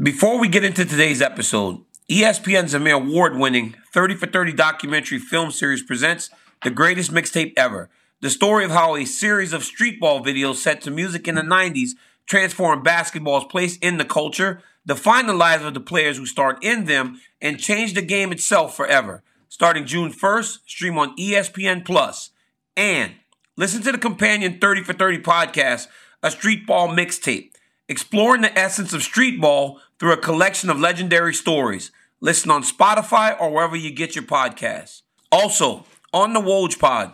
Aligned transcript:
Before 0.00 0.38
we 0.38 0.46
get 0.46 0.62
into 0.62 0.84
today's 0.84 1.20
episode, 1.20 1.84
ESPN's 2.08 2.72
Emmy 2.72 2.92
Award 2.92 3.36
winning 3.36 3.74
30 3.92 4.14
for 4.14 4.28
30 4.28 4.52
documentary 4.52 5.18
film 5.18 5.50
series 5.50 5.82
presents 5.82 6.30
the 6.62 6.70
greatest 6.70 7.12
mixtape 7.12 7.52
ever. 7.56 7.90
The 8.20 8.30
story 8.30 8.64
of 8.64 8.70
how 8.70 8.94
a 8.94 9.04
series 9.04 9.52
of 9.52 9.62
streetball 9.62 10.24
videos 10.24 10.54
set 10.54 10.82
to 10.82 10.92
music 10.92 11.26
in 11.26 11.34
the 11.34 11.42
90s 11.42 11.96
transformed 12.26 12.84
basketball's 12.84 13.46
place 13.46 13.76
in 13.78 13.98
the 13.98 14.04
culture, 14.04 14.62
defined 14.86 15.28
the 15.28 15.32
lives 15.32 15.64
of 15.64 15.74
the 15.74 15.80
players 15.80 16.16
who 16.16 16.26
starred 16.26 16.58
in 16.62 16.84
them, 16.84 17.20
and 17.42 17.58
changed 17.58 17.96
the 17.96 18.02
game 18.02 18.30
itself 18.30 18.76
forever. 18.76 19.24
Starting 19.48 19.84
June 19.84 20.12
1st, 20.12 20.60
stream 20.64 20.96
on 20.96 21.16
ESPN 21.16 21.84
Plus. 21.84 22.30
And 22.76 23.14
listen 23.56 23.82
to 23.82 23.90
the 23.90 23.98
companion 23.98 24.60
30 24.60 24.84
for 24.84 24.92
30 24.92 25.18
podcast, 25.22 25.88
a 26.22 26.28
streetball 26.28 26.96
mixtape 26.96 27.50
exploring 27.88 28.42
the 28.42 28.56
essence 28.58 28.92
of 28.92 29.02
street 29.02 29.40
ball 29.40 29.80
through 29.98 30.12
a 30.12 30.16
collection 30.16 30.70
of 30.70 30.78
legendary 30.78 31.34
stories. 31.34 31.90
Listen 32.20 32.50
on 32.50 32.62
Spotify 32.62 33.38
or 33.40 33.50
wherever 33.50 33.76
you 33.76 33.90
get 33.90 34.14
your 34.14 34.24
podcasts. 34.24 35.02
Also, 35.30 35.84
on 36.12 36.32
the 36.32 36.40
Woj 36.40 36.78
Pod, 36.78 37.12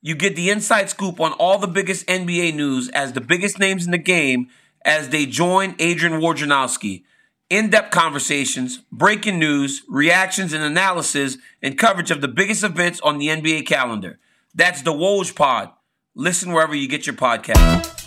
you 0.00 0.14
get 0.14 0.36
the 0.36 0.50
inside 0.50 0.90
scoop 0.90 1.20
on 1.20 1.32
all 1.32 1.58
the 1.58 1.66
biggest 1.66 2.06
NBA 2.06 2.54
news 2.54 2.88
as 2.90 3.12
the 3.12 3.20
biggest 3.20 3.58
names 3.58 3.84
in 3.84 3.90
the 3.90 3.98
game 3.98 4.48
as 4.84 5.08
they 5.08 5.26
join 5.26 5.74
Adrian 5.78 6.20
Wojnarowski. 6.20 7.04
In-depth 7.50 7.90
conversations, 7.90 8.80
breaking 8.90 9.38
news, 9.38 9.82
reactions 9.88 10.52
and 10.52 10.62
analysis, 10.62 11.38
and 11.62 11.78
coverage 11.78 12.10
of 12.10 12.20
the 12.20 12.28
biggest 12.28 12.64
events 12.64 13.00
on 13.00 13.18
the 13.18 13.28
NBA 13.28 13.66
calendar. 13.66 14.18
That's 14.54 14.82
the 14.82 14.92
Woj 14.92 15.34
Pod. 15.34 15.70
Listen 16.14 16.52
wherever 16.52 16.74
you 16.74 16.88
get 16.88 17.06
your 17.06 17.16
podcast. 17.16 18.03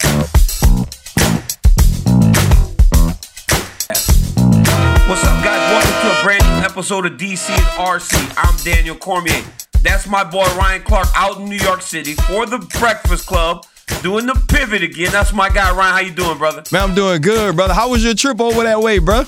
To 6.07 6.19
a 6.19 6.23
brand 6.23 6.43
new 6.43 6.65
episode 6.65 7.05
of 7.05 7.13
DC 7.13 7.49
and 7.49 7.65
RC. 7.85 8.33
I'm 8.37 8.55
Daniel 8.63 8.95
Cormier. 8.95 9.43
That's 9.81 10.07
my 10.07 10.23
boy 10.23 10.45
Ryan 10.57 10.81
Clark 10.81 11.07
out 11.15 11.37
in 11.37 11.49
New 11.49 11.57
York 11.57 11.81
City 11.81 12.13
for 12.13 12.45
the 12.45 12.59
Breakfast 12.79 13.25
Club, 13.27 13.65
doing 14.03 14.25
the 14.25 14.41
pivot 14.47 14.83
again. 14.83 15.11
That's 15.11 15.33
my 15.33 15.49
guy 15.49 15.75
Ryan. 15.75 15.93
How 15.93 15.99
you 15.99 16.11
doing, 16.11 16.37
brother? 16.37 16.63
Man, 16.71 16.81
I'm 16.89 16.95
doing 16.95 17.21
good, 17.21 17.55
brother. 17.57 17.73
How 17.73 17.89
was 17.89 18.05
your 18.05 18.13
trip 18.13 18.39
over 18.39 18.63
that 18.63 18.79
way, 18.79 18.99
bro? 18.99 19.23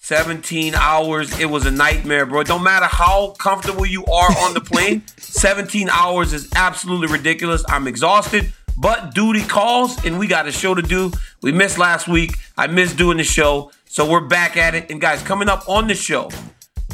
17 0.00 0.74
hours. 0.76 1.36
It 1.40 1.46
was 1.46 1.66
a 1.66 1.72
nightmare, 1.72 2.24
bro. 2.24 2.44
Don't 2.44 2.62
matter 2.62 2.86
how 2.86 3.34
comfortable 3.38 3.86
you 3.86 4.04
are 4.04 4.30
on 4.44 4.54
the 4.54 4.60
plane, 4.64 5.02
17 5.16 5.88
hours 5.88 6.32
is 6.32 6.48
absolutely 6.54 7.08
ridiculous. 7.08 7.64
I'm 7.68 7.88
exhausted. 7.88 8.52
But 8.78 9.14
duty 9.14 9.42
calls, 9.42 10.04
and 10.04 10.18
we 10.18 10.26
got 10.28 10.46
a 10.46 10.52
show 10.52 10.74
to 10.74 10.82
do. 10.82 11.10
We 11.42 11.52
missed 11.52 11.78
last 11.78 12.06
week. 12.06 12.36
I 12.56 12.68
missed 12.68 12.96
doing 12.96 13.16
the 13.16 13.24
show. 13.24 13.72
So 13.92 14.08
we're 14.08 14.20
back 14.20 14.56
at 14.56 14.74
it. 14.74 14.90
And 14.90 14.98
guys, 14.98 15.22
coming 15.22 15.50
up 15.50 15.68
on 15.68 15.86
the 15.86 15.94
show, 15.94 16.30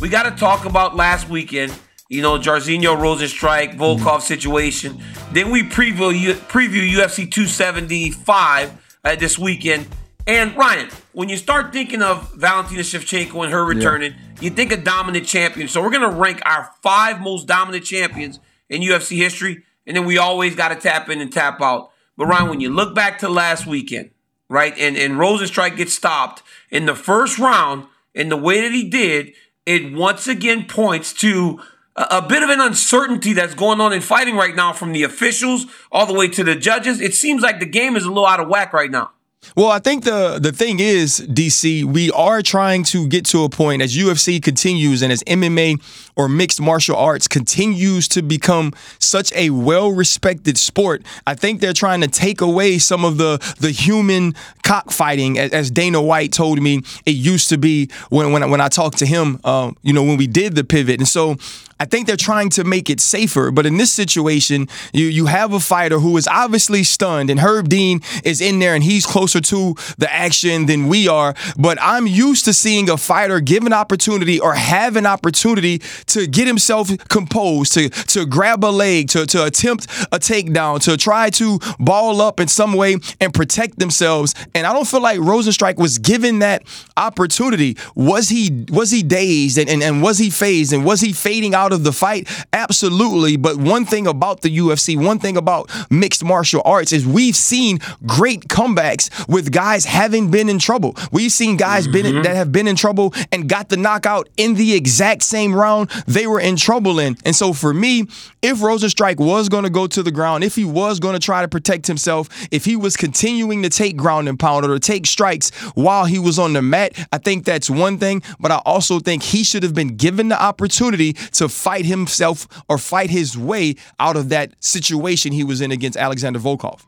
we 0.00 0.08
got 0.08 0.24
to 0.24 0.32
talk 0.32 0.64
about 0.64 0.96
last 0.96 1.28
weekend. 1.28 1.72
You 2.08 2.22
know, 2.22 2.40
Jairzinho 2.40 2.96
Rozenstruik, 2.96 3.76
Volkov 3.76 4.20
situation. 4.20 5.00
Then 5.30 5.52
we 5.52 5.62
preview 5.62 6.32
preview 6.32 6.90
UFC 6.90 7.30
275 7.30 8.98
uh, 9.04 9.14
this 9.14 9.38
weekend. 9.38 9.86
And 10.26 10.56
Ryan, 10.56 10.88
when 11.12 11.28
you 11.28 11.36
start 11.36 11.72
thinking 11.72 12.02
of 12.02 12.34
Valentina 12.34 12.82
Shevchenko 12.82 13.44
and 13.44 13.52
her 13.52 13.64
returning, 13.64 14.14
yeah. 14.14 14.40
you 14.40 14.50
think 14.50 14.72
a 14.72 14.76
dominant 14.76 15.24
champion. 15.24 15.68
So 15.68 15.80
we're 15.80 15.90
gonna 15.90 16.10
rank 16.10 16.42
our 16.44 16.68
five 16.82 17.20
most 17.20 17.46
dominant 17.46 17.84
champions 17.84 18.40
in 18.68 18.82
UFC 18.82 19.16
history, 19.16 19.62
and 19.86 19.96
then 19.96 20.04
we 20.04 20.18
always 20.18 20.56
got 20.56 20.70
to 20.70 20.74
tap 20.74 21.08
in 21.10 21.20
and 21.20 21.32
tap 21.32 21.62
out. 21.62 21.92
But 22.16 22.26
Ryan, 22.26 22.48
when 22.48 22.60
you 22.60 22.70
look 22.70 22.92
back 22.92 23.20
to 23.20 23.28
last 23.28 23.68
weekend, 23.68 24.10
right, 24.48 24.76
and 24.76 24.96
and 24.96 25.14
Rozenstruik 25.14 25.76
gets 25.76 25.92
stopped 25.92 26.42
in 26.70 26.86
the 26.86 26.94
first 26.94 27.38
round 27.38 27.86
in 28.14 28.28
the 28.28 28.36
way 28.36 28.60
that 28.60 28.72
he 28.72 28.88
did, 28.88 29.32
it 29.66 29.92
once 29.92 30.26
again 30.26 30.66
points 30.66 31.12
to 31.14 31.60
a, 31.96 32.22
bit 32.22 32.42
of 32.42 32.50
an 32.50 32.60
uncertainty 32.60 33.32
that's 33.32 33.54
going 33.54 33.80
on 33.80 33.92
in 33.92 34.00
fighting 34.00 34.36
right 34.36 34.54
now 34.54 34.72
from 34.72 34.92
the 34.92 35.02
officials 35.02 35.66
all 35.90 36.06
the 36.06 36.14
way 36.14 36.28
to 36.28 36.44
the 36.44 36.54
judges. 36.54 37.00
It 37.00 37.14
seems 37.14 37.42
like 37.42 37.60
the 37.60 37.66
game 37.66 37.96
is 37.96 38.04
a 38.04 38.08
little 38.08 38.26
out 38.26 38.40
of 38.40 38.48
whack 38.48 38.72
right 38.72 38.90
now. 38.90 39.10
Well, 39.56 39.68
I 39.68 39.78
think 39.78 40.04
the 40.04 40.38
the 40.40 40.52
thing 40.52 40.80
is, 40.80 41.20
DC, 41.20 41.84
we 41.84 42.10
are 42.10 42.42
trying 42.42 42.82
to 42.84 43.06
get 43.06 43.24
to 43.26 43.44
a 43.44 43.48
point 43.48 43.82
as 43.82 43.96
UFC 43.96 44.42
continues 44.42 45.00
and 45.00 45.12
as 45.12 45.22
MMA 45.24 45.80
or 46.18 46.28
mixed 46.28 46.60
martial 46.60 46.96
arts 46.96 47.28
continues 47.28 48.08
to 48.08 48.20
become 48.20 48.74
such 48.98 49.32
a 49.34 49.48
well-respected 49.50 50.58
sport. 50.58 51.02
I 51.26 51.34
think 51.34 51.60
they're 51.60 51.72
trying 51.72 52.02
to 52.02 52.08
take 52.08 52.40
away 52.42 52.78
some 52.78 53.04
of 53.04 53.16
the 53.16 53.38
the 53.60 53.70
human 53.70 54.34
cockfighting, 54.64 55.38
as, 55.38 55.70
Dana 55.70 56.02
White 56.02 56.32
told 56.32 56.60
me 56.60 56.82
it 57.06 57.12
used 57.12 57.48
to 57.50 57.56
be 57.56 57.88
when 58.10 58.32
when, 58.32 58.50
when 58.50 58.60
I 58.60 58.68
talked 58.68 58.98
to 58.98 59.06
him. 59.06 59.40
Uh, 59.44 59.72
you 59.82 59.92
know, 59.92 60.02
when 60.02 60.18
we 60.18 60.26
did 60.26 60.56
the 60.56 60.64
pivot, 60.64 60.98
and 60.98 61.08
so 61.08 61.36
I 61.80 61.84
think 61.84 62.06
they're 62.06 62.16
trying 62.16 62.50
to 62.50 62.64
make 62.64 62.90
it 62.90 63.00
safer. 63.00 63.50
But 63.50 63.64
in 63.64 63.76
this 63.76 63.92
situation, 63.92 64.68
you 64.92 65.06
you 65.06 65.26
have 65.26 65.52
a 65.52 65.60
fighter 65.60 66.00
who 66.00 66.16
is 66.16 66.26
obviously 66.26 66.82
stunned, 66.82 67.30
and 67.30 67.40
Herb 67.40 67.68
Dean 67.68 68.00
is 68.24 68.40
in 68.40 68.58
there, 68.58 68.74
and 68.74 68.82
he's 68.82 69.06
closer 69.06 69.40
to 69.40 69.76
the 69.96 70.12
action 70.12 70.66
than 70.66 70.88
we 70.88 71.08
are. 71.08 71.34
But 71.56 71.78
I'm 71.80 72.06
used 72.06 72.44
to 72.46 72.52
seeing 72.52 72.90
a 72.90 72.96
fighter 72.96 73.40
give 73.40 73.64
an 73.64 73.72
opportunity 73.72 74.40
or 74.40 74.54
have 74.54 74.96
an 74.96 75.06
opportunity 75.06 75.78
to 76.08 76.26
get 76.26 76.46
himself 76.46 76.90
composed, 77.08 77.72
to 77.74 77.88
to 77.88 78.26
grab 78.26 78.64
a 78.64 78.66
leg, 78.66 79.08
to 79.10 79.26
to 79.26 79.44
attempt 79.44 79.84
a 80.10 80.18
takedown, 80.18 80.82
to 80.82 80.96
try 80.96 81.30
to 81.30 81.60
ball 81.78 82.20
up 82.20 82.40
in 82.40 82.48
some 82.48 82.72
way 82.72 82.96
and 83.20 83.32
protect 83.32 83.78
themselves. 83.78 84.34
And 84.54 84.66
I 84.66 84.72
don't 84.72 84.88
feel 84.88 85.02
like 85.02 85.20
Rozenstruik 85.20 85.76
was 85.76 85.98
given 85.98 86.40
that 86.40 86.64
opportunity. 86.96 87.76
Was 87.94 88.28
he 88.28 88.66
was 88.70 88.90
he 88.90 89.02
dazed 89.02 89.58
and, 89.58 89.68
and, 89.70 89.82
and 89.82 90.02
was 90.02 90.18
he 90.18 90.30
phased 90.30 90.72
and 90.72 90.84
was 90.84 91.00
he 91.00 91.12
fading 91.12 91.54
out? 91.54 91.68
out 91.68 91.72
of 91.74 91.84
the 91.84 91.92
fight? 91.92 92.28
Absolutely. 92.52 93.36
But 93.36 93.56
one 93.58 93.84
thing 93.84 94.06
about 94.06 94.40
the 94.40 94.56
UFC, 94.56 94.96
one 94.96 95.18
thing 95.18 95.36
about 95.36 95.70
mixed 95.90 96.24
martial 96.24 96.62
arts 96.64 96.92
is 96.92 97.06
we've 97.06 97.36
seen 97.36 97.78
great 98.06 98.48
comebacks 98.48 99.28
with 99.28 99.52
guys 99.52 99.84
having 99.84 100.30
been 100.30 100.48
in 100.48 100.58
trouble. 100.58 100.96
We've 101.12 101.32
seen 101.32 101.58
guys 101.58 101.86
mm-hmm. 101.86 101.92
been, 101.92 102.22
that 102.22 102.36
have 102.36 102.52
been 102.52 102.66
in 102.66 102.76
trouble 102.76 103.12
and 103.30 103.48
got 103.48 103.68
the 103.68 103.76
knockout 103.76 104.28
in 104.38 104.54
the 104.54 104.74
exact 104.74 105.22
same 105.22 105.54
round 105.54 105.90
they 106.06 106.26
were 106.26 106.40
in 106.40 106.56
trouble 106.56 106.98
in. 106.98 107.16
And 107.24 107.34
so 107.34 107.52
for 107.52 107.72
me, 107.74 108.02
if 108.42 108.58
Rozenstruik 108.58 109.18
was 109.18 109.48
going 109.48 109.64
to 109.64 109.70
go 109.70 109.86
to 109.86 110.02
the 110.02 110.10
ground, 110.10 110.44
if 110.44 110.54
he 110.54 110.64
was 110.64 111.00
going 111.00 111.14
to 111.14 111.20
try 111.20 111.42
to 111.42 111.48
protect 111.48 111.86
himself, 111.86 112.28
if 112.50 112.64
he 112.64 112.76
was 112.76 112.96
continuing 112.96 113.62
to 113.62 113.68
take 113.68 113.96
ground 113.96 114.28
and 114.28 114.38
pound 114.38 114.64
or 114.66 114.78
take 114.78 115.06
strikes 115.06 115.50
while 115.74 116.04
he 116.04 116.18
was 116.18 116.38
on 116.38 116.52
the 116.52 116.62
mat, 116.62 116.92
I 117.12 117.18
think 117.18 117.44
that's 117.44 117.70
one 117.70 117.98
thing. 117.98 118.22
But 118.40 118.50
I 118.50 118.60
also 118.64 119.00
think 119.00 119.22
he 119.22 119.44
should 119.44 119.62
have 119.62 119.74
been 119.74 119.96
given 119.96 120.28
the 120.28 120.40
opportunity 120.40 121.12
to 121.12 121.48
fight 121.48 121.84
himself 121.84 122.46
or 122.68 122.78
fight 122.78 123.10
his 123.10 123.36
way 123.36 123.76
out 123.98 124.16
of 124.16 124.28
that 124.30 124.52
situation 124.62 125.32
he 125.32 125.44
was 125.44 125.60
in 125.60 125.72
against 125.72 125.96
Alexander 125.96 126.38
Volkov. 126.38 126.84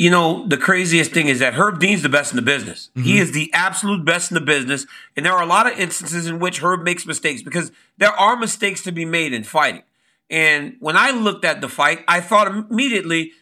You 0.00 0.10
know, 0.10 0.46
the 0.46 0.56
craziest 0.56 1.12
thing 1.12 1.28
is 1.28 1.40
that 1.40 1.52
Herb 1.52 1.78
Dean's 1.78 2.00
the 2.00 2.08
best 2.08 2.32
in 2.32 2.36
the 2.36 2.42
business. 2.42 2.88
Mm-hmm. 2.96 3.02
He 3.02 3.18
is 3.18 3.32
the 3.32 3.52
absolute 3.52 4.02
best 4.02 4.30
in 4.30 4.34
the 4.34 4.40
business. 4.40 4.86
And 5.14 5.26
there 5.26 5.34
are 5.34 5.42
a 5.42 5.46
lot 5.46 5.70
of 5.70 5.78
instances 5.78 6.26
in 6.26 6.38
which 6.38 6.62
Herb 6.62 6.84
makes 6.84 7.04
mistakes 7.04 7.42
because 7.42 7.70
there 7.98 8.08
are 8.08 8.34
mistakes 8.34 8.82
to 8.84 8.92
be 8.92 9.04
made 9.04 9.34
in 9.34 9.44
fighting. 9.44 9.82
And 10.30 10.76
when 10.80 10.96
I 10.96 11.10
looked 11.10 11.44
at 11.44 11.60
the 11.60 11.68
fight, 11.68 12.02
I 12.08 12.22
thought 12.22 12.46
immediately 12.46 13.32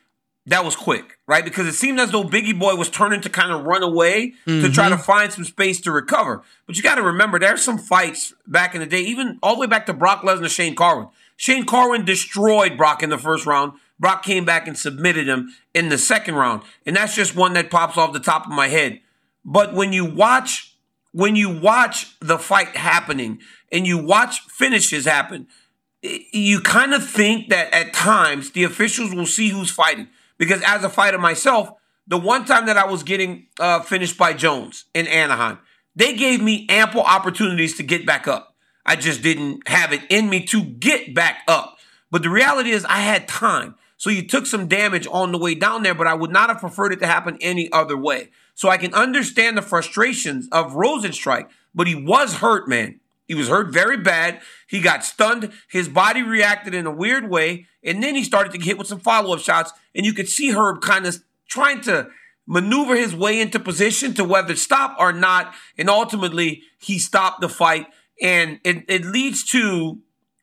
that 0.47 0.65
was 0.65 0.75
quick, 0.75 1.21
right? 1.29 1.45
Because 1.45 1.69
it 1.69 1.75
seemed 1.75 2.01
as 2.01 2.11
though 2.11 2.25
Biggie 2.25 2.59
Boy 2.59 2.75
was 2.75 2.91
turning 2.91 3.21
to 3.21 3.31
kind 3.31 3.53
of 3.53 3.65
run 3.65 3.85
away 3.85 4.35
mm-hmm. 4.45 4.63
to 4.63 4.73
try 4.73 4.89
to 4.89 4.97
mm-hmm. 4.97 5.05
find 5.05 5.33
some 5.33 5.45
space 5.45 5.81
to 5.83 5.93
recover. 5.93 6.43
But 6.67 6.77
you 6.77 6.83
got 6.83 6.97
to 6.97 7.03
remember, 7.03 7.39
there's 7.39 7.63
some 7.63 7.79
fights 7.79 8.35
back 8.49 8.75
in 8.75 8.81
the 8.81 8.87
day, 8.87 9.03
even 9.03 9.39
all 9.45 9.55
the 9.55 9.61
way 9.61 9.69
back 9.69 9.87
to 9.87 9.93
Brock 9.93 10.23
Lesnar, 10.23 10.51
Shane 10.51 10.75
Carwin. 10.75 11.07
Shane 11.37 11.67
Carwin 11.67 12.05
destroyed 12.05 12.77
Brock 12.77 13.05
in 13.05 13.11
the 13.11 13.19
first 13.19 13.47
round. 13.47 13.75
Brock 14.01 14.23
came 14.23 14.45
back 14.45 14.69
and 14.69 14.79
submitted 14.79 15.29
him 15.29 15.55
in 15.75 15.89
the 15.89 15.99
second 15.99 16.35
round. 16.35 16.63
And 16.87 16.97
that's 16.97 17.15
just 17.15 17.35
one 17.35 17.53
that 17.55 17.71
pops 17.71 17.97
off 17.97 18.13
the 18.13 18.21
top 18.21 18.47
of 18.47 18.53
my 18.53 18.69
head. 18.69 19.01
But 19.45 19.75
when 19.75 19.93
you 19.93 20.05
watch, 20.05 20.77
when 21.13 21.37
you 21.37 21.49
watch 21.59 22.19
the 22.21 22.39
fight 22.39 22.77
happening 22.77 23.41
and 23.73 23.87
you 23.87 23.99
watch 23.99 24.41
finishes 24.41 25.05
happen, 25.05 25.49
you 26.03 26.61
kind 26.61 26.95
of 26.95 27.09
think 27.09 27.49
that 27.49 27.73
at 27.75 27.93
times 27.93 28.53
the 28.53 28.65
officials 28.65 29.15
will 29.15 29.27
see 29.27 29.49
who's 29.49 29.71
fighting. 29.71 30.09
Because 30.37 30.63
as 30.63 30.85
a 30.85 30.89
fighter 30.89 31.19
myself, 31.19 31.71
the 32.07 32.19
one 32.19 32.45
time 32.45 32.67
that 32.67 32.77
I 32.77 32.87
was 32.87 33.03
getting 33.03 33.47
uh, 33.59 33.81
finished 33.81 34.17
by 34.17 34.33
Jones 34.33 34.85
in 34.95 35.07
Anaheim, 35.09 35.59
they 35.97 36.15
gave 36.15 36.41
me 36.41 36.67
ample 36.69 37.03
opportunities 37.03 37.77
to 37.77 37.83
get 37.83 38.07
back 38.07 38.29
up. 38.29 38.55
I 38.87 38.97
just 38.97 39.23
didn't 39.23 39.69
have 39.69 39.93
it 39.93 40.03
in 40.09 40.31
me 40.31 40.45
to 40.47 40.63
get 40.63 41.15
back 41.15 41.43
up. 41.49 41.77
But 42.11 42.23
the 42.23 42.31
reality 42.31 42.71
is, 42.71 42.85
I 42.87 43.01
had 43.01 43.29
time. 43.29 43.75
So 43.99 44.11
you 44.11 44.27
took 44.27 44.47
some 44.47 44.69
damage 44.69 45.07
on 45.11 45.33
the 45.33 45.39
way 45.39 45.55
down 45.55 45.83
there, 45.83 45.95
but 45.95 46.07
I 46.07 46.15
would 46.15 46.31
not 46.31 46.49
have 46.49 46.61
preferred 46.61 46.93
it 46.93 47.01
to 47.01 47.07
happen 47.07 47.37
any 47.41 47.71
other 47.73 47.97
way. 47.97 48.31
So 48.55 48.69
I 48.69 48.77
can 48.77 48.95
understand 48.95 49.59
the 49.59 49.63
frustrations 49.63 50.49
of 50.51 50.73
Rozenstruik, 50.73 51.49
but 51.75 51.87
he 51.87 51.95
was 51.95 52.37
hurt, 52.37 52.69
man. 52.69 53.01
He 53.27 53.35
was 53.35 53.49
hurt 53.49 53.73
very 53.73 53.99
bad. 53.99 54.41
He 54.67 54.81
got 54.81 55.05
stunned. 55.05 55.53
His 55.69 55.89
body 55.89 56.23
reacted 56.23 56.75
in 56.75 56.87
a 56.87 56.91
weird 56.91 57.29
way. 57.29 57.67
And 57.85 58.03
then 58.03 58.15
he 58.15 58.25
started 58.25 58.53
to 58.53 58.59
get 58.59 58.67
hit 58.67 58.79
with 58.79 58.87
some 58.87 59.01
follow 59.01 59.35
up 59.35 59.41
shots. 59.41 59.73
And 59.95 60.07
you 60.07 60.15
could 60.15 60.29
see 60.29 60.53
Herb 60.53 60.81
kind 60.81 61.05
of 61.05 61.23
trying 61.47 61.83
to 61.83 62.09
maneuver 62.47 62.97
his 62.97 63.15
way 63.15 63.39
into 63.39 63.61
position 63.61 64.15
to 64.15 64.25
whether 64.25 64.57
stop 64.57 64.97
or 64.99 65.13
not. 65.13 65.55
And 65.77 65.91
ultimately, 65.91 66.63
he 66.81 66.99
stopped 66.99 67.43
the 67.43 67.51
fight. 67.51 67.87
And 68.23 68.61
it, 68.65 68.85
it 68.89 69.05
leads 69.05 69.45
to 69.51 69.99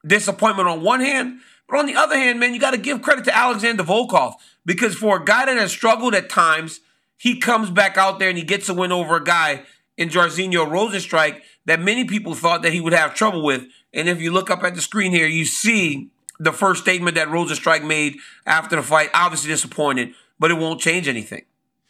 disappointment 0.05 0.69
on 0.69 0.83
one 0.83 1.01
hand. 1.01 1.39
But 1.67 1.79
on 1.79 1.85
the 1.85 1.95
other 1.95 2.15
hand, 2.15 2.39
man, 2.39 2.53
you 2.53 2.59
got 2.59 2.71
to 2.71 2.77
give 2.77 3.01
credit 3.01 3.25
to 3.25 3.35
Alexander 3.35 3.83
Volkov 3.83 4.35
because 4.65 4.95
for 4.95 5.21
a 5.21 5.25
guy 5.25 5.45
that 5.45 5.57
has 5.57 5.71
struggled 5.71 6.13
at 6.13 6.29
times, 6.29 6.79
he 7.17 7.39
comes 7.39 7.69
back 7.69 7.97
out 7.97 8.19
there 8.19 8.29
and 8.29 8.37
he 8.37 8.43
gets 8.43 8.69
a 8.69 8.73
win 8.73 8.91
over 8.91 9.15
a 9.15 9.23
guy 9.23 9.63
in 9.97 10.09
Jairzinho 10.09 10.67
Rozenstruik 10.67 11.41
that 11.65 11.79
many 11.79 12.05
people 12.05 12.35
thought 12.35 12.61
that 12.61 12.73
he 12.73 12.81
would 12.81 12.93
have 12.93 13.15
trouble 13.15 13.43
with. 13.43 13.65
And 13.93 14.09
if 14.09 14.21
you 14.21 14.31
look 14.31 14.51
up 14.51 14.63
at 14.63 14.75
the 14.75 14.81
screen 14.81 15.11
here, 15.11 15.27
you 15.27 15.45
see 15.45 16.09
the 16.39 16.51
first 16.51 16.81
statement 16.81 17.15
that 17.15 17.29
Rozenstruik 17.29 17.85
made 17.85 18.17
after 18.45 18.75
the 18.75 18.83
fight. 18.83 19.09
Obviously 19.13 19.49
disappointed, 19.49 20.13
but 20.37 20.51
it 20.51 20.55
won't 20.55 20.81
change 20.81 21.07
anything. 21.07 21.45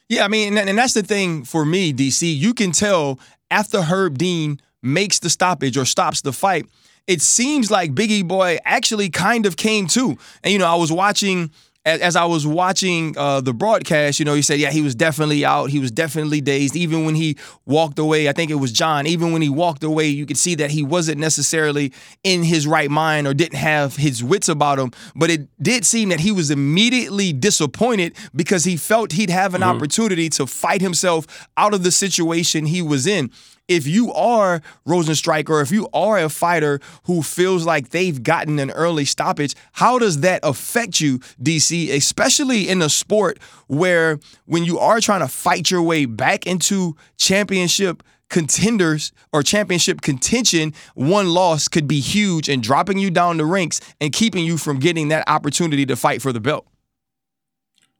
Yeah, 0.07 0.23
I 0.23 0.27
mean, 0.27 0.57
and 0.57 0.77
that's 0.77 0.93
the 0.93 1.01
thing 1.01 1.43
for 1.43 1.65
me, 1.65 1.91
DC. 1.91 2.21
You 2.37 2.53
can 2.53 2.71
tell 2.71 3.19
after 3.49 3.81
Herb 3.81 4.19
Dean 4.19 4.61
makes 4.83 5.17
the 5.17 5.31
stoppage 5.31 5.77
or 5.77 5.85
stops 5.85 6.21
the 6.21 6.31
fight, 6.31 6.67
it 7.07 7.21
seems 7.21 7.69
like 7.69 7.93
Biggie 7.93 8.27
Boy 8.27 8.57
actually 8.65 9.09
kind 9.09 9.45
of 9.45 9.57
came 9.57 9.87
to. 9.87 10.17
And 10.43 10.51
you 10.53 10.59
know, 10.59 10.67
I 10.67 10.75
was 10.75 10.91
watching 10.91 11.51
as, 11.85 12.01
as 12.01 12.15
I 12.15 12.25
was 12.25 12.45
watching 12.45 13.15
uh, 13.17 13.41
the 13.41 13.53
broadcast, 13.53 14.19
you 14.19 14.25
know, 14.25 14.33
he 14.33 14.41
said, 14.41 14.59
yeah, 14.59 14.71
he 14.71 14.81
was 14.81 14.95
definitely 14.95 15.45
out. 15.45 15.69
He 15.69 15.79
was 15.79 15.91
definitely 15.91 16.41
dazed. 16.41 16.75
Even 16.75 17.05
when 17.05 17.15
he 17.15 17.37
walked 17.65 17.99
away, 17.99 18.27
I 18.27 18.33
think 18.33 18.51
it 18.51 18.55
was 18.55 18.71
John, 18.71 19.05
even 19.07 19.31
when 19.31 19.41
he 19.41 19.49
walked 19.49 19.83
away, 19.83 20.07
you 20.07 20.25
could 20.25 20.37
see 20.37 20.55
that 20.55 20.71
he 20.71 20.83
wasn't 20.83 21.19
necessarily 21.19 21.93
in 22.23 22.43
his 22.43 22.65
right 22.65 22.89
mind 22.89 23.27
or 23.27 23.33
didn't 23.33 23.59
have 23.59 23.95
his 23.95 24.23
wits 24.23 24.49
about 24.49 24.79
him. 24.79 24.91
But 25.15 25.29
it 25.29 25.47
did 25.61 25.85
seem 25.85 26.09
that 26.09 26.19
he 26.19 26.31
was 26.31 26.49
immediately 26.49 27.31
disappointed 27.31 28.15
because 28.35 28.65
he 28.65 28.77
felt 28.77 29.13
he'd 29.13 29.29
have 29.29 29.53
an 29.53 29.61
mm-hmm. 29.61 29.77
opportunity 29.77 30.29
to 30.31 30.47
fight 30.47 30.81
himself 30.81 31.47
out 31.55 31.73
of 31.73 31.83
the 31.83 31.91
situation 31.91 32.65
he 32.65 32.81
was 32.81 33.05
in 33.05 33.31
if 33.67 33.87
you 33.87 34.13
are 34.13 34.61
Rozenstruik 34.87 35.49
or 35.49 35.61
if 35.61 35.71
you 35.71 35.87
are 35.93 36.17
a 36.19 36.29
fighter 36.29 36.79
who 37.03 37.21
feels 37.21 37.65
like 37.65 37.89
they've 37.89 38.21
gotten 38.21 38.59
an 38.59 38.71
early 38.71 39.05
stoppage, 39.05 39.55
how 39.73 39.97
does 39.99 40.21
that 40.21 40.39
affect 40.43 41.01
you, 41.01 41.19
DC, 41.41 41.91
especially 41.91 42.69
in 42.69 42.81
a 42.81 42.89
sport 42.89 43.39
where 43.67 44.19
when 44.45 44.63
you 44.63 44.77
are 44.79 44.99
trying 44.99 45.21
to 45.21 45.27
fight 45.27 45.71
your 45.71 45.81
way 45.81 46.05
back 46.05 46.45
into 46.45 46.95
championship 47.17 48.03
contenders 48.29 49.11
or 49.31 49.43
championship 49.43 50.01
contention, 50.01 50.73
one 50.95 51.29
loss 51.29 51.67
could 51.67 51.87
be 51.87 51.99
huge 51.99 52.49
and 52.49 52.61
dropping 52.61 52.97
you 52.97 53.11
down 53.11 53.37
the 53.37 53.45
ranks 53.45 53.79
and 54.01 54.13
keeping 54.13 54.45
you 54.45 54.57
from 54.57 54.79
getting 54.79 55.09
that 55.09 55.23
opportunity 55.27 55.85
to 55.85 55.95
fight 55.95 56.21
for 56.21 56.31
the 56.31 56.39
belt. 56.39 56.67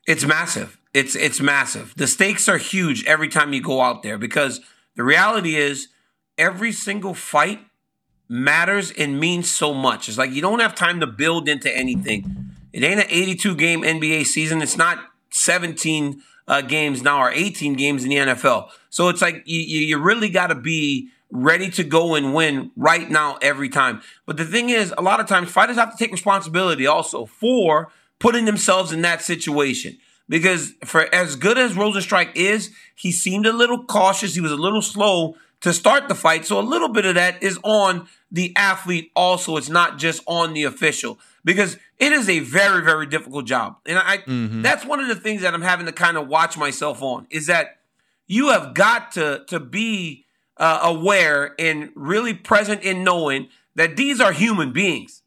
It's 0.08 0.26
massive. 0.26 0.78
It's 0.94 1.16
it's 1.16 1.42
massive. 1.42 1.94
The 1.98 2.08
stakes 2.08 2.48
are 2.48 2.58
huge 2.58 3.06
every 3.06 3.28
time 3.28 3.54
you 3.54 3.62
go 3.62 3.82
out 3.82 4.04
there 4.04 4.18
because– 4.18 4.62
the 4.96 5.04
reality 5.04 5.56
is, 5.56 5.90
every 6.38 6.72
single 6.72 7.14
fight 7.14 7.60
matters 8.28 8.92
and 8.92 9.20
means 9.20 9.50
so 9.52 9.74
much. 9.74 10.10
It's 10.10 10.18
like 10.18 10.32
you 10.32 10.42
don't 10.42 10.60
have 10.60 10.76
time 10.76 11.00
to 11.00 11.08
build 11.08 11.48
into 11.48 11.76
anything. 11.76 12.54
It 12.74 12.84
ain't 12.84 13.00
an 13.00 13.08
82 13.10 13.56
game 13.56 13.82
NBA 13.84 14.26
season. 14.26 14.62
It's 14.62 14.78
not 14.78 15.00
17 15.32 16.22
uh, 16.48 16.62
games 16.62 17.02
now 17.02 17.20
or 17.20 17.32
18 17.32 17.74
games 17.76 18.04
in 18.04 18.10
the 18.10 18.18
NFL. 18.18 18.70
So 18.90 19.10
it's 19.10 19.22
like 19.22 19.44
you, 19.46 19.60
you 19.62 19.98
really 19.98 20.30
got 20.30 20.48
to 20.48 20.56
be 20.56 21.10
ready 21.32 21.70
to 21.72 21.84
go 21.84 22.16
and 22.16 22.34
win 22.34 22.72
right 22.76 23.10
now 23.10 23.38
every 23.42 23.70
time. 23.70 24.02
But 24.26 24.38
the 24.38 24.46
thing 24.46 24.70
is, 24.70 24.94
a 24.98 25.02
lot 25.02 25.20
of 25.20 25.28
times 25.28 25.52
fighters 25.52 25.76
have 25.76 25.92
to 25.92 25.98
take 25.98 26.12
responsibility 26.12 26.88
also 26.88 27.26
for 27.26 27.90
putting 28.20 28.46
themselves 28.46 28.92
in 28.92 29.02
that 29.02 29.22
situation 29.22 29.98
because 30.28 30.74
for 30.84 31.14
as 31.14 31.36
good 31.36 31.58
as 31.58 31.74
Rozenstruik 31.74 32.36
is, 32.36 32.72
he 32.96 33.12
seemed 33.12 33.46
a 33.46 33.54
little 33.54 33.84
cautious. 33.86 34.36
He 34.36 34.42
was 34.42 34.52
a 34.52 34.58
little 34.58 34.82
slow 34.82 35.36
to 35.62 35.74
start 35.74 36.08
the 36.08 36.16
fight. 36.16 36.46
So 36.46 36.60
a 36.60 36.62
little 36.62 36.90
bit 36.90 37.06
of 37.06 37.16
that 37.16 37.42
is 37.42 37.60
on 37.64 38.08
the 38.32 38.54
athlete 38.56 39.12
also. 39.16 39.58
It's 39.58 39.70
not 39.70 39.98
just 39.98 40.24
on 40.28 40.54
the 40.54 40.64
official 40.64 41.20
because 41.44 41.78
it 42.00 42.12
is 42.12 42.28
a 42.28 42.40
very, 42.40 42.84
very 42.84 43.06
difficult 43.06 43.46
job. 43.46 43.78
And 43.86 43.98
I 43.98 44.18
mm-hmm. 44.18 44.62
that's 44.62 44.86
one 44.86 45.00
of 45.00 45.08
the 45.08 45.16
things 45.16 45.42
that 45.42 45.54
I'm 45.54 45.62
having 45.62 45.86
to 45.86 45.92
kind 45.92 46.18
of 46.18 46.28
watch 46.28 46.58
myself 46.58 47.02
on 47.02 47.28
is 47.30 47.48
that 47.48 47.78
you 48.28 48.50
have 48.50 48.74
got 48.74 49.12
to 49.14 49.44
to 49.48 49.60
be 49.60 50.26
uh, 50.58 50.80
aware 50.84 51.54
and 51.60 51.90
really 51.96 52.34
present 52.34 52.84
in 52.84 53.04
knowing 53.04 53.50
that 53.76 53.96
these 53.98 54.20
are 54.20 54.32
human 54.32 54.72
beings. 54.72 55.22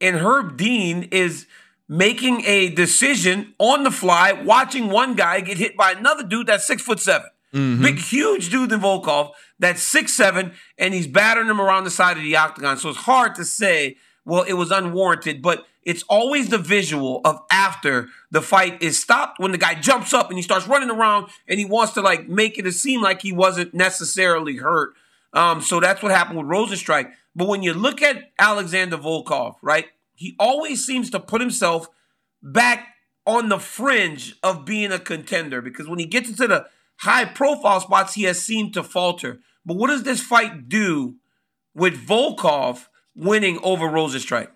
And 0.00 0.16
Herb 0.16 0.56
Dean 0.56 1.08
is 1.10 1.46
making 1.88 2.44
a 2.44 2.70
decision 2.70 3.54
on 3.58 3.82
the 3.82 3.90
fly, 3.90 4.32
watching 4.32 4.90
one 4.90 5.14
guy 5.14 5.40
get 5.40 5.56
hit 5.56 5.76
by 5.76 5.92
another 5.92 6.22
dude 6.22 6.46
that's 6.46 6.66
six 6.66 6.82
foot 6.82 7.00
7 7.00 7.28
mm-hmm. 7.54 7.82
Big, 7.82 7.98
huge 7.98 8.50
dude 8.50 8.70
than 8.70 8.80
Volkov 8.80 9.32
that's 9.58 9.82
six 9.82 10.14
seven, 10.14 10.52
and 10.76 10.94
he's 10.94 11.06
battering 11.06 11.48
him 11.48 11.60
around 11.60 11.84
the 11.84 11.90
side 11.90 12.16
of 12.16 12.22
the 12.22 12.36
octagon. 12.36 12.78
So 12.78 12.90
it's 12.90 12.98
hard 12.98 13.34
to 13.36 13.44
say, 13.44 13.96
well, 14.24 14.42
it 14.42 14.52
was 14.54 14.70
unwarranted, 14.70 15.42
but 15.42 15.66
it's 15.82 16.04
always 16.04 16.50
the 16.50 16.58
visual 16.58 17.20
of 17.24 17.40
after 17.50 18.08
the 18.30 18.42
fight 18.42 18.82
is 18.82 19.00
stopped 19.00 19.40
when 19.40 19.52
the 19.52 19.58
guy 19.58 19.74
jumps 19.74 20.12
up 20.12 20.28
and 20.28 20.38
he 20.38 20.42
starts 20.42 20.68
running 20.68 20.90
around 20.90 21.28
and 21.48 21.58
he 21.58 21.64
wants 21.64 21.94
to 21.94 22.02
like 22.02 22.28
make 22.28 22.58
it 22.58 22.70
seem 22.72 23.02
like 23.02 23.22
he 23.22 23.32
wasn't 23.32 23.74
necessarily 23.74 24.56
hurt. 24.56 24.94
Um, 25.32 25.60
so 25.60 25.80
that's 25.80 26.02
what 26.02 26.12
happened 26.12 26.38
with 26.38 26.46
Rozenstruik. 26.46 27.10
But 27.34 27.48
when 27.48 27.62
you 27.62 27.72
look 27.72 28.02
at 28.02 28.30
Alexander 28.38 28.96
Volkov, 28.96 29.56
right? 29.62 29.86
He 30.18 30.34
always 30.36 30.84
seems 30.84 31.10
to 31.10 31.20
put 31.20 31.40
himself 31.40 31.88
back 32.42 32.88
on 33.24 33.48
the 33.48 33.58
fringe 33.60 34.34
of 34.42 34.64
being 34.64 34.90
a 34.90 34.98
contender 34.98 35.62
because 35.62 35.88
when 35.88 36.00
he 36.00 36.06
gets 36.06 36.28
into 36.28 36.48
the 36.48 36.66
high 36.96 37.24
profile 37.24 37.78
spots, 37.78 38.14
he 38.14 38.24
has 38.24 38.42
seemed 38.42 38.74
to 38.74 38.82
falter. 38.82 39.38
But 39.64 39.76
what 39.76 39.90
does 39.90 40.02
this 40.02 40.20
fight 40.20 40.68
do 40.68 41.14
with 41.72 41.94
Volkov 42.04 42.88
winning 43.14 43.60
over 43.62 43.86
Rozenstruik? 43.86 44.48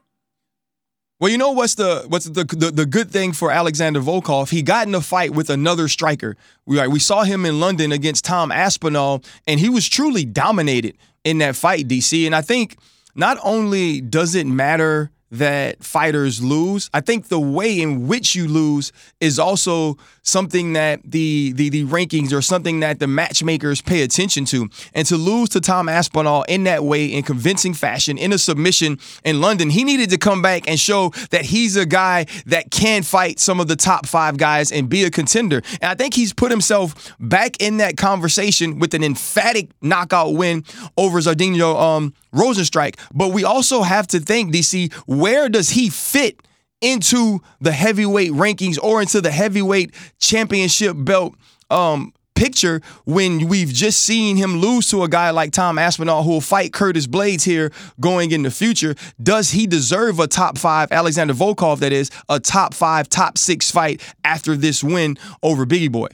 Well, 1.21 1.31
you 1.31 1.39
know 1.39 1.53
what's 1.53 1.77
the 1.77 2.07
what's 2.09 2.25
the, 2.25 2.43
the, 2.43 2.73
the 2.73 2.87
good 2.87 3.13
thing 3.13 3.33
for 3.33 3.53
Alexander 3.53 4.01
Volkov? 4.01 4.51
He 4.51 4.63
got 4.63 4.89
in 4.89 4.95
a 4.97 5.01
fight 5.01 5.31
with 5.31 5.49
another 5.49 5.87
striker. 5.87 6.37
We 6.67 6.77
like, 6.77 6.91
we 6.91 6.99
saw 6.99 7.23
him 7.23 7.47
in 7.47 7.61
London 7.61 7.93
against 7.93 8.25
Tom 8.25 8.51
Aspinall, 8.51 9.23
and 9.47 9.61
he 9.61 9.69
was 9.69 9.89
truly 9.89 10.25
dominated 10.25 10.99
in 11.23 11.39
that 11.39 11.55
fight, 11.55 11.87
DC. 11.87 12.27
And 12.27 12.35
I 12.35 12.43
think 12.43 12.77
not 13.15 13.39
only 13.45 14.01
does 14.01 14.35
it 14.35 14.49
matter 14.49 15.13
that 15.33 15.83
fighters 15.83 16.43
lose. 16.43 16.91
I 16.93 17.01
think 17.01 17.29
the 17.29 17.41
way 17.41 17.81
in 17.81 18.07
which 18.07 18.35
you 18.35 18.47
lose 18.47 18.93
is 19.19 19.39
also 19.39 19.97
something 20.23 20.75
that 20.75 21.01
the, 21.05 21.53
the 21.53 21.71
the 21.71 21.85
rankings 21.87 22.33
or 22.33 22.43
something 22.43 22.81
that 22.81 23.01
the 23.01 23.07
matchmakers 23.07 23.81
pay 23.81 24.03
attention 24.03 24.45
to. 24.47 24.69
And 24.95 25.07
to 25.09 25.17
lose 25.17 25.49
to 25.51 25.61
Tom 25.61 25.89
Aspinall 25.89 26.45
in 26.49 26.65
that 26.65 26.85
way 26.85 27.07
in 27.07 27.23
convincing 27.23 27.73
fashion 27.73 28.19
in 28.19 28.33
a 28.33 28.39
submission 28.39 28.99
in 29.25 29.41
London, 29.41 29.71
he 29.71 29.85
needed 29.85 30.11
to 30.11 30.19
come 30.19 30.43
back 30.43 30.69
and 30.69 30.79
show 30.79 31.11
that 31.31 31.47
he's 31.47 31.77
a 31.77 31.87
guy 31.87 32.27
that 32.47 32.71
can 32.71 33.03
fight 33.03 33.41
some 33.41 33.59
of 33.59 33.69
the 33.69 33.77
top 33.77 34.07
5 34.07 34.37
guys 34.37 34.71
and 34.71 34.89
be 34.89 35.05
a 35.05 35.11
contender. 35.11 35.63
And 35.81 35.91
I 35.91 35.95
think 35.95 36.15
he's 36.15 36.33
put 36.33 36.51
himself 36.51 37.15
back 37.19 37.61
in 37.61 37.79
that 37.79 37.97
conversation 37.97 38.79
with 38.79 38.93
an 38.93 39.03
emphatic 39.03 39.71
knockout 39.81 40.35
win 40.35 40.65
over 40.97 41.21
Jairzinho 41.21 41.81
um 41.81 42.15
Rozenstruik. 42.35 42.99
But 43.15 43.29
we 43.29 43.45
also 43.45 43.83
have 43.83 44.07
to 44.09 44.21
think 44.21 44.53
DC 44.53 44.93
where 45.23 45.49
does 45.49 45.71
he 45.71 45.89
fit 45.89 46.43
into 46.81 47.41
the 47.61 47.71
heavyweight 47.71 48.33
rankings 48.33 48.77
or 48.83 49.01
into 49.01 49.21
the 49.21 49.31
heavyweight 49.31 49.95
championship 50.19 50.97
belt 50.99 51.37
um, 51.71 52.13
picture 52.35 52.81
when 53.05 53.47
we've 53.47 53.73
just 53.73 54.03
seen 54.03 54.37
him 54.37 54.57
lose 54.57 54.91
to 54.91 55.05
a 55.05 55.09
guy 55.09 55.31
like 55.31 55.53
Tom 55.53 55.79
Aspinall 55.79 56.25
who 56.25 56.31
will 56.31 56.41
fight 56.41 56.73
Curtis 56.73 57.07
Blaydes 57.07 57.45
here 57.45 57.71
going 58.01 58.33
in 58.33 58.43
the 58.43 58.51
future. 58.51 58.97
Does 59.23 59.53
he 59.53 59.69
deserve 59.69 60.19
a 60.19 60.27
top 60.27 60.59
five, 60.59 60.91
Alexander 60.91 61.35
Volkov, 61.35 61.79
that 61.79 61.93
is, 61.93 62.11
a 62.29 62.41
top 62.41 62.75
five, 62.75 63.09
top 63.09 63.39
six 63.39 63.71
fight 63.71 64.03
after 64.25 64.57
this 64.57 64.83
win 64.83 65.17
over 65.41 65.65
Biggie 65.65 65.93
Boy? 65.93 66.09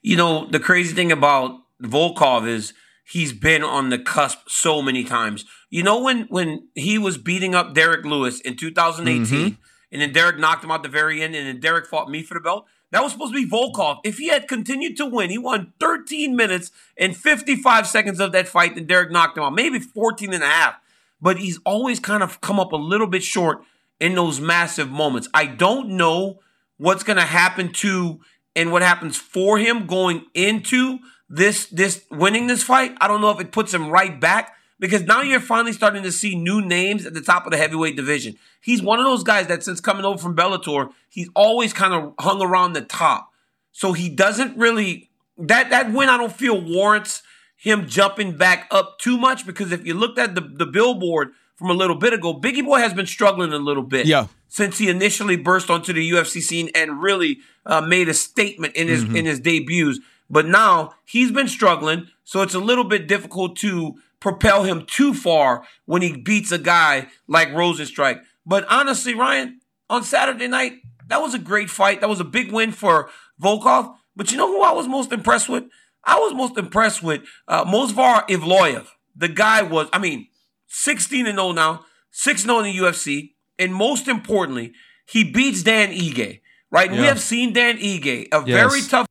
You 0.00 0.16
know, 0.16 0.46
the 0.46 0.60
crazy 0.60 0.94
thing 0.94 1.12
about 1.12 1.60
Volkov 1.82 2.48
is 2.48 2.72
he's 3.10 3.32
been 3.32 3.62
on 3.62 3.90
the 3.90 3.98
cusp 3.98 4.48
so 4.48 4.80
many 4.80 5.04
times. 5.04 5.44
You 5.68 5.82
know 5.82 6.02
when 6.02 6.22
when 6.28 6.68
he 6.74 6.98
was 6.98 7.18
beating 7.18 7.54
up 7.54 7.74
Derrick 7.74 8.04
Lewis 8.04 8.40
in 8.40 8.56
2018, 8.56 9.24
mm-hmm. 9.24 9.54
and 9.92 10.02
then 10.02 10.12
Derrick 10.12 10.38
knocked 10.38 10.64
him 10.64 10.70
out 10.70 10.82
the 10.82 10.88
very 10.88 11.22
end, 11.22 11.34
and 11.34 11.46
then 11.46 11.60
Derrick 11.60 11.86
fought 11.86 12.10
me 12.10 12.22
for 12.22 12.34
the 12.34 12.40
belt. 12.40 12.66
That 12.92 13.02
was 13.02 13.12
supposed 13.12 13.32
to 13.32 13.40
be 13.40 13.48
Volkov. 13.48 13.98
If 14.04 14.18
he 14.18 14.28
had 14.28 14.48
continued 14.48 14.96
to 14.96 15.06
win, 15.06 15.30
he 15.30 15.38
won 15.38 15.72
13 15.78 16.34
minutes 16.34 16.72
and 16.96 17.16
55 17.16 17.86
seconds 17.86 18.18
of 18.18 18.32
that 18.32 18.48
fight, 18.48 18.76
and 18.76 18.86
Derrick 18.86 19.12
knocked 19.12 19.38
him 19.38 19.44
out, 19.44 19.54
maybe 19.54 19.78
14 19.78 20.32
and 20.32 20.42
a 20.42 20.46
half. 20.46 20.74
But 21.20 21.38
he's 21.38 21.60
always 21.64 22.00
kind 22.00 22.22
of 22.22 22.40
come 22.40 22.58
up 22.58 22.72
a 22.72 22.76
little 22.76 23.06
bit 23.06 23.22
short 23.22 23.62
in 24.00 24.14
those 24.14 24.40
massive 24.40 24.90
moments. 24.90 25.28
I 25.34 25.46
don't 25.46 25.90
know 25.90 26.40
what's 26.78 27.04
going 27.04 27.18
to 27.18 27.24
happen 27.24 27.72
to 27.74 28.20
and 28.56 28.72
what 28.72 28.82
happens 28.82 29.16
for 29.16 29.58
him 29.58 29.86
going 29.86 30.24
into 30.34 30.98
this 31.30 31.66
this 31.66 32.04
winning 32.10 32.48
this 32.48 32.62
fight, 32.62 32.94
I 33.00 33.08
don't 33.08 33.20
know 33.20 33.30
if 33.30 33.40
it 33.40 33.52
puts 33.52 33.72
him 33.72 33.88
right 33.88 34.20
back 34.20 34.56
because 34.80 35.02
now 35.04 35.22
you're 35.22 35.40
finally 35.40 35.72
starting 35.72 36.02
to 36.02 36.10
see 36.10 36.34
new 36.34 36.60
names 36.60 37.06
at 37.06 37.14
the 37.14 37.20
top 37.20 37.46
of 37.46 37.52
the 37.52 37.56
heavyweight 37.56 37.94
division. 37.94 38.36
He's 38.60 38.82
one 38.82 38.98
of 38.98 39.04
those 39.04 39.22
guys 39.22 39.46
that 39.46 39.62
since 39.62 39.80
coming 39.80 40.04
over 40.04 40.18
from 40.18 40.34
Bellator, 40.34 40.90
he's 41.08 41.30
always 41.36 41.72
kind 41.72 41.94
of 41.94 42.14
hung 42.18 42.42
around 42.42 42.72
the 42.72 42.82
top. 42.82 43.30
So 43.72 43.92
he 43.92 44.08
doesn't 44.08 44.58
really 44.58 45.08
that 45.38 45.70
that 45.70 45.92
win 45.92 46.08
I 46.08 46.16
don't 46.16 46.32
feel 46.32 46.60
warrants 46.60 47.22
him 47.56 47.86
jumping 47.86 48.36
back 48.36 48.66
up 48.70 48.98
too 48.98 49.16
much 49.16 49.46
because 49.46 49.70
if 49.70 49.86
you 49.86 49.94
looked 49.94 50.18
at 50.18 50.34
the, 50.34 50.40
the 50.40 50.66
billboard 50.66 51.30
from 51.56 51.70
a 51.70 51.74
little 51.74 51.96
bit 51.96 52.14
ago, 52.14 52.34
Biggie 52.34 52.64
Boy 52.64 52.78
has 52.78 52.94
been 52.94 53.06
struggling 53.06 53.52
a 53.52 53.58
little 53.58 53.82
bit. 53.82 54.06
Yeah. 54.06 54.26
Since 54.48 54.78
he 54.78 54.88
initially 54.88 55.36
burst 55.36 55.70
onto 55.70 55.92
the 55.92 56.10
UFC 56.10 56.40
scene 56.40 56.70
and 56.74 57.00
really 57.00 57.38
uh, 57.64 57.82
made 57.82 58.08
a 58.08 58.14
statement 58.14 58.74
in 58.74 58.88
his 58.88 59.04
mm-hmm. 59.04 59.16
in 59.16 59.26
his 59.26 59.38
debuts. 59.38 60.00
But 60.30 60.46
now 60.46 60.94
he's 61.04 61.32
been 61.32 61.48
struggling, 61.48 62.06
so 62.24 62.42
it's 62.42 62.54
a 62.54 62.60
little 62.60 62.84
bit 62.84 63.08
difficult 63.08 63.56
to 63.56 63.96
propel 64.20 64.62
him 64.62 64.86
too 64.86 65.12
far 65.12 65.64
when 65.86 66.02
he 66.02 66.16
beats 66.16 66.52
a 66.52 66.58
guy 66.58 67.08
like 67.26 67.48
Rozenstruik. 67.48 68.20
But 68.46 68.64
honestly, 68.70 69.14
Ryan, 69.14 69.60
on 69.88 70.04
Saturday 70.04 70.46
night, 70.46 70.74
that 71.08 71.20
was 71.20 71.34
a 71.34 71.38
great 71.38 71.68
fight. 71.68 72.00
That 72.00 72.08
was 72.08 72.20
a 72.20 72.24
big 72.24 72.52
win 72.52 72.70
for 72.70 73.10
Volkov. 73.42 73.94
But 74.14 74.30
you 74.30 74.38
know 74.38 74.46
who 74.46 74.62
I 74.62 74.72
was 74.72 74.86
most 74.86 75.12
impressed 75.12 75.48
with? 75.48 75.64
I 76.04 76.18
was 76.18 76.32
most 76.34 76.56
impressed 76.56 77.02
with 77.02 77.22
uh, 77.48 77.64
Movsar 77.64 78.26
Evloev. 78.28 78.86
The 79.16 79.28
guy 79.28 79.62
was, 79.62 79.88
I 79.92 79.98
mean, 79.98 80.28
16 80.68 81.26
and 81.26 81.38
0 81.38 81.52
now, 81.52 81.84
6 82.12 82.42
0 82.42 82.58
in 82.60 82.64
the 82.64 82.78
UFC, 82.78 83.32
and 83.58 83.74
most 83.74 84.06
importantly, 84.08 84.72
he 85.06 85.24
beats 85.24 85.62
Dan 85.62 85.90
Ige. 85.90 86.40
Right? 86.70 86.92
Yeah. 86.92 87.00
we 87.00 87.06
have 87.06 87.20
seen 87.20 87.52
Dan 87.52 87.78
Ige, 87.78 88.28
a 88.32 88.44
yes. 88.46 88.70
very 88.70 88.80
tough 88.82 89.06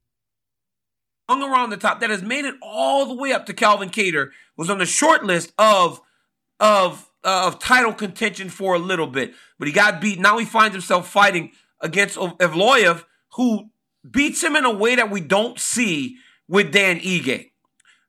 hung 1.29 1.43
around 1.43 1.69
the 1.69 1.77
top 1.77 1.99
that 1.99 2.09
has 2.09 2.23
made 2.23 2.43
it 2.43 2.55
all 2.59 3.05
the 3.05 3.13
way 3.13 3.31
up 3.31 3.45
to 3.45 3.53
Calvin 3.53 3.89
Kattar, 3.89 4.31
was 4.57 4.69
on 4.69 4.79
the 4.79 4.85
short 4.85 5.23
list 5.23 5.53
of 5.57 6.01
of 6.59 7.09
uh, 7.23 7.47
of 7.47 7.59
title 7.59 7.93
contention 7.93 8.49
for 8.49 8.73
a 8.73 8.79
little 8.79 9.07
bit, 9.07 9.33
but 9.59 9.67
he 9.67 9.73
got 9.73 10.01
beat. 10.01 10.19
Now 10.19 10.39
he 10.39 10.45
finds 10.45 10.73
himself 10.73 11.07
fighting 11.07 11.51
against 11.81 12.17
Evloev, 12.17 13.03
who 13.35 13.69
beats 14.09 14.43
him 14.43 14.55
in 14.55 14.65
a 14.65 14.73
way 14.73 14.95
that 14.95 15.11
we 15.11 15.21
don't 15.21 15.59
see 15.59 16.17
with 16.47 16.71
Dan 16.71 16.99
Ige. 16.99 17.51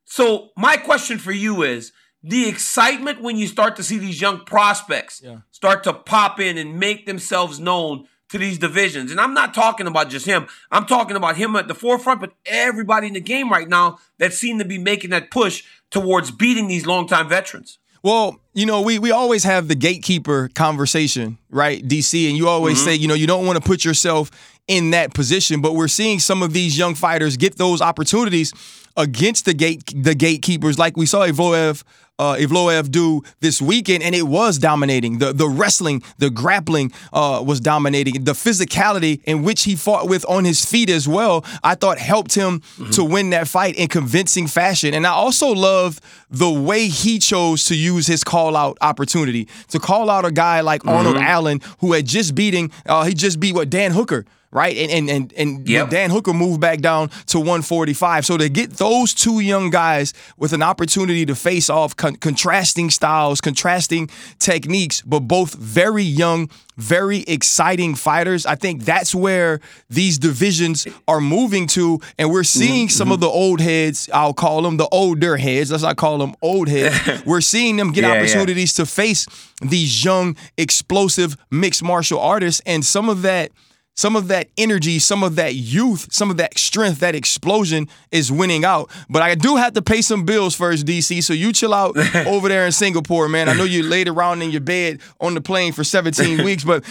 So 0.04 0.50
my 0.56 0.76
question 0.76 1.18
for 1.18 1.32
you 1.32 1.62
is 1.62 1.92
the 2.22 2.48
excitement 2.48 3.20
when 3.20 3.36
you 3.36 3.46
start 3.46 3.76
to 3.76 3.82
see 3.82 3.98
these 3.98 4.20
young 4.20 4.44
prospects 4.44 5.20
yeah. 5.22 5.38
start 5.50 5.84
to 5.84 5.92
pop 5.92 6.40
in 6.40 6.58
and 6.58 6.78
make 6.78 7.06
themselves 7.06 7.60
known 7.60 8.06
to 8.30 8.38
these 8.38 8.58
divisions. 8.58 9.10
And 9.10 9.20
I'm 9.20 9.34
not 9.34 9.54
talking 9.54 9.86
about 9.86 10.08
just 10.08 10.26
him. 10.26 10.46
I'm 10.70 10.86
talking 10.86 11.16
about 11.16 11.36
him 11.36 11.54
at 11.56 11.68
the 11.68 11.74
forefront, 11.74 12.20
but 12.20 12.32
everybody 12.46 13.08
in 13.08 13.12
the 13.12 13.20
game 13.20 13.50
right 13.50 13.68
now 13.68 13.98
that 14.18 14.32
seem 14.32 14.58
to 14.58 14.64
be 14.64 14.78
making 14.78 15.10
that 15.10 15.30
push 15.30 15.64
towards 15.90 16.30
beating 16.30 16.68
these 16.68 16.86
longtime 16.86 17.28
veterans. 17.28 17.78
Well, 18.02 18.40
you 18.54 18.64
know, 18.64 18.80
we 18.80 18.98
we 18.98 19.10
always 19.10 19.44
have 19.44 19.68
the 19.68 19.74
gatekeeper 19.74 20.48
conversation, 20.54 21.36
right, 21.50 21.86
DC? 21.86 22.28
And 22.28 22.36
you 22.36 22.48
always 22.48 22.78
mm-hmm. 22.78 22.86
say, 22.86 22.94
you 22.94 23.08
know, 23.08 23.14
you 23.14 23.26
don't 23.26 23.44
want 23.44 23.62
to 23.62 23.68
put 23.68 23.84
yourself 23.84 24.30
in 24.70 24.92
that 24.92 25.12
position, 25.12 25.60
but 25.60 25.74
we're 25.74 25.88
seeing 25.88 26.20
some 26.20 26.42
of 26.42 26.52
these 26.52 26.78
young 26.78 26.94
fighters 26.94 27.36
get 27.36 27.58
those 27.58 27.82
opportunities 27.82 28.52
against 28.96 29.44
the 29.44 29.54
gate 29.54 29.82
the 29.94 30.14
gatekeepers, 30.14 30.78
like 30.78 30.96
we 30.96 31.06
saw 31.06 31.26
Evloev 31.26 31.82
uh, 32.20 32.36
Evloev 32.36 32.90
do 32.90 33.22
this 33.40 33.62
weekend, 33.62 34.02
and 34.02 34.14
it 34.14 34.24
was 34.26 34.58
dominating. 34.58 35.18
The 35.18 35.32
the 35.32 35.48
wrestling, 35.48 36.02
the 36.18 36.28
grappling 36.28 36.92
uh, 37.12 37.42
was 37.44 37.60
dominating. 37.60 38.24
The 38.24 38.32
physicality 38.32 39.22
in 39.24 39.42
which 39.42 39.62
he 39.62 39.74
fought 39.74 40.06
with 40.08 40.26
on 40.28 40.44
his 40.44 40.62
feet 40.62 40.90
as 40.90 41.08
well, 41.08 41.44
I 41.64 41.74
thought 41.74 41.98
helped 41.98 42.34
him 42.34 42.60
mm-hmm. 42.60 42.90
to 42.90 43.04
win 43.04 43.30
that 43.30 43.48
fight 43.48 43.76
in 43.76 43.88
convincing 43.88 44.46
fashion. 44.46 44.92
And 44.92 45.06
I 45.06 45.10
also 45.10 45.48
love 45.48 45.98
the 46.28 46.50
way 46.50 46.88
he 46.88 47.18
chose 47.18 47.64
to 47.64 47.74
use 47.74 48.06
his 48.06 48.22
call 48.22 48.54
out 48.54 48.76
opportunity 48.82 49.48
to 49.68 49.78
call 49.78 50.10
out 50.10 50.26
a 50.26 50.30
guy 50.30 50.60
like 50.60 50.82
mm-hmm. 50.82 50.90
Arnold 50.90 51.16
Allen, 51.16 51.60
who 51.78 51.94
had 51.94 52.04
just 52.06 52.34
beating, 52.34 52.70
uh, 52.84 53.04
he 53.04 53.14
just 53.14 53.40
beat 53.40 53.54
what 53.54 53.70
Dan 53.70 53.92
Hooker 53.92 54.26
right? 54.52 54.76
And 54.76 54.90
and 54.90 55.10
and, 55.10 55.32
and 55.34 55.68
yep. 55.68 55.90
Dan 55.90 56.10
Hooker 56.10 56.32
moved 56.32 56.60
back 56.60 56.80
down 56.80 57.10
to 57.26 57.38
145. 57.38 58.26
So 58.26 58.36
to 58.36 58.48
get 58.48 58.72
those 58.72 59.14
two 59.14 59.40
young 59.40 59.70
guys 59.70 60.12
with 60.36 60.52
an 60.52 60.62
opportunity 60.62 61.24
to 61.26 61.34
face 61.34 61.70
off 61.70 61.96
con- 61.96 62.16
contrasting 62.16 62.90
styles, 62.90 63.40
contrasting 63.40 64.10
techniques, 64.38 65.02
but 65.02 65.20
both 65.20 65.54
very 65.54 66.02
young, 66.02 66.50
very 66.76 67.20
exciting 67.20 67.94
fighters. 67.94 68.46
I 68.46 68.54
think 68.54 68.84
that's 68.84 69.14
where 69.14 69.60
these 69.88 70.18
divisions 70.18 70.86
are 71.06 71.20
moving 71.20 71.66
to, 71.68 72.00
and 72.18 72.30
we're 72.30 72.42
seeing 72.42 72.88
mm-hmm. 72.88 72.96
some 72.96 73.12
of 73.12 73.20
the 73.20 73.28
old 73.28 73.60
heads. 73.60 74.08
I'll 74.12 74.34
call 74.34 74.62
them 74.62 74.78
the 74.78 74.88
older 74.88 75.36
heads. 75.36 75.70
Let's 75.70 75.82
not 75.82 75.96
call 75.96 76.18
them 76.18 76.34
old 76.42 76.68
heads. 76.68 77.24
we're 77.26 77.40
seeing 77.40 77.76
them 77.76 77.92
get 77.92 78.04
yeah, 78.04 78.12
opportunities 78.12 78.76
yeah. 78.76 78.84
to 78.84 78.90
face 78.90 79.26
these 79.62 80.04
young, 80.04 80.36
explosive 80.56 81.36
mixed 81.50 81.82
martial 81.82 82.18
artists, 82.18 82.62
and 82.66 82.84
some 82.84 83.08
of 83.08 83.22
that 83.22 83.52
some 84.00 84.16
of 84.16 84.28
that 84.28 84.48
energy, 84.56 84.98
some 84.98 85.22
of 85.22 85.36
that 85.36 85.56
youth, 85.56 86.10
some 86.10 86.30
of 86.30 86.38
that 86.38 86.56
strength, 86.56 87.00
that 87.00 87.14
explosion 87.14 87.86
is 88.10 88.32
winning 88.32 88.64
out. 88.64 88.90
But 89.10 89.20
I 89.20 89.34
do 89.34 89.56
have 89.56 89.74
to 89.74 89.82
pay 89.82 90.00
some 90.00 90.24
bills 90.24 90.54
first, 90.54 90.86
DC. 90.86 91.22
So 91.22 91.34
you 91.34 91.52
chill 91.52 91.74
out 91.74 91.98
over 92.26 92.48
there 92.48 92.64
in 92.64 92.72
Singapore, 92.72 93.28
man. 93.28 93.50
I 93.50 93.52
know 93.52 93.64
you 93.64 93.82
laid 93.82 94.08
around 94.08 94.40
in 94.40 94.52
your 94.52 94.62
bed 94.62 95.02
on 95.20 95.34
the 95.34 95.42
plane 95.42 95.74
for 95.74 95.84
17 95.84 96.42
weeks, 96.44 96.64
but 96.64 96.82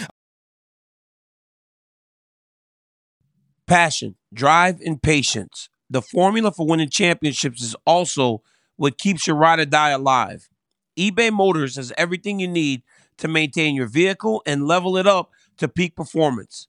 passion, 3.66 4.14
drive, 4.32 4.80
and 4.80 5.02
patience. 5.02 5.68
The 5.90 6.02
formula 6.02 6.52
for 6.52 6.64
winning 6.64 6.90
championships 6.90 7.60
is 7.60 7.74
also 7.84 8.42
what 8.76 8.98
keeps 8.98 9.26
your 9.26 9.34
ride 9.34 9.58
or 9.58 9.64
die 9.64 9.90
alive. 9.90 10.48
eBay 10.96 11.32
Motors 11.32 11.74
has 11.74 11.92
everything 11.98 12.38
you 12.38 12.46
need 12.46 12.84
to 13.18 13.26
maintain 13.26 13.74
your 13.74 13.88
vehicle 13.88 14.44
and 14.46 14.68
level 14.68 14.96
it 14.96 15.08
up 15.08 15.32
to 15.56 15.66
peak 15.66 15.96
performance 15.96 16.68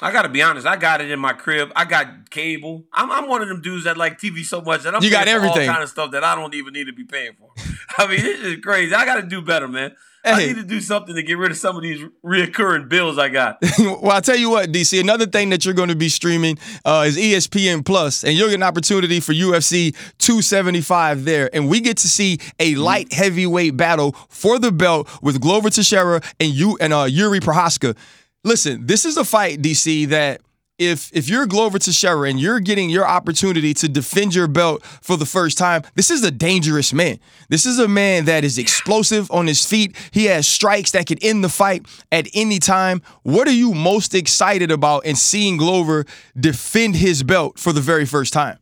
I 0.00 0.12
gotta 0.12 0.28
be 0.28 0.42
honest. 0.42 0.66
I 0.66 0.76
got 0.76 1.00
it 1.00 1.10
in 1.10 1.18
my 1.18 1.32
crib. 1.32 1.72
I 1.74 1.84
got 1.84 2.30
cable. 2.30 2.84
I'm, 2.92 3.10
I'm 3.10 3.28
one 3.28 3.42
of 3.42 3.48
them 3.48 3.60
dudes 3.60 3.84
that 3.84 3.96
like 3.96 4.18
TV 4.18 4.44
so 4.44 4.60
much 4.60 4.82
that 4.82 4.94
I'm 4.94 5.02
you 5.02 5.10
got 5.10 5.26
everything 5.26 5.68
all 5.68 5.74
kind 5.74 5.82
of 5.82 5.88
stuff 5.88 6.12
that 6.12 6.22
I 6.22 6.36
don't 6.36 6.54
even 6.54 6.72
need 6.72 6.86
to 6.86 6.92
be 6.92 7.04
paying 7.04 7.32
for. 7.38 7.50
I 7.98 8.06
mean, 8.06 8.20
this 8.20 8.40
is 8.40 8.60
crazy. 8.60 8.94
I 8.94 9.04
got 9.04 9.16
to 9.16 9.26
do 9.26 9.42
better, 9.42 9.66
man. 9.66 9.96
Hey. 10.24 10.32
I 10.32 10.46
need 10.46 10.56
to 10.56 10.62
do 10.64 10.80
something 10.80 11.14
to 11.14 11.22
get 11.22 11.38
rid 11.38 11.52
of 11.52 11.56
some 11.56 11.76
of 11.76 11.82
these 11.82 12.04
reoccurring 12.24 12.88
bills 12.88 13.18
I 13.18 13.28
got. 13.28 13.58
well, 13.78 14.10
I'll 14.10 14.20
tell 14.20 14.36
you 14.36 14.50
what, 14.50 14.70
DC. 14.70 15.00
Another 15.00 15.26
thing 15.26 15.50
that 15.50 15.64
you're 15.64 15.74
going 15.74 15.88
to 15.88 15.96
be 15.96 16.08
streaming 16.08 16.58
uh, 16.84 17.04
is 17.06 17.16
ESPN 17.16 17.84
Plus, 17.84 18.24
and 18.24 18.34
you'll 18.34 18.48
get 18.48 18.56
an 18.56 18.64
opportunity 18.64 19.20
for 19.20 19.32
UFC 19.32 19.94
275 20.18 21.24
there, 21.24 21.48
and 21.52 21.68
we 21.68 21.80
get 21.80 21.98
to 21.98 22.08
see 22.08 22.34
a 22.58 22.72
mm-hmm. 22.72 22.80
light 22.80 23.12
heavyweight 23.12 23.76
battle 23.76 24.12
for 24.28 24.58
the 24.58 24.72
belt 24.72 25.08
with 25.22 25.40
Glover 25.40 25.70
Teixeira 25.70 26.20
and 26.40 26.50
you 26.50 26.76
and 26.80 26.92
uh, 26.92 27.04
Yuri 27.04 27.40
Prochazka. 27.40 27.96
Listen, 28.44 28.86
this 28.86 29.04
is 29.04 29.16
a 29.16 29.24
fight, 29.24 29.60
DC, 29.62 30.08
that 30.08 30.40
if 30.78 31.10
if 31.12 31.28
you're 31.28 31.46
Glover 31.46 31.78
Teixeira 31.78 32.28
and 32.28 32.38
you're 32.40 32.60
getting 32.60 32.88
your 32.88 33.06
opportunity 33.06 33.74
to 33.74 33.88
defend 33.88 34.34
your 34.34 34.46
belt 34.46 34.84
for 34.84 35.16
the 35.16 35.26
first 35.26 35.58
time, 35.58 35.82
this 35.96 36.10
is 36.10 36.22
a 36.22 36.30
dangerous 36.30 36.92
man. 36.92 37.18
This 37.48 37.66
is 37.66 37.78
a 37.78 37.88
man 37.88 38.26
that 38.26 38.44
is 38.44 38.58
explosive 38.58 39.30
on 39.32 39.48
his 39.48 39.66
feet. 39.66 39.96
He 40.12 40.26
has 40.26 40.46
strikes 40.46 40.92
that 40.92 41.06
could 41.06 41.22
end 41.22 41.42
the 41.42 41.48
fight 41.48 41.86
at 42.12 42.28
any 42.32 42.60
time. 42.60 43.02
What 43.24 43.48
are 43.48 43.52
you 43.52 43.74
most 43.74 44.14
excited 44.14 44.70
about 44.70 45.04
in 45.04 45.16
seeing 45.16 45.56
Glover 45.56 46.06
defend 46.38 46.96
his 46.96 47.24
belt 47.24 47.58
for 47.58 47.72
the 47.72 47.80
very 47.80 48.06
first 48.06 48.32
time? 48.32 48.58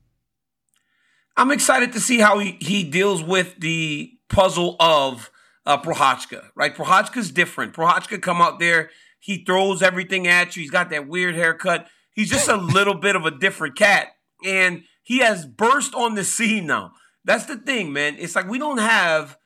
I'm 1.37 1.51
excited 1.51 1.93
to 1.93 2.01
see 2.01 2.19
how 2.19 2.39
he, 2.39 2.57
he 2.61 2.83
deals 2.83 3.23
with 3.23 3.61
the 3.61 4.11
puzzle 4.31 4.77
of 4.81 5.31
uh, 5.67 5.77
Prochazka, 5.83 6.47
right? 6.55 6.75
Prochazka's 6.75 7.31
different. 7.31 7.75
Prochazka 7.75 8.23
come 8.23 8.41
out 8.41 8.59
there, 8.59 8.91
he 9.19 9.45
throws 9.45 9.83
everything 9.83 10.27
at 10.27 10.57
you. 10.57 10.63
He's 10.63 10.71
got 10.71 10.91
that 10.91 11.09
weird 11.09 11.35
haircut. 11.35 11.87
He's 12.13 12.31
just 12.31 12.49
a 12.49 12.57
little 12.77 12.95
bit 12.95 13.17
of 13.17 13.25
a 13.25 13.31
different 13.31 13.77
cat. 13.77 14.09
And 14.45 14.85
he 15.03 15.19
has 15.19 15.47
burst 15.47 15.95
on 15.95 16.15
the 16.15 16.25
scene 16.25 16.67
now. 16.67 16.93
That's 17.25 17.47
the 17.47 17.57
thing, 17.57 17.93
man. 17.93 18.17
It's 18.19 18.37
like 18.37 18.49
we 18.49 18.59
don't 18.59 18.79
have 18.79 19.37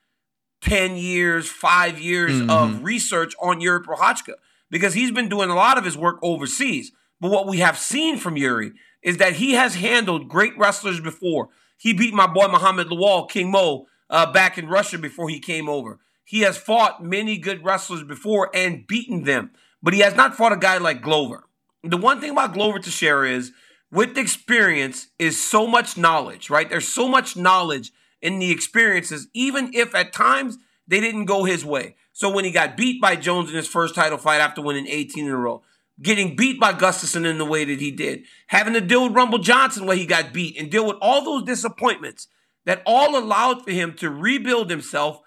10 0.63 0.97
years, 0.97 1.49
five 1.49 1.99
years 1.99 2.33
mm-hmm. 2.33 2.51
of 2.51 2.85
research 2.85 3.35
on 3.41 3.61
Yuri 3.61 3.81
Prochazka 3.81 4.35
because 4.71 4.95
he's 4.95 5.11
been 5.11 5.29
doing 5.29 5.51
a 5.51 5.55
lot 5.55 5.79
of 5.79 5.85
his 5.85 5.97
work 5.97 6.19
overseas. 6.23 6.93
But 7.21 7.31
what 7.31 7.47
we 7.47 7.59
have 7.59 7.79
seen 7.79 8.19
from 8.19 8.37
Yuri 8.37 8.73
is 9.03 9.17
that 9.19 9.35
he 9.35 9.53
has 9.53 9.75
handled 9.75 10.29
great 10.29 10.57
wrestlers 10.59 11.01
before. 11.01 11.49
He 11.77 11.93
beat 11.93 12.13
my 12.13 12.27
boy 12.27 12.49
Muhammad 12.49 12.89
Lawal, 12.89 13.29
King 13.29 13.51
Mo, 13.51 13.87
uh, 14.11 14.31
back 14.31 14.59
in 14.59 14.69
Russia 14.69 14.99
before 14.99 15.29
he 15.29 15.39
came 15.41 15.69
over. 15.69 15.99
He 16.31 16.41
has 16.41 16.57
fought 16.57 17.03
many 17.03 17.37
good 17.37 17.65
wrestlers 17.65 18.05
before 18.05 18.51
and 18.55 18.87
beaten 18.87 19.25
them, 19.25 19.51
but 19.83 19.95
he 19.95 20.01
has 20.01 20.15
not 20.15 20.37
fought 20.37 20.53
a 20.53 20.57
guy 20.57 20.79
like 20.79 21.03
Glover 21.03 21.45
the 21.83 21.97
one 21.97 22.21
thing 22.21 22.31
about 22.31 22.53
Glover 22.53 22.79
to 22.79 22.91
share 22.91 23.25
is 23.25 23.53
with 23.91 24.19
experience 24.19 25.09
is 25.19 25.43
so 25.43 25.67
much 25.67 25.97
knowledge, 25.97 26.51
right? 26.51 26.69
There's 26.69 26.89
so 26.89 27.09
much 27.09 27.37
knowledge 27.37 27.93
in 28.21 28.39
the 28.39 28.51
experiences, 28.51 29.29
even 29.33 29.71
if 29.73 29.95
at 29.95 30.13
times 30.13 30.59
they 30.87 31.01
didn't 31.01 31.25
go 31.25 31.45
his 31.45 31.65
way. 31.65 31.97
So 32.13 32.31
when 32.31 32.45
he 32.45 32.51
got 32.51 32.77
beat 32.77 33.01
by 33.01 33.17
Jones 33.17 33.51
in 33.51 33.57
his 33.57 33.67
first 33.69 33.95
title 33.95 34.19
fight 34.19 34.41
after 34.41 34.61
winning 34.61 34.87
18 34.87 35.25
in 35.25 35.31
a 35.31 35.37
row, 35.37 35.63
getting 36.03 36.37
beat 36.37 36.61
by 36.61 36.73
Gustafsson 36.73 37.25
in 37.25 37.39
the 37.39 37.45
way 37.45 37.65
that 37.65 37.81
he 37.81 37.91
did, 37.91 38.25
having 38.49 38.75
to 38.75 38.81
deal 38.81 39.05
with 39.05 39.15
Rumble 39.15 39.39
Johnson 39.39 39.87
where 39.87 39.97
he 39.97 40.07
got 40.07 40.33
beat, 40.33 40.59
and 40.59 40.71
deal 40.71 40.87
with 40.87 40.97
all 41.01 41.25
those 41.25 41.45
disappointments 41.45 42.29
that 42.67 42.83
all 42.85 43.17
allowed 43.17 43.65
for 43.65 43.71
him 43.71 43.95
to 43.95 44.11
rebuild 44.11 44.71
himself, 44.71 45.23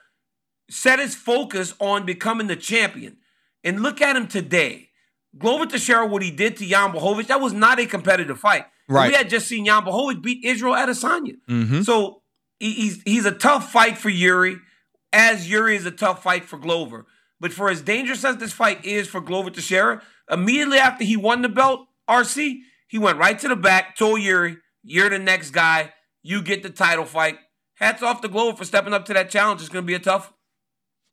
set 0.70 1.00
his 1.00 1.16
focus 1.16 1.74
on 1.80 2.06
becoming 2.06 2.48
the 2.48 2.56
champion. 2.56 3.18
And 3.64 3.82
look 3.82 4.02
at 4.02 4.16
him 4.16 4.28
today. 4.28 4.90
Glover 5.38 5.66
Teixeira, 5.66 6.06
what 6.06 6.22
he 6.22 6.32
did 6.32 6.58
to 6.58 6.66
Jan 6.66 6.92
Blachowicz, 6.92 7.28
that 7.28 7.42
was 7.42 7.54
not 7.54 7.80
a 7.80 7.86
competitive 7.86 8.40
fight. 8.40 8.66
Right. 8.88 9.10
We 9.10 9.16
had 9.16 9.30
just 9.30 9.48
seen 9.48 9.66
Jan 9.66 9.84
Blachowicz 9.84 10.22
beat 10.22 10.44
Israel 10.44 10.74
Adesanya. 10.74 11.38
Mm-hmm. 11.50 11.82
So 11.82 12.22
he's 12.60 13.02
he's 13.04 13.26
a 13.26 13.32
tough 13.32 13.72
fight 13.72 13.98
for 13.98 14.10
Yuri, 14.10 14.58
as 15.12 15.50
Yuri 15.50 15.76
is 15.76 15.86
a 15.86 15.92
tough 15.92 16.24
fight 16.24 16.46
for 16.46 16.58
Glover. 16.58 17.06
But 17.40 17.54
for 17.54 17.70
as 17.70 17.82
dangerous 17.82 18.24
as 18.24 18.38
this 18.38 18.54
fight 18.54 18.86
is 18.86 19.08
for 19.08 19.22
Glover 19.22 19.50
Teixeira, 19.50 20.02
immediately 20.30 20.78
after 20.78 21.04
he 21.04 21.18
won 21.18 21.42
the 21.42 21.50
belt, 21.50 21.88
RC, 22.10 22.60
he 22.88 22.98
went 22.98 23.18
right 23.18 23.38
to 23.40 23.48
the 23.48 23.56
back, 23.56 23.96
told 23.96 24.22
Yuri, 24.22 24.58
"You're 24.84 25.10
the 25.10 25.20
next 25.20 25.52
guy. 25.52 25.94
You 26.22 26.42
get 26.42 26.64
the 26.64 26.70
title 26.70 27.06
fight." 27.06 27.40
Hats 27.76 28.04
off 28.04 28.22
to 28.22 28.28
Glover 28.28 28.58
for 28.58 28.66
stepping 28.66 28.94
up 28.94 29.06
to 29.06 29.14
that 29.14 29.30
challenge. 29.30 29.62
It's 29.62 29.70
going 29.70 29.84
to 29.84 29.88
be 29.88 29.96
a 29.96 30.00
tough 30.00 30.32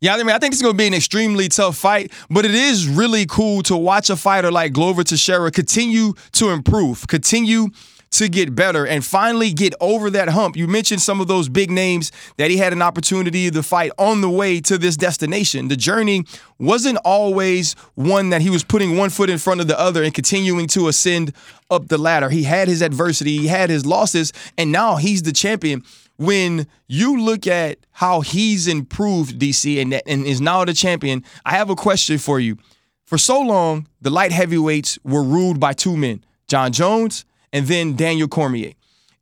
yeah, 0.01 0.15
I 0.15 0.23
mean, 0.23 0.31
I 0.31 0.39
think 0.39 0.55
it's 0.55 0.63
going 0.63 0.73
to 0.73 0.79
be 0.79 0.87
an 0.87 0.95
extremely 0.95 1.49
tough 1.49 1.77
fight, 1.77 2.11
but 2.31 2.47
it 2.47 2.55
is 2.55 2.89
really 2.89 3.27
cool 3.27 3.63
to 3.65 3.77
watch 3.77 4.09
a 4.09 4.17
fighter 4.17 4.51
like 4.51 4.73
Glover 4.73 5.05
Teixeira 5.05 5.51
continue 5.51 6.15
to 6.33 6.51
improve, 6.51 7.07
continue 7.07 7.69
to 8.13 8.29
get 8.29 8.55
better, 8.55 8.87
and 8.87 9.05
finally 9.05 9.53
get 9.53 9.75
over 9.79 10.11
that 10.11 10.31
hump. 10.31 10.57
You 10.57 10.67
mentioned 10.67 11.03
some 11.03 11.21
of 11.21 11.29
those 11.29 11.49
big 11.51 11.71
names 11.71 12.13
that 12.39 12.51
he 12.51 12.57
had 12.57 12.73
an 12.73 12.81
opportunity 12.81 13.51
to 13.51 13.63
fight 13.63 13.93
on 13.99 14.23
the 14.23 14.31
way 14.31 14.61
to 14.63 14.79
this 14.79 14.97
destination. 14.97 15.69
The 15.69 15.77
journey 15.77 16.25
wasn't 16.59 16.99
always 17.05 17.75
one 17.95 18.31
that 18.31 18.41
he 18.41 18.51
was 18.51 18.65
putting 18.65 18.97
one 18.97 19.11
foot 19.11 19.29
in 19.29 19.39
front 19.39 19.61
of 19.61 19.69
the 19.69 19.79
other 19.79 20.03
and 20.03 20.15
continuing 20.15 20.67
to 20.69 20.89
ascend 20.89 21.35
up 21.71 21.89
the 21.89 21.99
ladder. 21.99 22.31
He 22.31 22.45
had 22.45 22.69
his 22.69 22.81
adversity, 22.81 23.37
he 23.37 23.49
had 23.49 23.69
his 23.69 23.85
losses, 23.85 24.33
and 24.57 24.73
now 24.73 24.97
he's 24.97 25.23
the 25.23 25.33
champion 25.33 25.85
when 26.21 26.67
you 26.87 27.19
look 27.19 27.47
at 27.47 27.79
how 27.93 28.21
he's 28.21 28.69
improved 28.69 29.41
DC 29.41 29.81
and, 29.81 29.95
and 30.07 30.27
is 30.27 30.39
now 30.39 30.63
the 30.67 30.75
champion, 30.75 31.25
I 31.47 31.53
have 31.53 31.71
a 31.71 31.75
question 31.75 32.19
for 32.19 32.39
you. 32.39 32.59
For 33.07 33.17
so 33.17 33.41
long, 33.41 33.89
the 34.03 34.11
light 34.11 34.31
heavyweights 34.31 34.99
were 35.03 35.23
ruled 35.23 35.59
by 35.59 35.73
two 35.73 35.97
men, 35.97 36.23
Jon 36.47 36.73
Jones 36.73 37.25
and 37.55 37.67
then 37.67 37.97
Daniel 37.97 38.29
Cormier. 38.29 38.73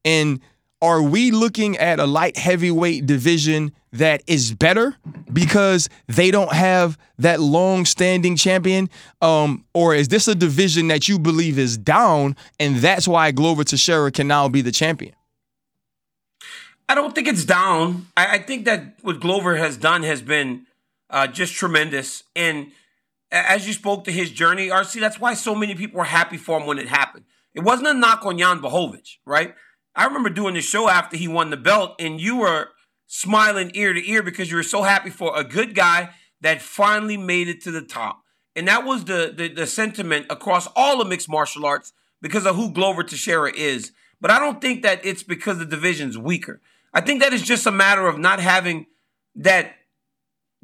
And 0.04 0.40
are 0.82 1.00
we 1.00 1.30
looking 1.30 1.76
at 1.76 2.00
a 2.00 2.04
light 2.04 2.36
heavyweight 2.36 3.06
division 3.06 3.70
that 3.92 4.24
is 4.26 4.52
better 4.52 4.96
because 5.32 5.88
they 6.08 6.32
don't 6.32 6.52
have 6.52 6.98
that 7.18 7.38
long-standing 7.38 8.34
champion 8.34 8.90
um, 9.22 9.64
or 9.72 9.94
is 9.94 10.08
this 10.08 10.26
a 10.26 10.34
division 10.34 10.88
that 10.88 11.08
you 11.08 11.18
believe 11.18 11.60
is 11.60 11.78
down 11.78 12.34
and 12.58 12.76
that's 12.76 13.06
why 13.06 13.30
Glover 13.30 13.62
Teixeira 13.62 14.10
can 14.10 14.26
now 14.28 14.48
be 14.48 14.60
the 14.60 14.72
champion 14.72 15.14
I 16.88 16.94
don't 16.94 17.14
think 17.14 17.28
it's 17.28 17.44
down. 17.44 18.06
I, 18.16 18.36
I 18.36 18.38
think 18.38 18.64
that 18.64 18.94
what 19.02 19.20
Glover 19.20 19.56
has 19.56 19.76
done 19.76 20.02
has 20.04 20.22
been 20.22 20.66
uh, 21.10 21.26
just 21.26 21.54
tremendous. 21.54 22.24
And 22.34 22.72
as 23.30 23.66
you 23.66 23.74
spoke 23.74 24.04
to 24.04 24.12
his 24.12 24.30
journey, 24.30 24.68
RC, 24.68 25.00
that's 25.00 25.20
why 25.20 25.34
so 25.34 25.54
many 25.54 25.74
people 25.74 25.98
were 25.98 26.04
happy 26.04 26.38
for 26.38 26.58
him 26.58 26.66
when 26.66 26.78
it 26.78 26.88
happened. 26.88 27.24
It 27.54 27.60
wasn't 27.60 27.88
a 27.88 27.94
knock 27.94 28.24
on 28.24 28.38
Jan 28.38 28.60
Blachowicz, 28.60 29.16
right? 29.26 29.54
I 29.94 30.04
remember 30.04 30.30
doing 30.30 30.54
the 30.54 30.60
show 30.60 30.88
after 30.88 31.16
he 31.16 31.28
won 31.28 31.50
the 31.50 31.56
belt, 31.56 31.96
and 31.98 32.20
you 32.20 32.36
were 32.36 32.68
smiling 33.06 33.70
ear 33.74 33.92
to 33.92 34.10
ear 34.10 34.22
because 34.22 34.50
you 34.50 34.56
were 34.56 34.62
so 34.62 34.82
happy 34.82 35.10
for 35.10 35.36
a 35.36 35.44
good 35.44 35.74
guy 35.74 36.10
that 36.40 36.62
finally 36.62 37.16
made 37.16 37.48
it 37.48 37.62
to 37.62 37.70
the 37.70 37.82
top. 37.82 38.22
And 38.54 38.68
that 38.68 38.84
was 38.84 39.04
the, 39.04 39.32
the, 39.36 39.48
the 39.48 39.66
sentiment 39.66 40.26
across 40.30 40.68
all 40.76 41.00
of 41.00 41.08
mixed 41.08 41.28
martial 41.28 41.66
arts 41.66 41.92
because 42.22 42.46
of 42.46 42.56
who 42.56 42.70
Glover 42.70 43.02
Teixeira 43.02 43.52
is. 43.54 43.92
But 44.20 44.30
I 44.30 44.38
don't 44.38 44.60
think 44.60 44.82
that 44.82 45.04
it's 45.04 45.22
because 45.22 45.58
the 45.58 45.64
division's 45.64 46.18
weaker. 46.18 46.60
I 46.92 47.00
think 47.00 47.22
that 47.22 47.32
is 47.32 47.42
just 47.42 47.66
a 47.66 47.70
matter 47.70 48.06
of 48.06 48.18
not 48.18 48.40
having 48.40 48.86
that 49.36 49.74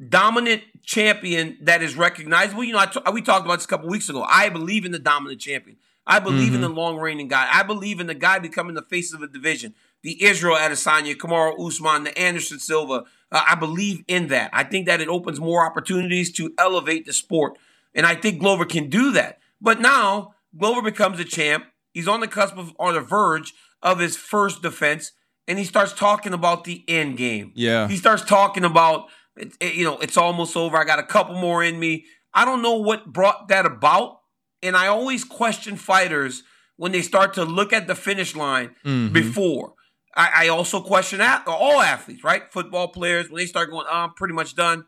dominant 0.09 0.63
champion 0.83 1.57
that 1.61 1.81
is 1.81 1.95
recognizable. 1.95 2.63
You 2.63 2.73
know, 2.73 2.79
I 2.79 2.85
t- 2.87 2.99
we 3.11 3.21
talked 3.21 3.45
about 3.45 3.57
this 3.57 3.65
a 3.65 3.69
couple 3.69 3.89
weeks 3.89 4.09
ago. 4.09 4.25
I 4.27 4.49
believe 4.49 4.85
in 4.85 4.91
the 4.91 4.99
dominant 4.99 5.41
champion. 5.41 5.77
I 6.07 6.19
believe 6.19 6.47
mm-hmm. 6.47 6.55
in 6.55 6.61
the 6.61 6.69
long 6.69 6.97
reigning 6.97 7.27
guy. 7.27 7.47
I 7.51 7.63
believe 7.63 7.99
in 7.99 8.07
the 8.07 8.13
guy 8.13 8.37
becoming 8.37 8.75
the 8.75 8.83
face 8.83 9.13
of 9.13 9.21
a 9.21 9.27
division. 9.27 9.73
The 10.03 10.23
Israel 10.23 10.55
Adesanya, 10.55 11.15
Kamaru 11.15 11.67
Usman, 11.67 12.03
the 12.03 12.17
Anderson 12.17 12.59
Silva. 12.59 13.05
Uh, 13.31 13.43
I 13.47 13.55
believe 13.55 14.03
in 14.07 14.27
that. 14.27 14.51
I 14.53 14.63
think 14.63 14.85
that 14.85 15.01
it 15.01 15.07
opens 15.07 15.39
more 15.39 15.65
opportunities 15.65 16.31
to 16.33 16.53
elevate 16.59 17.05
the 17.05 17.13
sport. 17.13 17.57
And 17.95 18.05
I 18.05 18.13
think 18.13 18.39
Glover 18.39 18.65
can 18.65 18.89
do 18.89 19.11
that. 19.13 19.39
But 19.59 19.79
now 19.79 20.35
Glover 20.55 20.83
becomes 20.83 21.19
a 21.19 21.23
champ. 21.23 21.65
He's 21.91 22.07
on 22.07 22.19
the 22.19 22.27
cusp 22.27 22.57
of, 22.57 22.73
on 22.77 22.93
the 22.93 23.01
verge 23.01 23.53
of 23.81 23.99
his 23.99 24.15
first 24.15 24.61
defense 24.61 25.13
and 25.47 25.59
he 25.59 25.65
starts 25.65 25.93
talking 25.93 26.33
about 26.33 26.63
the 26.63 26.83
end 26.87 27.17
game. 27.17 27.51
Yeah. 27.55 27.87
He 27.87 27.97
starts 27.97 28.23
talking 28.23 28.63
about, 28.63 29.07
it, 29.35 29.53
it, 29.59 29.75
you 29.75 29.83
know, 29.83 29.97
it's 29.99 30.17
almost 30.17 30.55
over. 30.57 30.77
I 30.77 30.83
got 30.83 30.99
a 30.99 31.03
couple 31.03 31.35
more 31.35 31.63
in 31.63 31.79
me. 31.79 32.05
I 32.33 32.45
don't 32.45 32.61
know 32.61 32.75
what 32.75 33.05
brought 33.11 33.47
that 33.49 33.65
about. 33.65 34.19
And 34.61 34.75
I 34.75 34.87
always 34.87 35.23
question 35.23 35.77
fighters 35.77 36.43
when 36.77 36.91
they 36.91 37.01
start 37.01 37.33
to 37.35 37.45
look 37.45 37.71
at 37.71 37.87
the 37.87 37.95
finish 37.95 38.35
line 38.35 38.75
mm-hmm. 38.83 39.13
before. 39.13 39.73
I, 40.15 40.31
I, 40.35 40.47
also 40.47 40.81
question 40.81 41.19
at, 41.19 41.45
all 41.45 41.81
athletes, 41.81 42.23
right? 42.23 42.43
Football 42.51 42.87
players, 42.87 43.29
when 43.29 43.39
they 43.39 43.45
start 43.45 43.69
going, 43.69 43.85
oh, 43.89 43.95
I'm 43.95 44.13
pretty 44.13 44.33
much 44.33 44.55
done. 44.55 44.85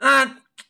Uh, 0.00 0.28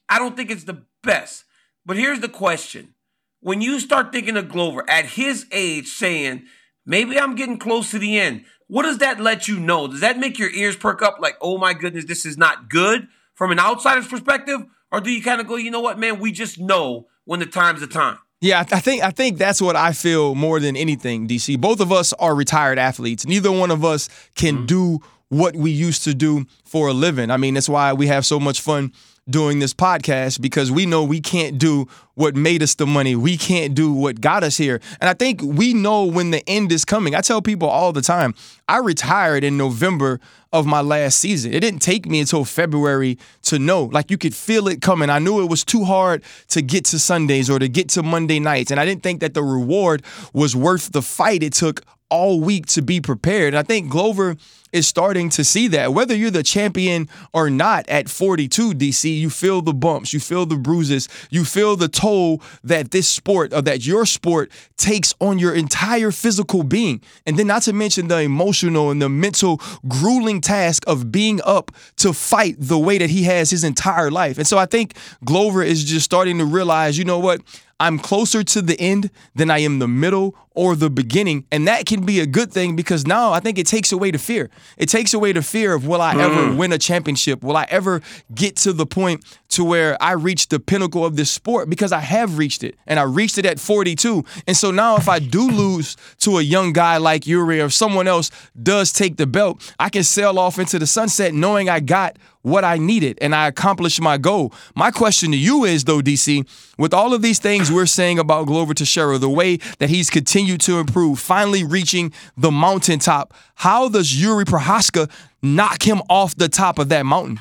I 0.09 0.19
don't 0.19 0.37
think 0.37 0.51
it's 0.51 0.65
the 0.65 0.85
best. 1.03 1.45
But 1.87 1.97
here's 1.97 2.21
the 2.21 2.29
question. 2.29 2.95
When 3.41 3.61
you 3.61 3.81
start 3.81 4.13
thinking 4.13 4.37
of 4.37 4.49
Glover 4.49 4.89
at 4.89 5.07
his 5.07 5.47
age 5.53 5.87
saying, 5.87 6.45
maybe 6.85 7.19
I'm 7.19 7.37
getting 7.37 7.59
close 7.59 7.93
to 7.93 7.99
the 7.99 8.19
end, 8.19 8.45
what 8.71 8.85
does 8.85 8.99
that 8.99 9.19
let 9.19 9.49
you 9.49 9.59
know? 9.59 9.89
Does 9.89 10.01
that 10.01 10.17
make 10.17 10.39
your 10.39 10.51
ears 10.51 10.77
perk 10.77 11.03
up 11.03 11.19
like, 11.21 11.37
oh 11.41 11.59
my 11.59 11.75
goodness, 11.75 12.05
this 12.05 12.25
is 12.25 12.39
not 12.39 12.71
good 12.71 13.09
from 13.35 13.51
an 13.51 13.59
outsider's 13.59 14.07
perspective? 14.07 14.61
Or 14.93 15.01
do 15.01 15.11
you 15.11 15.23
kind 15.23 15.41
of 15.41 15.49
go, 15.49 15.57
you 15.57 15.73
know 15.73 15.81
what, 15.81 15.99
man, 15.99 16.21
we 16.21 16.31
just 16.31 16.59
know 16.59 17.09
when 17.25 17.41
the 17.41 17.47
time's 17.47 17.81
the 17.81 17.89
time? 17.89 18.19
Yeah, 18.41 18.61
I 18.61 18.81
think 18.81 19.03
I 19.03 19.11
think 19.11 19.37
that's 19.37 19.61
what 19.61 19.77
I 19.77 19.93
feel 19.93 20.35
more 20.35 20.61
than 20.61 20.75
anything, 20.75 21.29
DC. 21.29 21.61
Both 21.61 21.81
of 21.81 21.93
us 21.93 22.15
are 22.15 22.35
retired 22.35 22.79
athletes. 22.79 23.27
Neither 23.27 23.53
one 23.53 23.71
of 23.71 23.85
us 23.85 24.09
can 24.35 24.59
mm-hmm. 24.59 24.67
do 24.67 24.99
what 25.29 25.55
we 25.55 25.71
used 25.71 26.05
to 26.05 26.15
do 26.15 26.47
for 26.65 26.89
a 26.89 26.93
living. 26.93 27.31
I 27.31 27.37
mean, 27.37 27.55
that's 27.55 27.69
why 27.69 27.93
we 27.93 28.07
have 28.07 28.25
so 28.25 28.41
much 28.41 28.63
fun 28.63 28.93
doing 29.31 29.59
this 29.59 29.75
podcast 29.75 30.41
because 30.41 30.71
we 30.71 30.87
know 30.87 31.05
we 31.05 31.21
can't 31.21 31.59
do 31.59 31.87
what 32.15 32.37
made 32.37 32.63
us 32.63 32.75
the 32.75 32.87
money. 32.87 33.15
We 33.15 33.37
can't 33.37 33.75
do 33.75 33.93
what 33.93 34.21
got 34.21 34.45
us 34.45 34.57
here. 34.57 34.81
And 35.01 35.09
I 35.09 35.15
think 35.15 35.41
we 35.43 35.73
know 35.73 36.05
when 36.05 36.31
the 36.31 36.43
end 36.49 36.73
is 36.73 36.85
coming. 36.85 37.15
I 37.15 37.21
tell 37.21 37.41
people 37.41 37.69
all 37.69 37.93
the 37.93 38.03
time, 38.03 38.35
I 38.69 38.79
retired 38.79 39.45
in 39.45 39.57
November 39.57 40.21
of 40.53 40.67
my 40.67 40.81
last 40.81 41.19
season. 41.19 41.53
It 41.53 41.61
didn't 41.61 41.81
take 41.81 42.07
me 42.07 42.21
until 42.21 42.45
February 42.45 43.19
to 43.43 43.59
know. 43.59 43.85
Like 43.85 44.11
you 44.11 44.19
could 44.19 44.35
feel 44.35 44.69
it 44.69 44.83
coming. 44.83 45.09
I 45.09 45.19
knew 45.19 45.41
it 45.43 45.49
was 45.49 45.65
too 45.65 45.85
hard 45.85 46.23
to 46.49 46.61
get 46.61 46.85
to 46.87 46.99
Sundays 46.99 47.49
or 47.49 47.59
to 47.59 47.69
get 47.69 47.89
to 47.91 48.03
Monday 48.03 48.41
nights. 48.41 48.71
And 48.71 48.81
I 48.81 48.85
didn't 48.85 49.03
think 49.03 49.21
that 49.21 49.35
the 49.35 49.43
reward 49.43 50.05
was 50.33 50.57
worth 50.57 50.93
the 50.93 51.03
fight 51.03 51.43
it 51.43 51.53
took 51.53 51.83
all 52.11 52.41
week 52.41 52.67
to 52.67 52.83
be 52.83 53.01
prepared. 53.01 53.55
I 53.55 53.63
think 53.63 53.89
Glover 53.89 54.37
is 54.73 54.87
starting 54.87 55.29
to 55.31 55.45
see 55.45 55.69
that. 55.69 55.93
Whether 55.93 56.15
you're 56.15 56.31
the 56.31 56.43
champion 56.43 57.09
or 57.33 57.51
not 57.51 57.89
at 57.89 58.09
42, 58.09 58.73
DC, 58.75 59.19
you 59.19 59.31
feel 59.31 59.63
the 59.63 59.75
bumps, 59.75 60.13
you 60.13 60.21
feel 60.21 60.47
the 60.47 60.57
bruises, 60.57 61.09
you 61.31 61.45
feel 61.45 61.77
the 61.77 61.89
toll 61.89 62.43
that 62.63 62.91
this 62.91 63.09
sport 63.09 63.53
or 63.53 63.63
that 63.63 63.87
your 63.87 64.07
sport 64.07 64.51
takes 64.77 65.15
on 65.21 65.39
your 65.39 65.55
entire 65.55 66.11
physical 66.11 66.63
being. 66.63 67.01
And 67.27 67.39
then, 67.39 67.47
not 67.47 67.63
to 67.63 67.73
mention 67.73 68.09
the 68.09 68.21
emotional 68.21 68.91
and 68.91 69.01
the 69.03 69.09
mental 69.09 69.61
grueling 69.89 70.41
task 70.41 70.85
of 70.87 71.11
being 71.11 71.41
up 71.45 71.73
to 71.97 72.13
fight 72.13 72.57
the 72.59 72.79
way 72.79 72.99
that 72.99 73.11
he 73.11 73.25
has 73.25 73.51
his 73.51 73.65
entire 73.65 74.11
life. 74.11 74.39
And 74.39 74.47
so 74.47 74.59
I 74.59 74.67
think 74.67 74.95
Glover 75.25 75.63
is 75.63 75.85
just 75.85 76.05
starting 76.05 76.39
to 76.39 76.45
realize, 76.45 76.97
you 76.97 77.05
know 77.05 77.19
what? 77.19 77.41
I'm 77.81 77.99
closer 77.99 78.45
to 78.45 78.63
the 78.63 78.79
end 78.79 79.11
than 79.35 79.51
I 79.51 79.61
am 79.61 79.79
the 79.79 79.89
middle 79.89 80.37
or 80.53 80.77
the 80.77 80.91
beginning. 80.91 81.47
And 81.51 81.67
that 81.67 81.87
can 81.87 82.05
be 82.05 82.21
a 82.21 82.27
good 82.27 82.53
thing 82.53 82.77
because 82.77 83.07
now 83.07 83.33
I 83.33 83.41
think 83.41 83.59
it 83.59 83.67
takes 83.67 83.93
away 83.93 84.11
the 84.11 84.19
fear. 84.19 84.51
It 84.77 84.91
takes 84.91 85.15
away 85.15 85.33
the 85.33 85.41
fear 85.41 85.73
of 85.73 85.87
will 85.87 86.03
I 86.03 86.15
mm. 86.15 86.21
ever 86.21 86.55
win 86.55 86.73
a 86.73 86.79
championship? 86.79 87.43
Will 87.43 87.57
I 87.57 87.67
ever 87.71 88.03
get 88.35 88.57
to 88.57 88.75
the 88.75 88.85
point 88.85 89.25
to 89.51 89.65
where 89.65 89.97
I 90.03 90.13
reach 90.13 90.49
the 90.49 90.61
pinnacle 90.61 91.05
of 91.05 91.17
this 91.17 91.31
sport? 91.31 91.71
Because 91.71 91.93
I 91.93 92.01
have 92.01 92.37
reached 92.37 92.63
it 92.63 92.77
and 92.87 93.01
I 93.01 93.05
reached 93.05 93.39
it 93.39 93.47
at 93.47 93.59
42. 93.59 94.25
And 94.47 94.57
so 94.57 94.71
now 94.71 94.97
if 94.97 95.09
I 95.09 95.19
do 95.19 95.49
lose 95.49 95.97
to 96.19 96.39
a 96.39 96.43
young 96.43 96.75
guy 96.75 96.99
like 96.99 97.27
Yuri 97.27 97.61
or 97.61 97.71
someone 97.71 98.07
else 98.07 98.31
does 98.63 98.93
take 98.93 99.17
the 99.17 99.27
belt, 99.27 99.75
I 99.79 99.89
can 99.89 100.03
sail 100.03 100.39
off 100.39 100.59
into 100.59 100.79
the 100.79 100.87
sunset 100.87 101.33
knowing 101.33 101.71
I 101.71 101.81
got 101.81 102.17
what 102.43 102.65
I 102.65 102.77
needed 102.79 103.19
and 103.21 103.35
I 103.35 103.47
accomplished 103.47 104.01
my 104.01 104.19
goal. 104.19 104.53
My 104.75 104.91
question 104.91 105.31
to 105.33 105.37
you 105.37 105.65
is 105.65 105.85
though, 105.85 106.01
DC, 106.01 106.47
with 106.79 106.95
all 106.95 107.13
of 107.13 107.23
these 107.23 107.39
things 107.39 107.71
we're 107.71 107.87
saying 107.87 108.19
about 108.19 108.47
Glover 108.47 108.75
Teixeira, 108.75 109.19
the 109.19 109.29
way 109.31 109.57
that 109.79 109.91
he's 109.91 110.11
continued 110.11 110.61
to 110.63 110.79
improve, 110.79 111.19
finally 111.19 111.65
reaching 111.65 112.13
the 112.37 112.51
mountaintop, 112.51 113.35
how 113.57 113.89
does 113.89 114.21
Yuri 114.21 114.45
Prochazka 114.45 115.11
knock 115.43 115.87
him 115.87 116.03
off 116.09 116.35
the 116.37 116.49
top 116.49 116.79
of 116.79 116.89
that 116.89 117.05
mountain? 117.05 117.41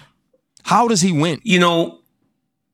How 0.64 0.88
does 0.88 1.02
he 1.02 1.12
win? 1.12 1.40
You 1.44 1.60
know, 1.60 2.00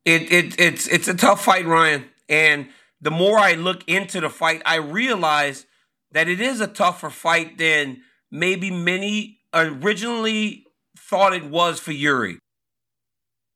it, 0.03 0.31
it 0.31 0.59
it's 0.59 0.87
it's 0.87 1.07
a 1.07 1.13
tough 1.13 1.43
fight, 1.43 1.65
Ryan. 1.65 2.05
And 2.27 2.69
the 3.01 3.11
more 3.11 3.37
I 3.37 3.53
look 3.53 3.87
into 3.87 4.19
the 4.19 4.29
fight, 4.29 4.61
I 4.65 4.75
realize 4.75 5.65
that 6.11 6.27
it 6.27 6.41
is 6.41 6.61
a 6.61 6.67
tougher 6.67 7.09
fight 7.09 7.57
than 7.57 8.01
maybe 8.31 8.71
many 8.71 9.39
originally 9.53 10.64
thought 11.09 11.33
it 11.33 11.45
was 11.45 11.79
for 11.79 11.91
Yuri. 11.91 12.39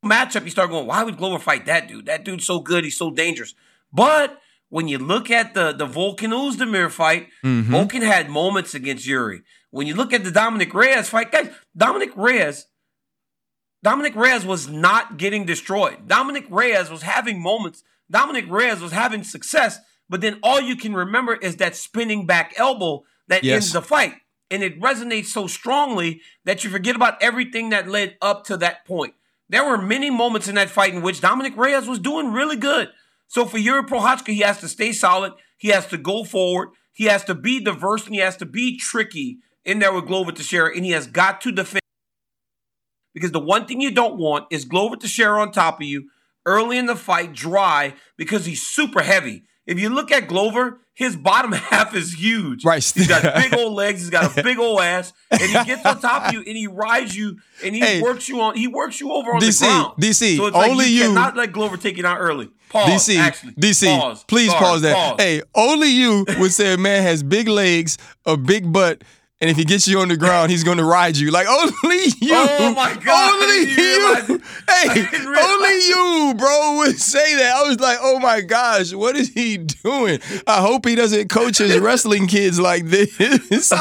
Matchup, 0.05 0.45
you 0.45 0.49
start 0.49 0.69
going, 0.69 0.87
why 0.87 1.03
would 1.03 1.17
Glover 1.17 1.39
fight 1.39 1.65
that 1.65 1.87
dude? 1.87 2.05
That 2.05 2.23
dude's 2.23 2.45
so 2.45 2.59
good, 2.59 2.83
he's 2.83 2.97
so 2.97 3.11
dangerous. 3.11 3.53
But 3.91 4.39
when 4.69 4.87
you 4.87 4.97
look 4.97 5.29
at 5.29 5.53
the 5.53 5.73
the 5.73 5.87
Volkan 5.87 6.31
Oezdemir 6.31 6.89
fight, 6.89 7.27
mm-hmm. 7.43 7.73
Volkan 7.73 8.01
had 8.01 8.29
moments 8.29 8.73
against 8.73 9.05
Yuri. 9.05 9.41
When 9.71 9.87
you 9.87 9.95
look 9.95 10.13
at 10.13 10.23
the 10.23 10.31
Dominick 10.31 10.73
Reyes 10.73 11.09
fight, 11.09 11.31
guys, 11.31 11.49
Dominick 11.75 12.15
Reyes, 12.15 12.67
Dominick 13.83 14.15
Reyes 14.15 14.45
was 14.45 14.67
not 14.67 15.17
getting 15.17 15.45
destroyed. 15.45 16.07
Dominick 16.07 16.45
Reyes 16.49 16.89
was 16.89 17.01
having 17.01 17.41
moments. 17.41 17.83
Dominick 18.09 18.45
Reyes 18.49 18.79
was 18.79 18.91
having 18.91 19.23
success, 19.23 19.79
but 20.07 20.21
then 20.21 20.39
all 20.41 20.61
you 20.61 20.75
can 20.75 20.93
remember 20.93 21.35
is 21.35 21.57
that 21.57 21.75
spinning 21.75 22.25
back 22.25 22.53
elbow 22.57 23.03
that 23.27 23.43
yes. 23.43 23.55
ends 23.55 23.73
the 23.73 23.81
fight 23.81 24.13
and 24.51 24.63
it 24.63 24.79
resonates 24.79 25.27
so 25.27 25.47
strongly 25.47 26.21
that 26.45 26.63
you 26.63 26.69
forget 26.69 26.95
about 26.95 27.21
everything 27.21 27.69
that 27.69 27.87
led 27.87 28.17
up 28.21 28.43
to 28.45 28.57
that 28.57 28.85
point. 28.85 29.13
There 29.49 29.65
were 29.65 29.77
many 29.77 30.09
moments 30.09 30.47
in 30.47 30.55
that 30.55 30.69
fight 30.69 30.93
in 30.93 31.01
which 31.01 31.21
Dominick 31.21 31.57
Reyes 31.57 31.87
was 31.87 31.99
doing 31.99 32.31
really 32.31 32.55
good. 32.55 32.89
So 33.27 33.45
for 33.45 33.57
Yuri 33.57 33.83
Prochazka, 33.83 34.33
he 34.33 34.39
has 34.39 34.59
to 34.61 34.67
stay 34.67 34.91
solid. 34.91 35.33
He 35.57 35.69
has 35.69 35.87
to 35.87 35.97
go 35.97 36.23
forward. 36.23 36.69
He 36.93 37.05
has 37.05 37.23
to 37.25 37.35
be 37.35 37.59
diverse 37.59 38.05
and 38.05 38.13
he 38.13 38.21
has 38.21 38.37
to 38.37 38.45
be 38.45 38.77
tricky 38.77 39.39
in 39.65 39.79
there 39.79 39.93
with 39.93 40.07
Glover 40.07 40.31
Teixeira, 40.31 40.75
and 40.75 40.85
he 40.85 40.91
has 40.91 41.05
got 41.05 41.41
to 41.41 41.51
defend. 41.51 41.81
Because 43.13 43.31
the 43.31 43.39
one 43.39 43.65
thing 43.65 43.81
you 43.81 43.91
don't 43.91 44.17
want 44.17 44.47
is 44.49 44.65
Glover 44.65 44.95
Teixeira 44.95 45.41
on 45.41 45.51
top 45.51 45.81
of 45.81 45.87
you 45.87 46.09
early 46.45 46.77
in 46.77 46.85
the 46.85 46.95
fight, 46.95 47.33
dry, 47.33 47.93
because 48.17 48.45
he's 48.45 48.65
super 48.65 49.01
heavy. 49.01 49.43
If 49.69 49.79
you 49.79 49.89
look 49.89 50.11
at 50.11 50.27
Glover, 50.27 50.79
his 50.95 51.15
bottom 51.15 51.51
half 51.69 51.95
is 51.95 52.13
huge. 52.13 52.65
Right. 52.65 52.83
He's 52.83 53.07
got 53.07 53.35
big 53.35 53.53
old 53.53 53.73
legs. 53.73 54.01
He's 54.01 54.09
got 54.09 54.35
a 54.35 54.43
big 54.43 54.57
old 54.57 54.81
ass, 54.81 55.13
and 55.29 55.41
he 55.41 55.53
gets 55.63 55.85
on 55.85 56.01
top 56.01 56.27
of 56.27 56.33
you 56.33 56.39
and 56.39 56.57
he 56.57 56.65
rides 56.65 57.15
you 57.15 57.37
and 57.63 57.75
he 57.75 57.81
hey, 57.81 58.01
works 58.01 58.27
you 58.27 58.41
on. 58.41 58.55
He 58.55 58.67
works 58.67 58.99
you 58.99 59.11
over 59.11 59.31
on 59.31 59.39
DC, 59.39 59.59
the 59.59 59.65
ground. 59.67 59.93
DC, 60.01 60.37
so 60.37 60.47
it's 60.47 60.55
only 60.57 60.75
like 60.75 60.87
you, 60.87 60.93
you 60.93 61.03
cannot 61.03 61.37
let 61.37 61.51
Glover 61.51 61.77
take 61.77 61.99
it 61.99 62.05
out 62.05 62.17
early. 62.17 62.49
Pause. 62.69 62.89
DC, 62.89 63.17
actually. 63.19 63.53
DC, 63.53 63.99
pause, 63.99 64.23
please 64.23 64.51
pause, 64.51 64.59
pause 64.59 64.81
that. 64.81 64.95
Pause. 64.95 65.21
Hey, 65.21 65.41
only 65.53 65.87
you 65.89 66.25
would 66.39 66.51
say 66.51 66.73
a 66.73 66.77
man 66.77 67.03
has 67.03 67.21
big 67.21 67.47
legs, 67.47 67.99
a 68.25 68.35
big 68.37 68.73
butt, 68.73 69.03
and 69.41 69.49
if 69.49 69.55
he 69.55 69.63
gets 69.63 69.87
you 69.87 69.99
on 70.01 70.09
the 70.09 70.17
ground, 70.17 70.51
he's 70.51 70.65
going 70.65 70.79
to 70.79 70.83
ride 70.83 71.15
you. 71.15 71.31
Like 71.31 71.47
only 71.47 72.05
you. 72.19 72.33
Oh 72.33 72.73
my 72.75 72.93
god! 72.95 73.41
Only 73.41 73.71
you. 73.71 74.41
Hey, 74.69 74.99
only 74.99 75.85
you, 75.87 76.33
bro, 76.37 76.77
would 76.77 76.99
say 76.99 77.35
that. 77.37 77.55
I 77.55 77.67
was 77.67 77.79
like, 77.79 77.97
oh 78.01 78.19
my 78.19 78.41
gosh, 78.41 78.93
what 78.93 79.15
is 79.15 79.29
he 79.29 79.57
doing? 79.57 80.19
I 80.45 80.61
hope 80.61 80.85
he 80.85 80.93
doesn't 80.95 81.27
coach 81.29 81.57
his 81.57 81.79
wrestling 81.81 82.27
kids 82.27 82.59
like 82.59 82.85
this. 82.85 83.15
it's 83.19 83.71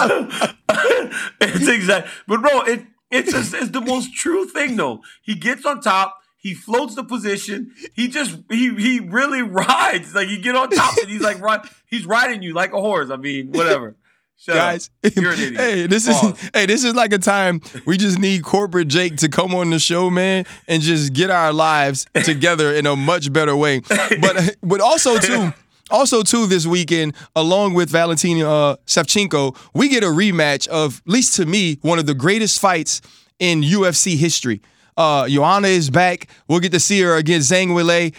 exactly, 1.69 2.11
but 2.27 2.41
bro, 2.41 2.63
it 2.63 2.87
it's 3.11 3.33
just 3.33 3.55
it's 3.55 3.71
the 3.71 3.83
most 3.83 4.15
true 4.15 4.47
thing 4.47 4.77
though. 4.77 5.03
He 5.23 5.35
gets 5.35 5.67
on 5.67 5.81
top. 5.81 6.17
He 6.39 6.55
floats 6.55 6.95
the 6.95 7.05
position. 7.05 7.73
He 7.93 8.09
just 8.09 8.39
he 8.51 8.75
he 8.75 9.01
really 9.01 9.43
rides. 9.43 10.15
Like 10.15 10.29
you 10.29 10.41
get 10.41 10.57
on 10.57 10.71
top 10.71 10.97
and 10.99 11.09
he's 11.09 11.21
like 11.21 11.41
ride, 11.41 11.61
he's 11.87 12.07
riding 12.07 12.43
you 12.43 12.55
like 12.55 12.73
a 12.73 12.81
horse. 12.81 13.11
I 13.11 13.17
mean, 13.17 13.53
whatever. 13.53 13.95
Shut 14.41 14.55
guys. 14.55 14.91
hey, 15.03 15.89
this 15.89 16.07
Pause. 16.07 16.33
is 16.33 16.51
hey, 16.55 16.67
this 16.67 16.85
is 16.85 16.95
like 16.95 17.13
a 17.13 17.19
time 17.19 17.61
we 17.87 17.97
just 17.97 18.21
need 18.21 18.45
corporate 18.45 18.87
Jake 18.87 19.17
to 19.17 19.29
come 19.29 19.53
on 19.53 19.71
the 19.71 19.81
show, 19.81 20.11
man, 20.11 20.45
and 20.69 20.81
just 20.81 21.13
get 21.13 21.29
our 21.29 21.53
lives 21.53 22.07
together 22.25 22.73
in 22.73 22.87
a 22.87 22.95
much 22.95 23.33
better 23.33 23.57
way. 23.57 23.83
But 24.21 24.57
but 24.63 24.81
also 24.81 25.19
too. 25.19 25.53
Also, 25.91 26.23
too, 26.23 26.47
this 26.47 26.67
weekend, 26.67 27.15
along 27.35 27.73
with 27.73 27.89
Valentina 27.89 28.47
uh, 28.47 28.77
Shevchenko, 28.87 29.57
we 29.73 29.89
get 29.89 30.05
a 30.05 30.09
rematch 30.09 30.69
of, 30.69 31.01
at 31.07 31.11
least 31.11 31.37
to 31.37 31.47
me, 31.47 31.79
one 31.81 31.99
of 31.99 32.05
the 32.05 32.13
greatest 32.13 32.61
fights 32.61 33.01
in 33.39 33.63
UFC 33.63 34.15
history. 34.19 34.61
Uh, 34.99 35.27
Joanna 35.27 35.69
is 35.69 35.89
back. 35.89 36.29
We'll 36.47 36.61
get 36.61 36.73
to 36.73 36.81
see 36.81 37.01
her 37.01 37.17
against 37.17 37.51
Zhang 37.51 37.69
Weili. 37.69 38.15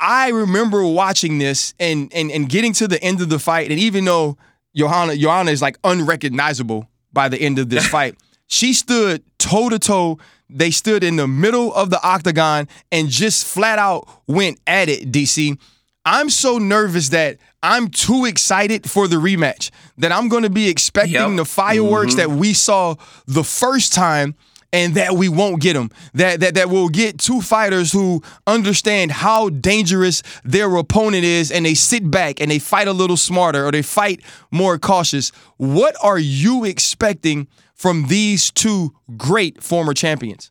I 0.00 0.30
remember 0.30 0.82
watching 0.86 1.36
this 1.38 1.74
and, 1.78 2.10
and 2.14 2.30
and 2.30 2.48
getting 2.48 2.72
to 2.74 2.88
the 2.88 3.02
end 3.04 3.20
of 3.20 3.28
the 3.28 3.38
fight, 3.38 3.70
and 3.70 3.78
even 3.78 4.06
though 4.06 4.38
Joanna 4.74 5.16
Joanna 5.16 5.50
is 5.50 5.62
like 5.62 5.78
unrecognizable 5.84 6.88
by 7.12 7.28
the 7.28 7.40
end 7.40 7.58
of 7.58 7.68
this 7.68 7.86
fight. 7.96 8.16
She 8.46 8.72
stood 8.72 9.22
toe 9.38 9.68
to 9.68 9.78
toe. 9.78 10.18
They 10.48 10.70
stood 10.70 11.04
in 11.04 11.16
the 11.16 11.28
middle 11.28 11.72
of 11.74 11.90
the 11.90 12.02
octagon 12.02 12.68
and 12.90 13.08
just 13.08 13.46
flat 13.46 13.78
out 13.78 14.08
went 14.26 14.58
at 14.66 14.88
it, 14.88 15.12
DC. 15.12 15.56
I'm 16.04 16.30
so 16.30 16.58
nervous 16.58 17.10
that 17.10 17.38
I'm 17.62 17.88
too 17.88 18.24
excited 18.24 18.90
for 18.90 19.06
the 19.06 19.16
rematch 19.16 19.70
that 19.98 20.12
I'm 20.12 20.28
going 20.28 20.44
to 20.44 20.50
be 20.50 20.68
expecting 20.68 21.14
yep. 21.14 21.36
the 21.36 21.44
fireworks 21.44 22.14
mm-hmm. 22.14 22.30
that 22.30 22.36
we 22.38 22.54
saw 22.54 22.96
the 23.26 23.44
first 23.44 23.92
time 23.92 24.34
and 24.72 24.94
that 24.94 25.14
we 25.14 25.28
won't 25.28 25.60
get 25.60 25.74
them. 25.74 25.90
That 26.14 26.40
that 26.40 26.54
that 26.54 26.70
we'll 26.70 26.88
get 26.88 27.18
two 27.18 27.40
fighters 27.40 27.92
who 27.92 28.22
understand 28.46 29.12
how 29.12 29.50
dangerous 29.50 30.22
their 30.44 30.74
opponent 30.76 31.24
is, 31.24 31.50
and 31.50 31.66
they 31.66 31.74
sit 31.74 32.10
back 32.10 32.40
and 32.40 32.50
they 32.50 32.58
fight 32.58 32.88
a 32.88 32.92
little 32.92 33.16
smarter 33.16 33.66
or 33.66 33.72
they 33.72 33.82
fight 33.82 34.20
more 34.50 34.78
cautious. 34.78 35.30
What 35.56 35.96
are 36.02 36.18
you 36.18 36.64
expecting 36.64 37.48
from 37.74 38.08
these 38.08 38.50
two 38.50 38.94
great 39.16 39.62
former 39.62 39.94
champions? 39.94 40.50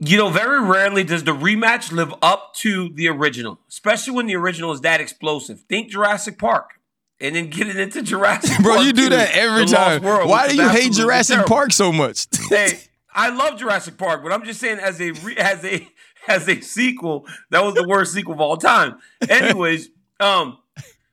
You 0.00 0.16
know, 0.16 0.30
very 0.30 0.62
rarely 0.62 1.02
does 1.02 1.24
the 1.24 1.34
rematch 1.34 1.90
live 1.90 2.14
up 2.22 2.54
to 2.58 2.88
the 2.90 3.08
original, 3.08 3.58
especially 3.68 4.12
when 4.12 4.26
the 4.26 4.36
original 4.36 4.72
is 4.72 4.80
that 4.82 5.00
explosive. 5.00 5.62
Think 5.62 5.90
Jurassic 5.90 6.38
Park 6.38 6.77
and 7.20 7.34
then 7.34 7.50
getting 7.50 7.78
into 7.78 8.02
Jurassic 8.02 8.50
Park. 8.50 8.62
Bro, 8.62 8.74
Park 8.76 8.86
you 8.86 8.92
do 8.92 9.08
that 9.10 9.34
every 9.34 9.66
time. 9.66 10.02
World, 10.02 10.28
Why 10.28 10.48
do 10.48 10.56
you 10.56 10.68
hate 10.68 10.92
Jurassic 10.92 11.34
terrible. 11.34 11.54
Park 11.54 11.72
so 11.72 11.92
much? 11.92 12.26
hey, 12.48 12.78
I 13.12 13.30
love 13.30 13.58
Jurassic 13.58 13.98
Park, 13.98 14.22
but 14.22 14.32
I'm 14.32 14.44
just 14.44 14.60
saying 14.60 14.78
as 14.78 15.00
a 15.00 15.10
re- 15.12 15.36
as 15.36 15.64
a 15.64 15.88
as 16.28 16.48
a 16.48 16.60
sequel, 16.60 17.26
that 17.50 17.64
was 17.64 17.74
the 17.74 17.86
worst 17.88 18.12
sequel 18.12 18.34
of 18.34 18.40
all 18.40 18.56
time. 18.56 18.98
Anyways, 19.28 19.88
um, 20.20 20.58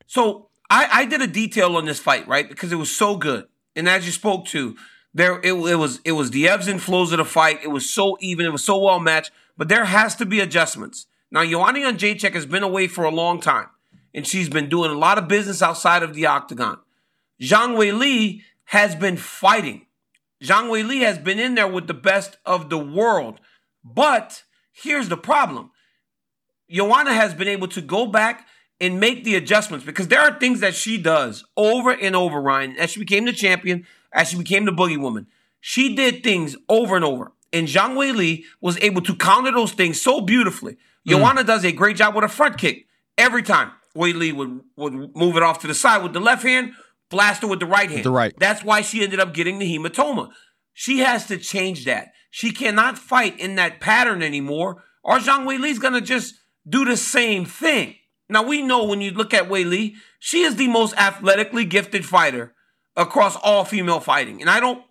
so 0.08 0.50
I, 0.70 0.90
I 0.92 1.06
did 1.06 1.22
a 1.22 1.28
detail 1.28 1.78
on 1.78 1.86
this 1.86 2.00
fight, 2.00 2.28
right? 2.28 2.48
Because 2.48 2.72
it 2.72 2.76
was 2.76 2.96
so 2.96 3.16
good. 3.16 3.48
And 3.76 3.88
as 3.90 4.06
you 4.06 4.12
spoke 4.12 4.46
to, 4.48 4.76
there 5.14 5.40
it, 5.42 5.54
it 5.54 5.76
was 5.76 6.00
it 6.04 6.12
was 6.14 6.32
the 6.32 6.48
ebbs 6.48 6.68
and 6.68 6.82
flows 6.82 7.12
of 7.12 7.18
the 7.18 7.26
fight. 7.26 7.60
It 7.64 7.70
was 7.70 7.90
so 7.90 8.18
even, 8.20 8.46
it 8.46 8.52
was 8.52 8.64
so 8.64 8.78
well 8.78 9.00
matched, 9.00 9.32
but 9.58 9.70
there 9.70 9.86
has 9.86 10.16
to 10.18 10.26
be 10.26 10.40
adjustments. 10.40 11.08
Now, 11.32 11.44
Joanna 11.44 11.80
Jędrzejczyk 11.80 12.34
has 12.34 12.46
been 12.46 12.64
away 12.64 12.88
for 12.88 13.04
a 13.04 13.10
long 13.10 13.42
time 13.42 13.68
and 14.16 14.26
she's 14.26 14.50
been 14.50 14.70
doing 14.70 14.90
a 14.90 14.98
lot 14.98 15.18
of 15.18 15.28
business 15.28 15.62
outside 15.62 16.02
of 16.02 16.14
the 16.14 16.26
octagon. 16.26 16.80
Zhang 17.42 17.78
Wei 17.78 17.92
Li 17.92 18.42
has 18.64 18.96
been 18.96 19.18
fighting. 19.18 19.86
Zhang 20.42 20.72
Wei 20.72 20.84
Li 20.84 21.00
has 21.02 21.20
been 21.20 21.38
in 21.38 21.56
there 21.56 21.68
with 21.68 21.88
the 21.88 21.94
best 21.94 22.38
of 22.46 22.70
the 22.70 22.78
world. 22.78 23.42
But 23.84 24.44
here's 24.72 25.10
the 25.10 25.18
problem. 25.18 25.72
Joanna 26.72 27.14
has 27.14 27.34
been 27.34 27.50
able 27.50 27.68
to 27.68 27.82
go 27.82 28.08
back 28.08 28.48
and 28.80 29.00
make 29.02 29.26
the 29.26 29.36
adjustments 29.36 29.86
because 29.86 30.08
there 30.08 30.22
are 30.22 30.40
things 30.40 30.62
that 30.62 30.74
she 30.74 30.98
does 30.98 31.44
over 31.58 31.92
and 31.92 32.16
over, 32.16 32.42
Ryan. 32.42 32.78
As 32.78 32.92
she 32.92 33.02
became 33.02 33.26
the 33.26 33.34
champion, 33.34 33.86
as 34.14 34.30
she 34.30 34.38
became 34.38 34.64
the 34.64 34.72
boogie 34.72 34.98
woman, 34.98 35.28
she 35.60 35.94
did 35.94 36.24
things 36.24 36.56
over 36.70 36.96
and 36.96 37.04
over. 37.04 37.34
And 37.52 37.68
Zhang 37.68 37.98
Wei 37.98 38.14
Li 38.14 38.46
was 38.62 38.80
able 38.82 39.02
to 39.02 39.16
counter 39.16 39.52
those 39.52 39.74
things 39.74 40.02
so 40.02 40.22
beautifully. 40.22 40.74
Mm. 40.74 40.78
Joanna 41.08 41.44
does 41.44 41.66
a 41.66 41.74
great 41.74 41.98
job 41.98 42.16
with 42.16 42.24
a 42.24 42.30
front 42.30 42.58
kick 42.58 42.88
every 43.18 43.44
time. 43.44 43.72
Wei 43.96 44.14
Li 44.14 44.32
would, 44.32 44.62
would 44.76 45.16
move 45.16 45.38
it 45.38 45.44
off 45.44 45.60
to 45.60 45.68
the 45.68 45.74
side 45.74 46.04
with 46.04 46.14
the 46.14 46.20
left 46.20 46.44
hand, 46.44 46.74
blast 47.10 47.42
her 47.42 47.48
with 47.48 47.60
the 47.60 47.66
right 47.66 47.90
hand. 47.90 48.04
The 48.04 48.12
right. 48.12 48.34
That's 48.38 48.64
why 48.64 48.82
she 48.82 49.04
ended 49.04 49.20
up 49.20 49.34
getting 49.34 49.60
the 49.60 49.78
hematoma. 49.78 50.30
She 50.74 51.00
has 51.00 51.26
to 51.28 51.38
change 51.38 51.86
that. 51.86 52.10
She 52.30 52.52
cannot 52.52 52.98
fight 52.98 53.40
in 53.40 53.56
that 53.56 53.80
pattern 53.80 54.22
anymore, 54.22 54.84
or 55.04 55.20
Zhang 55.20 55.46
Wei 55.46 55.58
Li's 55.58 55.80
gonna 55.80 56.02
just 56.02 56.36
do 56.68 56.84
the 56.84 56.98
same 56.98 57.46
thing. 57.46 57.96
Now 58.28 58.44
we 58.44 58.62
know 58.62 58.84
when 58.84 59.02
you 59.02 59.12
look 59.12 59.34
at 59.34 59.50
Wei 59.50 59.64
Li, 59.64 59.96
she 60.20 60.42
is 60.42 60.56
the 60.56 60.68
most 60.68 60.96
athletically 60.98 61.64
gifted 61.64 62.06
fighter 62.06 62.54
across 62.96 63.36
all 63.38 63.64
female 63.66 64.00
fighting. 64.00 64.42
And 64.42 64.50
I 64.50 64.60
don't 64.60 64.84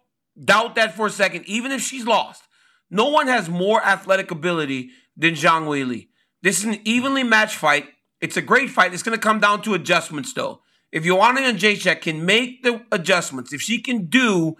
doubt 0.42 0.76
that 0.76 0.94
for 0.94 1.06
a 1.06 1.10
second, 1.10 1.44
even 1.46 1.72
if 1.72 1.80
she's 1.80 2.06
lost. 2.06 2.42
No 2.90 3.08
one 3.08 3.26
has 3.26 3.48
more 3.48 3.82
athletic 3.84 4.30
ability 4.30 4.90
than 5.16 5.34
Zhang 5.34 5.68
Wei 5.68 5.84
Li. 5.84 6.08
This 6.42 6.58
is 6.58 6.64
an 6.64 6.80
evenly 6.84 7.24
matched 7.24 7.56
fight. 7.56 7.88
It's 8.24 8.38
a 8.38 8.42
great 8.42 8.70
fight. 8.70 8.94
It's 8.94 9.02
going 9.02 9.18
to 9.18 9.20
come 9.20 9.38
down 9.38 9.60
to 9.62 9.74
adjustments, 9.74 10.32
though. 10.32 10.62
If 10.90 11.04
Joanna 11.04 11.42
Jędrzejczyk 11.42 12.00
can 12.00 12.24
make 12.24 12.62
the 12.62 12.82
adjustments, 12.90 13.52
if 13.52 13.60
she 13.60 13.82
can 13.82 14.06
do 14.06 14.56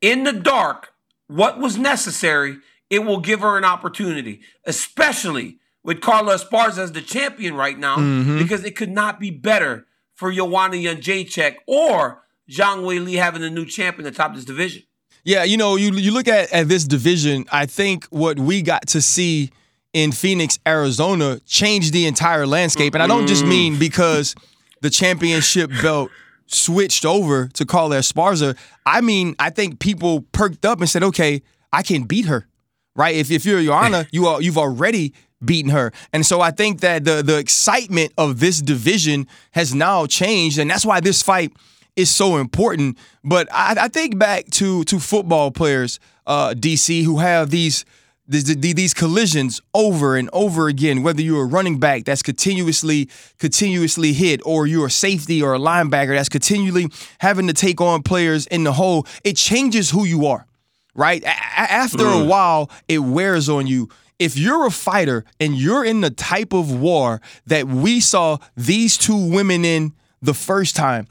in 0.00 0.24
the 0.24 0.32
dark 0.32 0.92
what 1.28 1.60
was 1.60 1.78
necessary, 1.78 2.58
it 2.90 3.04
will 3.04 3.20
give 3.20 3.42
her 3.42 3.56
an 3.56 3.64
opportunity, 3.64 4.40
especially 4.64 5.58
with 5.84 6.00
Carla 6.00 6.34
Esparza 6.34 6.78
as 6.78 6.90
the 6.90 7.00
champion 7.00 7.54
right 7.54 7.78
now, 7.78 7.96
mm-hmm. 7.96 8.38
because 8.38 8.64
it 8.64 8.74
could 8.74 8.90
not 8.90 9.20
be 9.20 9.30
better 9.30 9.86
for 10.12 10.32
Joanna 10.32 10.74
Jędrzejczyk 10.74 11.58
or 11.68 12.24
Zhang 12.50 12.84
Wei 12.84 12.98
Li 12.98 13.14
having 13.14 13.44
a 13.44 13.50
new 13.50 13.66
champion 13.66 14.08
atop 14.08 14.34
this 14.34 14.44
division. 14.44 14.82
Yeah, 15.22 15.44
you 15.44 15.56
know, 15.56 15.76
you 15.76 15.92
you 15.92 16.10
look 16.10 16.26
at, 16.26 16.52
at 16.52 16.66
this 16.66 16.82
division, 16.82 17.44
I 17.52 17.66
think 17.66 18.06
what 18.06 18.40
we 18.40 18.62
got 18.62 18.88
to 18.88 19.00
see– 19.00 19.52
in 19.96 20.12
Phoenix, 20.12 20.58
Arizona, 20.68 21.40
changed 21.46 21.94
the 21.94 22.04
entire 22.04 22.46
landscape. 22.46 22.92
And 22.92 23.02
I 23.02 23.06
don't 23.06 23.26
just 23.26 23.46
mean 23.46 23.78
because 23.78 24.34
the 24.82 24.90
championship 24.90 25.70
belt 25.80 26.10
switched 26.44 27.06
over 27.06 27.48
to 27.54 27.64
Carla 27.64 27.96
Esparza. 27.96 28.58
I 28.84 29.00
mean, 29.00 29.34
I 29.38 29.48
think 29.48 29.80
people 29.80 30.20
perked 30.32 30.66
up 30.66 30.80
and 30.80 30.88
said, 30.88 31.02
okay, 31.02 31.40
I 31.72 31.82
can 31.82 32.02
beat 32.02 32.26
her. 32.26 32.46
Right? 32.94 33.14
If, 33.16 33.30
if 33.30 33.46
you're 33.46 33.62
Joanna, 33.62 34.06
you 34.12 34.26
are 34.26 34.42
you've 34.42 34.58
already 34.58 35.14
beaten 35.42 35.70
her. 35.70 35.94
And 36.12 36.26
so 36.26 36.42
I 36.42 36.50
think 36.50 36.80
that 36.80 37.06
the 37.06 37.22
the 37.22 37.38
excitement 37.38 38.12
of 38.18 38.38
this 38.38 38.60
division 38.60 39.26
has 39.52 39.74
now 39.74 40.04
changed. 40.04 40.58
And 40.58 40.70
that's 40.70 40.84
why 40.84 41.00
this 41.00 41.22
fight 41.22 41.54
is 41.96 42.10
so 42.10 42.36
important. 42.36 42.98
But 43.24 43.48
I, 43.50 43.76
I 43.80 43.88
think 43.88 44.18
back 44.18 44.44
to 44.52 44.84
to 44.84 45.00
football 45.00 45.50
players, 45.50 46.00
uh, 46.26 46.50
DC, 46.50 47.02
who 47.02 47.16
have 47.16 47.48
these 47.48 47.78
these, 47.78 47.84
these 48.28 48.94
collisions 48.94 49.60
over 49.72 50.16
and 50.16 50.28
over 50.32 50.68
again, 50.68 51.02
whether 51.02 51.22
you're 51.22 51.44
a 51.44 51.46
running 51.46 51.78
back 51.78 52.04
that's 52.04 52.22
continuously, 52.22 53.08
continuously 53.38 54.12
hit, 54.12 54.40
or 54.44 54.66
you're 54.66 54.86
a 54.86 54.90
safety 54.90 55.42
or 55.42 55.54
a 55.54 55.58
linebacker 55.58 56.16
that's 56.16 56.28
continually 56.28 56.88
having 57.18 57.46
to 57.46 57.52
take 57.52 57.80
on 57.80 58.02
players 58.02 58.46
in 58.48 58.64
the 58.64 58.72
hole, 58.72 59.06
it 59.22 59.36
changes 59.36 59.90
who 59.90 60.04
you 60.04 60.26
are, 60.26 60.46
right? 60.94 61.22
A- 61.22 61.28
after 61.28 62.04
mm. 62.04 62.24
a 62.24 62.24
while, 62.24 62.70
it 62.88 62.98
wears 62.98 63.48
on 63.48 63.66
you. 63.66 63.88
If 64.18 64.36
you're 64.36 64.66
a 64.66 64.70
fighter 64.70 65.24
and 65.38 65.54
you're 65.54 65.84
in 65.84 66.00
the 66.00 66.10
type 66.10 66.52
of 66.52 66.72
war 66.80 67.20
that 67.46 67.68
we 67.68 68.00
saw 68.00 68.38
these 68.56 68.96
two 68.96 69.30
women 69.30 69.64
in 69.64 69.92
the 70.22 70.34
first 70.34 70.74
time, 70.74 71.06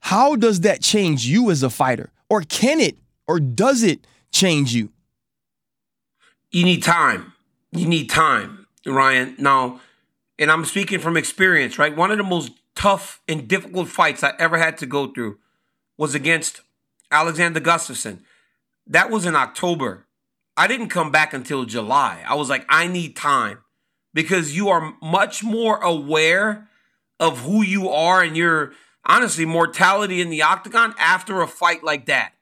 how 0.00 0.36
does 0.36 0.60
that 0.60 0.82
change 0.82 1.26
you 1.26 1.50
as 1.50 1.62
a 1.62 1.70
fighter? 1.70 2.10
Or 2.28 2.42
can 2.42 2.80
it, 2.80 2.96
or 3.26 3.40
does 3.40 3.82
it 3.82 4.06
change 4.30 4.74
you? 4.74 4.92
You 6.50 6.64
need 6.64 6.82
time. 6.82 7.32
You 7.72 7.86
need 7.86 8.10
time, 8.10 8.66
Ryan. 8.84 9.36
Now, 9.38 9.80
and 10.38 10.50
I'm 10.50 10.64
speaking 10.64 10.98
from 10.98 11.16
experience, 11.16 11.78
right? 11.78 11.94
One 11.94 12.10
of 12.10 12.18
the 12.18 12.24
most 12.24 12.52
tough 12.74 13.20
and 13.28 13.46
difficult 13.46 13.88
fights 13.88 14.24
I 14.24 14.32
ever 14.38 14.58
had 14.58 14.78
to 14.78 14.86
go 14.86 15.12
through 15.12 15.38
was 15.96 16.14
against 16.14 16.62
Alexander 17.10 17.60
Gustafsson. 17.60 18.20
That 18.86 19.10
was 19.10 19.26
in 19.26 19.36
October. 19.36 20.06
I 20.56 20.66
didn't 20.66 20.88
come 20.88 21.10
back 21.10 21.32
until 21.32 21.64
July. 21.64 22.24
I 22.26 22.34
was 22.34 22.48
like, 22.48 22.64
I 22.68 22.86
need 22.86 23.16
time 23.16 23.58
because 24.12 24.56
you 24.56 24.68
are 24.68 24.94
much 25.00 25.44
more 25.44 25.76
aware 25.78 26.68
of 27.20 27.40
who 27.42 27.62
you 27.62 27.88
are 27.88 28.22
and 28.22 28.36
your 28.36 28.72
honestly 29.04 29.44
mortality 29.44 30.20
in 30.20 30.30
the 30.30 30.42
octagon 30.42 30.94
after 30.98 31.40
a 31.40 31.46
fight 31.46 31.84
like 31.84 32.06
that 32.06 32.32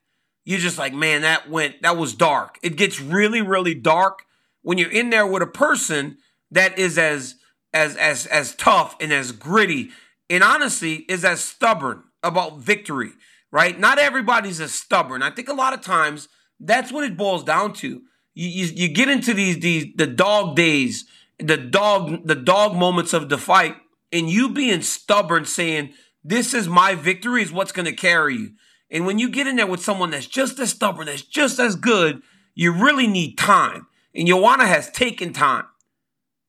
you're 0.49 0.59
just 0.59 0.79
like, 0.79 0.95
man, 0.95 1.21
that 1.23 1.51
went, 1.51 1.83
that 1.83 1.99
was 1.99 2.15
dark. 2.15 2.59
It 2.63 2.77
gets 2.77 3.03
really, 3.03 3.43
really 3.43 3.75
dark 3.75 4.25
when 4.63 4.79
you're 4.79 4.91
in 4.91 5.11
there 5.11 5.27
with 5.27 5.43
a 5.43 5.47
person 5.47 6.17
that 6.51 6.79
is 6.79 6.97
as, 6.97 7.35
as, 7.75 7.95
as, 7.97 8.25
as 8.25 8.55
tough 8.55 8.97
and 8.99 9.13
as 9.13 9.31
gritty 9.31 9.91
and 10.31 10.43
honestly 10.43 11.05
is 11.07 11.23
as 11.23 11.45
stubborn 11.45 12.03
about 12.23 12.61
victory, 12.61 13.11
right? 13.51 13.79
Not 13.79 13.99
everybody's 13.99 14.59
as 14.59 14.73
stubborn. 14.73 15.23
I 15.23 15.29
think 15.29 15.51
a 15.51 15.53
lot 15.53 15.75
of 15.75 15.83
times 15.83 16.31
that's 16.59 16.91
what 16.91 17.05
it 17.05 17.19
boils 17.19 17.45
down 17.45 17.75
to. 17.75 18.01
You, 18.33 18.49
you, 18.49 18.65
you 18.75 18.89
get 18.89 19.11
into 19.11 19.35
these, 19.35 19.59
these, 19.59 19.93
the 19.97 20.07
dog 20.07 20.57
days, 20.57 21.05
the 21.39 21.59
dog, 21.59 22.27
the 22.27 22.35
dog 22.35 22.75
moments 22.75 23.13
of 23.13 23.29
the 23.29 23.37
fight 23.37 23.77
and 24.11 24.31
you 24.31 24.49
being 24.49 24.81
stubborn 24.81 25.45
saying, 25.45 25.93
this 26.25 26.55
is 26.55 26.69
my 26.69 26.95
victory 26.95 27.43
is 27.43 27.53
what's 27.53 27.73
going 27.73 27.85
to 27.85 27.93
carry 27.93 28.37
you. 28.37 28.53
And 28.91 29.07
when 29.07 29.19
you 29.19 29.29
get 29.29 29.47
in 29.47 29.57
there 29.57 29.67
with 29.67 29.83
someone 29.83 30.11
that's 30.11 30.27
just 30.27 30.59
as 30.59 30.71
stubborn, 30.71 31.07
that's 31.07 31.23
just 31.23 31.59
as 31.59 31.77
good, 31.77 32.23
you 32.55 32.73
really 32.73 33.07
need 33.07 33.37
time. 33.37 33.87
And 34.15 34.27
Joanna 34.27 34.67
has 34.67 34.91
taken 34.91 35.33
time. 35.33 35.65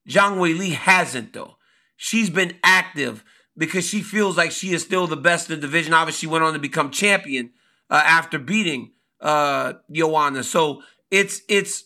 Zhang 0.07 0.39
Wei 0.39 0.53
Li 0.53 0.71
hasn't, 0.71 1.33
though. 1.33 1.57
She's 1.97 2.29
been 2.29 2.57
active 2.63 3.23
because 3.57 3.85
she 3.85 4.01
feels 4.01 4.37
like 4.37 4.51
she 4.51 4.71
is 4.73 4.81
still 4.81 5.05
the 5.05 5.17
best 5.17 5.49
in 5.49 5.59
the 5.59 5.61
division. 5.67 5.93
Obviously, 5.93 6.27
she 6.27 6.31
went 6.31 6.43
on 6.43 6.53
to 6.53 6.59
become 6.59 6.91
champion 6.91 7.51
uh, 7.89 8.01
after 8.05 8.39
beating 8.39 8.93
uh, 9.19 9.73
Joanna. 9.91 10.43
So 10.43 10.81
it's 11.11 11.41
it's 11.49 11.83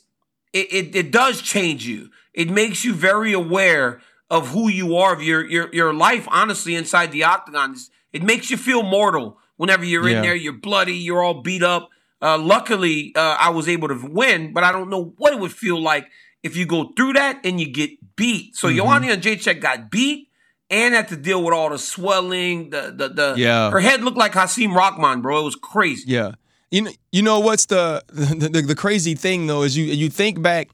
it, 0.53 0.71
it, 0.71 0.95
it 0.95 1.11
does 1.11 1.41
change 1.41 1.85
you. 1.87 2.11
It 2.33 2.49
makes 2.49 2.85
you 2.85 2.93
very 2.93 3.33
aware 3.33 4.01
of 4.29 4.49
who 4.49 4.69
you 4.69 4.95
are, 4.95 5.13
of 5.13 5.23
your 5.23 5.43
your 5.45 5.73
your 5.73 5.93
life. 5.93 6.27
Honestly, 6.29 6.75
inside 6.75 7.11
the 7.11 7.23
octagon, 7.23 7.75
it 8.11 8.21
makes 8.23 8.51
you 8.51 8.57
feel 8.57 8.83
mortal 8.83 9.39
Whenever 9.57 9.85
you're 9.85 10.07
yeah. 10.07 10.17
in 10.17 10.21
there, 10.21 10.35
you're 10.35 10.53
bloody, 10.53 10.95
you're 10.95 11.23
all 11.23 11.41
beat 11.41 11.63
up. 11.63 11.89
Uh, 12.21 12.37
luckily, 12.37 13.11
uh, 13.15 13.37
I 13.39 13.49
was 13.49 13.67
able 13.67 13.89
to 13.89 13.99
win, 14.01 14.53
but 14.53 14.63
I 14.63 14.71
don't 14.71 14.89
know 14.89 15.13
what 15.17 15.33
it 15.33 15.39
would 15.39 15.51
feel 15.51 15.81
like 15.81 16.07
if 16.41 16.55
you 16.55 16.65
go 16.65 16.91
through 16.95 17.13
that 17.13 17.41
and 17.43 17.59
you 17.59 17.69
get 17.69 17.91
beat. 18.15 18.55
So 18.55 18.67
mm-hmm. 18.67 18.77
Joanna 18.77 19.07
Jędrzejczyk 19.07 19.61
got 19.61 19.91
beat 19.91 20.29
and 20.69 20.93
had 20.93 21.07
to 21.09 21.17
deal 21.17 21.43
with 21.43 21.53
all 21.53 21.69
the 21.69 21.77
swelling. 21.77 22.69
The 22.69 22.93
the 22.95 23.09
the 23.09 23.33
yeah. 23.37 23.71
Her 23.71 23.79
head 23.79 24.03
looked 24.03 24.17
like 24.17 24.33
Hasim 24.33 24.73
Rahman, 24.75 25.21
bro. 25.21 25.41
It 25.41 25.43
was 25.43 25.55
crazy. 25.55 26.05
Yeah. 26.07 26.33
You 26.71 26.83
know, 26.83 26.91
you 27.11 27.21
know 27.21 27.39
what's 27.39 27.67
the, 27.67 28.03
the 28.07 28.49
the, 28.49 28.61
the 28.61 28.75
crazy 28.75 29.15
thing 29.15 29.47
though 29.47 29.63
is 29.63 29.77
you 29.77 29.85
you 29.85 30.09
think 30.09 30.41
back 30.41 30.69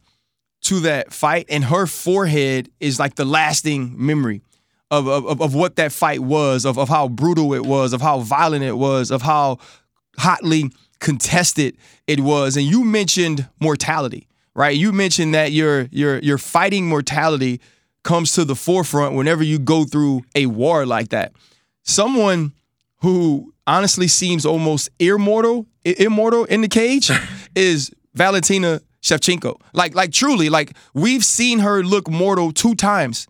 to 0.61 0.79
that 0.81 1.13
fight 1.13 1.45
and 1.49 1.63
her 1.65 1.85
forehead 1.85 2.69
is 2.79 2.99
like 2.99 3.15
the 3.15 3.25
lasting 3.25 3.93
memory 3.97 4.41
of, 4.91 5.07
of, 5.07 5.41
of 5.41 5.53
what 5.53 5.75
that 5.75 5.91
fight 5.91 6.19
was, 6.19 6.65
of, 6.65 6.77
of 6.77 6.89
how 6.89 7.07
brutal 7.07 7.53
it 7.53 7.65
was, 7.65 7.93
of 7.93 8.01
how 8.01 8.19
violent 8.19 8.63
it 8.63 8.77
was, 8.77 9.11
of 9.11 9.21
how 9.21 9.59
hotly 10.17 10.71
contested 10.99 11.77
it 12.07 12.19
was. 12.19 12.57
And 12.57 12.65
you 12.65 12.83
mentioned 12.83 13.47
mortality, 13.59 14.27
right? 14.55 14.75
You 14.75 14.91
mentioned 14.91 15.33
that 15.33 15.51
your 15.51 15.87
your 15.91 16.19
your 16.19 16.37
fighting 16.37 16.87
mortality 16.87 17.61
comes 18.03 18.31
to 18.33 18.45
the 18.45 18.55
forefront 18.55 19.15
whenever 19.15 19.43
you 19.43 19.59
go 19.59 19.83
through 19.83 20.23
a 20.35 20.45
war 20.47 20.85
like 20.85 21.09
that. 21.09 21.33
Someone 21.83 22.53
who 23.01 23.53
honestly 23.67 24.07
seems 24.07 24.45
almost 24.45 24.89
immortal, 24.99 25.67
immortal 25.83 26.45
in 26.45 26.61
the 26.61 26.67
cage 26.67 27.11
is 27.55 27.91
Valentina 28.13 28.81
Shevchenko. 29.01 29.59
Like, 29.73 29.95
like 29.95 30.11
truly, 30.11 30.49
like 30.49 30.75
we've 30.93 31.23
seen 31.23 31.59
her 31.59 31.83
look 31.83 32.09
mortal 32.09 32.51
two 32.51 32.75
times 32.75 33.27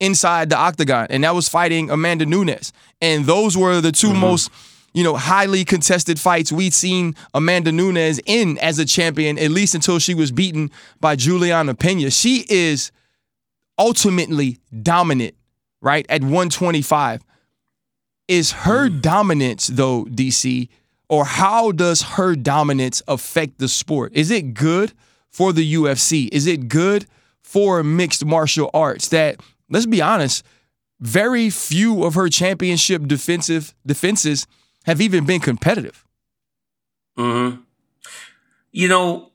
inside 0.00 0.50
the 0.50 0.56
octagon, 0.56 1.06
and 1.10 1.24
that 1.24 1.34
was 1.34 1.48
fighting 1.48 1.90
Amanda 1.90 2.26
Nunes. 2.26 2.72
And 3.00 3.24
those 3.24 3.56
were 3.56 3.80
the 3.80 3.92
2 3.92 4.08
mm-hmm. 4.08 4.20
most 4.20 4.50
you 4.94 5.04
know, 5.04 5.16
highly 5.16 5.64
contested 5.64 6.18
fights 6.18 6.50
we'd 6.50 6.72
seen 6.72 7.14
Amanda 7.34 7.70
Nunes 7.70 8.20
in 8.26 8.58
as 8.58 8.78
a 8.78 8.84
champion, 8.84 9.38
at 9.38 9.50
least 9.50 9.74
until 9.74 9.98
she 9.98 10.14
was 10.14 10.32
beaten 10.32 10.70
by 10.98 11.14
Juliana 11.14 11.74
Pena. 11.74 12.10
She 12.10 12.44
is 12.48 12.90
ultimately 13.78 14.58
dominant, 14.82 15.34
right, 15.80 16.06
at 16.08 16.22
125. 16.22 17.22
Is 18.26 18.52
her 18.52 18.88
mm. 18.88 19.00
dominance, 19.00 19.68
though, 19.68 20.04
DC, 20.06 20.68
or 21.08 21.24
how 21.24 21.70
does 21.70 22.02
her 22.02 22.34
dominance 22.34 23.02
affect 23.08 23.58
the 23.58 23.68
sport? 23.68 24.12
Is 24.14 24.30
it 24.30 24.54
good 24.54 24.92
for 25.30 25.52
the 25.52 25.74
UFC? 25.74 26.28
Is 26.32 26.46
it 26.46 26.68
good 26.68 27.06
for 27.42 27.82
mixed 27.82 28.24
martial 28.24 28.70
arts 28.74 29.08
that 29.08 29.36
let's 29.68 29.86
be 29.86 30.02
honest, 30.02 30.44
very 31.00 31.50
few 31.50 32.04
of 32.04 32.14
her 32.14 32.28
championship 32.28 33.06
defensive 33.06 33.74
defenses 33.86 34.46
have 34.84 35.00
even 35.00 35.24
been 35.24 35.40
competitive. 35.40 36.04
Mm-hmm. 37.16 37.60
You 38.72 38.88
know, 38.88 39.32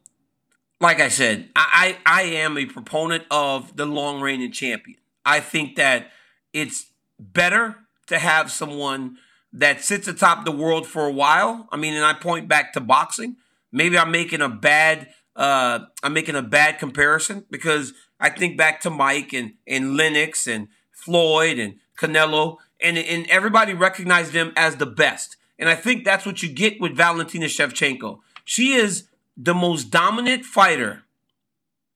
like 0.80 1.00
I 1.00 1.10
said, 1.10 1.50
I, 1.56 1.98
I, 2.06 2.22
I 2.22 2.24
am 2.24 2.58
a 2.58 2.66
proponent 2.66 3.24
of 3.32 3.76
the 3.76 3.86
long 3.86 4.22
reigning 4.22 4.52
champion. 4.52 4.98
I 5.26 5.40
think 5.40 5.76
that 5.78 6.12
it's 6.52 6.88
better 7.20 7.78
to 8.08 8.20
have 8.20 8.52
someone 8.52 9.18
that 9.54 9.82
sits 9.82 10.08
atop 10.08 10.46
the 10.46 10.52
world 10.52 10.88
for 10.88 11.06
a 11.06 11.12
while. 11.12 11.68
I 11.72 11.78
mean, 11.78 11.94
and 11.94 12.06
I 12.06 12.14
point 12.14 12.48
back 12.48 12.74
to 12.74 12.82
boxing. 12.82 13.38
Maybe 13.72 13.98
I'm 13.98 14.12
making 14.12 14.42
a 14.42 14.50
bad 14.50 15.10
uh, 15.36 15.80
I'm 16.04 16.14
making 16.14 16.36
a 16.36 16.42
bad 16.42 16.80
comparison 16.80 17.46
because 17.50 17.94
I 18.24 18.30
think 18.30 18.58
back 18.58 18.80
to 18.82 18.90
Mike 18.90 19.34
and 19.34 19.56
and 19.68 19.98
Lennox 19.98 20.48
and 20.48 20.70
Floyd 20.92 21.60
and 21.60 21.76
Canelo, 21.98 22.58
and 22.80 22.98
and 22.98 23.28
everybody 23.30 23.74
recognized 23.74 24.32
them 24.32 24.54
as 24.56 24.78
the 24.78 24.86
best. 24.86 25.36
And 25.60 25.70
I 25.70 25.76
think 25.76 26.06
that's 26.06 26.26
what 26.26 26.42
you 26.42 26.50
get 26.50 26.80
with 26.80 26.96
Valentina 26.96 27.48
Shevchenko. 27.48 28.20
She 28.46 28.74
is 28.74 29.08
the 29.36 29.54
most 29.54 29.92
dominant 29.92 30.46
fighter 30.46 31.04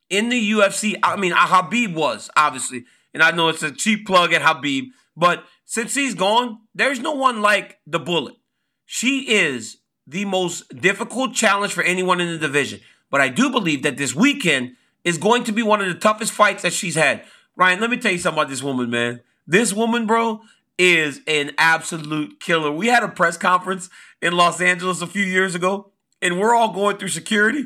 in 0.10 0.28
the 0.28 0.52
UFC. 0.52 0.96
I 1.02 1.16
mean, 1.16 1.32
uh, 1.32 1.48
Khabib 1.48 1.96
was 1.96 2.30
obviously, 2.36 2.84
and 3.14 3.24
I 3.24 3.32
know 3.32 3.48
it's 3.48 3.64
a 3.64 3.72
cheap 3.72 4.06
plug 4.06 4.34
at 4.34 4.42
Khabib, 4.42 4.88
but 5.16 5.46
since 5.64 5.96
he's 5.96 6.14
gone, 6.14 6.60
there's 6.76 7.00
no 7.00 7.14
one 7.14 7.42
like 7.42 7.80
the 7.88 8.00
Bullet. 8.00 8.36
She 8.86 9.32
is 9.32 9.78
the 10.06 10.26
most 10.26 10.68
difficult 10.78 11.34
challenge 11.34 11.74
for 11.74 11.84
anyone 11.84 12.20
in 12.20 12.28
the 12.28 12.38
division. 12.38 12.82
But 13.10 13.22
I 13.22 13.30
do 13.30 13.50
believe 13.50 13.84
that 13.84 13.98
this 13.98 14.14
weekend 14.14 14.76
is 15.08 15.18
going 15.18 15.46
to 15.46 15.54
be 15.54 15.64
one 15.64 15.80
of 15.80 15.88
the 15.88 15.94
toughest 15.94 16.34
fights 16.34 16.64
that 16.64 16.74
she's 16.74 16.96
had. 16.96 17.24
Ryan, 17.56 17.80
let 17.80 17.90
me 17.90 17.96
tell 17.96 18.12
you 18.12 18.18
something 18.18 18.42
about 18.42 18.50
this 18.50 18.62
woman, 18.62 18.90
man. 18.90 19.22
This 19.48 19.72
woman, 19.72 20.06
bro, 20.06 20.42
is 20.78 21.22
an 21.28 21.52
absolute 21.58 22.42
killer. 22.42 22.74
We 22.74 22.88
had 22.88 23.04
a 23.04 23.08
press 23.08 23.38
conference 23.38 23.90
in 24.22 24.34
Los 24.34 24.60
Angeles 24.60 25.02
a 25.02 25.08
few 25.08 25.24
years 25.24 25.56
ago, 25.56 25.94
and 26.22 26.38
we're 26.38 26.54
all 26.54 26.74
going 26.74 26.98
through 26.98 27.08
security. 27.08 27.64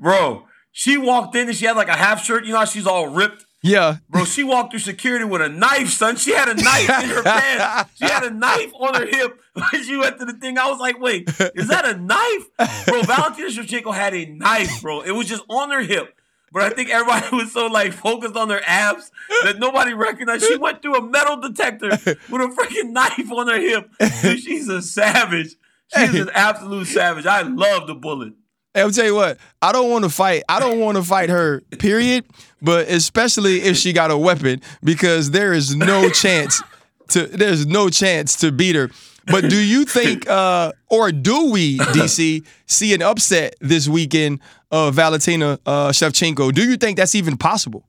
Bro, 0.00 0.46
she 0.72 0.96
walked 0.96 1.36
in 1.36 1.46
and 1.46 1.56
she 1.56 1.64
had 1.64 1.76
like 1.76 1.86
a 1.86 1.96
half 1.96 2.24
shirt. 2.24 2.44
You 2.44 2.54
know 2.54 2.58
how 2.58 2.64
she's 2.64 2.88
all 2.88 3.06
ripped? 3.06 3.46
Yeah. 3.62 3.98
Bro, 4.08 4.24
she 4.24 4.42
walked 4.42 4.72
through 4.72 4.80
security 4.80 5.24
with 5.24 5.42
a 5.42 5.48
knife, 5.48 5.90
son. 5.90 6.16
She 6.16 6.32
had 6.32 6.48
a 6.48 6.54
knife 6.54 7.04
in 7.04 7.10
her 7.10 7.22
pants. 7.22 7.92
She 7.98 8.06
had 8.06 8.24
a 8.24 8.30
knife 8.30 8.72
on 8.74 8.94
her 8.94 9.06
hip 9.06 9.40
when 9.54 9.84
she 9.84 9.96
went 9.96 10.18
to 10.18 10.24
the 10.24 10.32
thing. 10.32 10.58
I 10.58 10.68
was 10.68 10.80
like, 10.80 10.98
wait, 10.98 11.28
is 11.54 11.68
that 11.68 11.84
a 11.84 11.96
knife? 11.96 12.86
Bro, 12.86 13.02
Valentina 13.02 13.48
Shevchenko 13.48 13.94
had 13.94 14.12
a 14.12 14.26
knife, 14.26 14.82
bro. 14.82 15.02
It 15.02 15.12
was 15.12 15.28
just 15.28 15.44
on 15.48 15.70
her 15.70 15.82
hip. 15.82 16.16
But 16.52 16.62
I 16.62 16.70
think 16.70 16.90
everybody 16.90 17.26
was 17.36 17.52
so 17.52 17.66
like 17.66 17.92
focused 17.92 18.36
on 18.36 18.48
their 18.48 18.62
abs 18.66 19.10
that 19.44 19.58
nobody 19.58 19.94
recognized. 19.94 20.44
She 20.44 20.56
went 20.56 20.82
through 20.82 20.96
a 20.96 21.02
metal 21.02 21.36
detector 21.36 21.90
with 21.90 22.08
a 22.08 22.54
freaking 22.56 22.90
knife 22.90 23.30
on 23.32 23.48
her 23.48 23.60
hip. 23.60 23.90
Dude, 24.22 24.40
she's 24.40 24.68
a 24.68 24.82
savage. 24.82 25.54
She's 25.96 26.14
an 26.14 26.30
absolute 26.34 26.86
savage. 26.86 27.26
I 27.26 27.42
love 27.42 27.86
the 27.86 27.94
bullet. 27.94 28.34
Hey, 28.74 28.82
I'll 28.82 28.90
tell 28.92 29.04
you 29.04 29.16
what, 29.16 29.38
I 29.60 29.72
don't 29.72 29.90
want 29.90 30.04
to 30.04 30.10
fight. 30.10 30.44
I 30.48 30.60
don't 30.60 30.78
want 30.78 30.96
to 30.96 31.02
fight 31.02 31.28
her, 31.28 31.60
period. 31.80 32.24
But 32.62 32.88
especially 32.88 33.62
if 33.62 33.76
she 33.76 33.92
got 33.92 34.12
a 34.12 34.16
weapon, 34.16 34.60
because 34.84 35.32
there 35.32 35.52
is 35.52 35.74
no 35.74 36.08
chance 36.10 36.62
to 37.08 37.26
there's 37.26 37.66
no 37.66 37.88
chance 37.90 38.36
to 38.36 38.52
beat 38.52 38.76
her. 38.76 38.90
But 39.30 39.48
do 39.48 39.58
you 39.58 39.84
think, 39.96 40.28
uh, 40.28 40.72
or 40.88 41.12
do 41.12 41.50
we, 41.50 41.78
DC, 41.78 42.46
see 42.66 42.94
an 42.94 43.02
upset 43.02 43.54
this 43.60 43.88
weekend 43.88 44.40
of 44.70 44.94
Valentina 44.94 45.58
uh, 45.66 45.88
Shevchenko? 45.90 46.52
Do 46.52 46.68
you 46.68 46.76
think 46.76 46.96
that's 46.96 47.14
even 47.14 47.36
possible? 47.36 47.86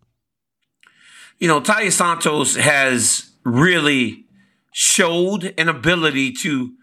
You 1.40 1.48
know, 1.48 1.62
Taila 1.62 1.92
Santos 1.92 2.56
has 2.56 3.32
really 3.44 4.26
showed 4.74 5.54
an 5.58 5.68
ability 5.70 6.32
to 6.34 6.74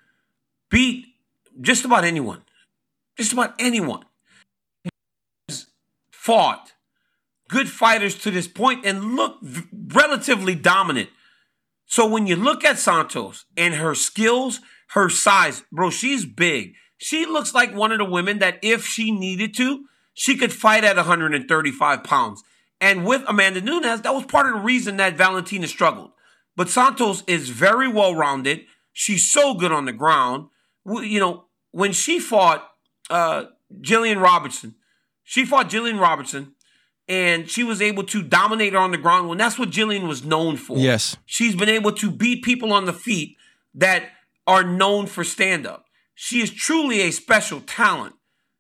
beat 0.71 1.07
just 1.61 1.85
about 1.85 2.05
anyone. 2.05 2.43
Just 3.17 3.33
about 3.33 3.55
anyone. 3.59 4.05
Has 5.49 5.67
Fought 6.11 6.73
good 7.49 7.69
fighters 7.69 8.15
to 8.17 8.31
this 8.31 8.47
point 8.47 8.85
and 8.85 9.17
look 9.17 9.39
relatively 9.89 10.55
dominant. 10.55 11.09
So 11.89 12.07
when 12.07 12.27
you 12.27 12.37
look 12.37 12.65
at 12.65 12.79
Santos 12.79 13.47
and 13.57 13.75
her 13.75 13.95
skills, 13.95 14.61
her 14.91 15.09
size, 15.09 15.65
bro, 15.73 15.89
she's 15.89 16.27
big. 16.27 16.75
She 16.99 17.25
looks 17.25 17.55
like 17.55 17.75
one 17.75 17.93
of 17.93 17.99
the 17.99 18.05
women 18.05 18.41
that 18.41 18.59
if 18.63 18.85
she 18.85 19.11
needed 19.11 19.55
to, 19.57 19.87
she 20.13 20.37
could 20.37 20.53
fight 20.53 20.85
at 20.85 20.97
135 20.97 22.05
pounds. 22.05 22.45
And 22.79 23.07
with 23.07 23.25
Amanda 23.27 23.63
Nunes, 23.63 24.03
that 24.03 24.15
was 24.15 24.27
part 24.27 24.47
of 24.47 24.55
the 24.55 24.61
reason 24.61 24.99
that 24.99 25.17
Valentina 25.17 25.67
struggled. 25.67 26.13
But 26.57 26.69
Santos 26.69 27.25
is 27.27 27.49
very 27.49 27.89
well 27.89 28.15
rounded. 28.15 28.67
She's 28.93 29.31
so 29.31 29.55
good 29.55 29.73
on 29.73 29.87
the 29.87 29.93
ground. 29.93 30.49
You 30.85 31.21
know, 31.21 31.45
when 31.71 31.93
she 31.93 32.21
fought 32.21 32.69
uh, 33.09 33.45
Gillian 33.81 34.19
Robertson, 34.19 34.75
she 35.25 35.47
fought 35.47 35.71
Gillian 35.71 35.99
Robertson 35.99 36.55
and 37.09 37.49
she 37.49 37.65
was 37.65 37.81
able 37.81 38.05
to 38.05 38.23
dominate 38.23 38.75
her 38.75 38.79
on 38.79 38.91
the 38.91 38.99
ground 38.99 39.29
when 39.29 39.39
that's 39.39 39.59
what 39.59 39.71
Gillian 39.71 40.07
was 40.07 40.25
known 40.25 40.57
for. 40.57 40.77
Yes. 40.77 41.17
She's 41.25 41.57
been 41.57 41.69
able 41.69 41.93
to 41.93 42.11
beat 42.11 42.45
people 42.45 42.73
on 42.73 42.85
the 42.85 42.93
feet 42.93 43.37
that 43.75 44.11
are 44.47 44.63
known 44.63 45.07
for 45.07 45.25
stand 45.25 45.67
up. 45.67 45.87
She 46.15 46.41
is 46.41 46.51
truly 46.51 47.01
a 47.01 47.11
special 47.11 47.61
talent. 47.61 48.15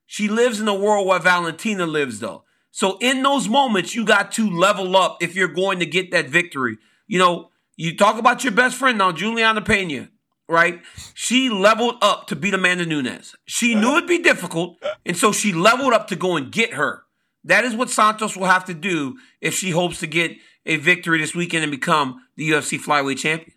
She 0.06 0.28
lives 0.28 0.60
in 0.60 0.66
the 0.66 0.74
world 0.74 1.06
where 1.06 1.18
Valentina 1.18 1.86
lives, 1.86 2.20
though. 2.20 2.44
So 2.70 2.96
in 3.00 3.22
those 3.22 3.48
moments, 3.48 3.94
you 3.94 4.04
got 4.04 4.32
to 4.32 4.48
level 4.48 4.96
up 4.96 5.18
if 5.20 5.34
you're 5.34 5.48
going 5.48 5.80
to 5.80 5.86
get 5.86 6.10
that 6.12 6.28
victory. 6.28 6.78
You 7.06 7.18
know, 7.18 7.50
you 7.76 7.96
talk 7.96 8.18
about 8.18 8.44
your 8.44 8.52
best 8.52 8.76
friend 8.76 8.96
now, 8.96 9.12
Julianna 9.12 9.60
Peña, 9.60 10.08
right? 10.48 10.80
She 11.14 11.50
leveled 11.50 11.96
up 12.00 12.26
to 12.28 12.36
beat 12.36 12.54
Amanda 12.54 12.86
Nunes. 12.86 13.34
She 13.46 13.74
knew 13.74 13.96
it'd 13.96 14.08
be 14.08 14.22
difficult, 14.22 14.78
and 15.04 15.16
so 15.16 15.32
she 15.32 15.52
leveled 15.52 15.92
up 15.92 16.08
to 16.08 16.16
go 16.16 16.36
and 16.36 16.50
get 16.50 16.74
her. 16.74 17.02
That 17.48 17.64
is 17.64 17.74
what 17.74 17.88
Santos 17.88 18.36
will 18.36 18.46
have 18.46 18.66
to 18.66 18.74
do 18.74 19.18
if 19.40 19.54
she 19.54 19.70
hopes 19.70 20.00
to 20.00 20.06
get 20.06 20.36
a 20.66 20.76
victory 20.76 21.18
this 21.18 21.34
weekend 21.34 21.62
and 21.62 21.70
become 21.70 22.20
the 22.36 22.50
UFC 22.50 22.78
flyweight 22.78 23.18
champion. 23.18 23.52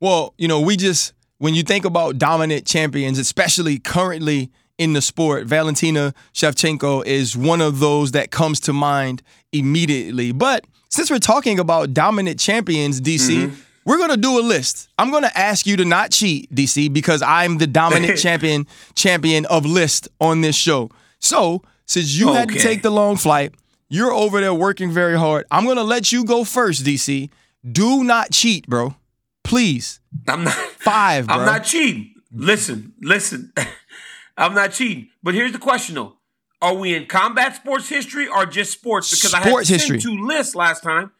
Well, 0.00 0.34
you 0.38 0.48
know, 0.48 0.60
we 0.60 0.76
just 0.76 1.14
when 1.38 1.54
you 1.54 1.62
think 1.62 1.84
about 1.84 2.18
dominant 2.18 2.66
champions, 2.66 3.20
especially 3.20 3.78
currently 3.78 4.50
in 4.76 4.92
the 4.92 5.00
sport, 5.00 5.46
Valentina 5.46 6.14
Shevchenko 6.34 7.06
is 7.06 7.36
one 7.36 7.60
of 7.60 7.78
those 7.78 8.10
that 8.10 8.32
comes 8.32 8.58
to 8.60 8.72
mind 8.72 9.22
immediately. 9.52 10.32
But 10.32 10.64
since 10.88 11.08
we're 11.08 11.20
talking 11.20 11.60
about 11.60 11.94
dominant 11.94 12.40
champions, 12.40 13.00
DC, 13.00 13.36
mm-hmm. 13.36 13.54
we're 13.84 13.98
gonna 13.98 14.16
do 14.16 14.36
a 14.36 14.42
list. 14.42 14.88
I'm 14.98 15.12
gonna 15.12 15.30
ask 15.36 15.64
you 15.64 15.76
to 15.76 15.84
not 15.84 16.10
cheat, 16.10 16.52
DC, 16.52 16.92
because 16.92 17.22
I'm 17.22 17.58
the 17.58 17.68
dominant 17.68 18.18
champion 18.26 18.66
champion 18.96 19.46
of 19.46 19.64
list 19.64 20.08
on 20.20 20.40
this 20.40 20.56
show. 20.56 20.90
So 21.20 21.62
since 21.92 22.16
you 22.16 22.30
okay. 22.30 22.38
had 22.38 22.48
to 22.48 22.58
take 22.58 22.82
the 22.82 22.90
long 22.90 23.16
flight, 23.16 23.54
you're 23.88 24.12
over 24.12 24.40
there 24.40 24.54
working 24.54 24.90
very 24.90 25.18
hard. 25.18 25.44
I'm 25.50 25.66
gonna 25.66 25.84
let 25.84 26.10
you 26.10 26.24
go 26.24 26.44
first, 26.44 26.84
DC. 26.84 27.28
Do 27.70 28.02
not 28.02 28.30
cheat, 28.30 28.66
bro. 28.66 28.96
Please. 29.44 30.00
I'm 30.26 30.44
not 30.44 30.54
five. 30.54 31.26
Bro. 31.26 31.36
I'm 31.36 31.46
not 31.46 31.64
cheating. 31.64 32.14
Listen, 32.32 32.94
listen. 33.02 33.52
I'm 34.38 34.54
not 34.54 34.72
cheating. 34.72 35.08
But 35.22 35.34
here's 35.34 35.52
the 35.52 35.58
question 35.58 35.96
though. 35.96 36.16
Are 36.62 36.74
we 36.74 36.94
in 36.94 37.06
combat 37.06 37.56
sports 37.56 37.88
history 37.88 38.26
or 38.26 38.46
just 38.46 38.72
sports? 38.72 39.10
Because 39.10 39.32
sports 39.32 39.46
I 39.46 39.50
had 39.50 39.66
to 39.66 39.72
history. 39.74 40.00
two 40.00 40.26
lists 40.26 40.54
last 40.54 40.82
time. 40.82 41.10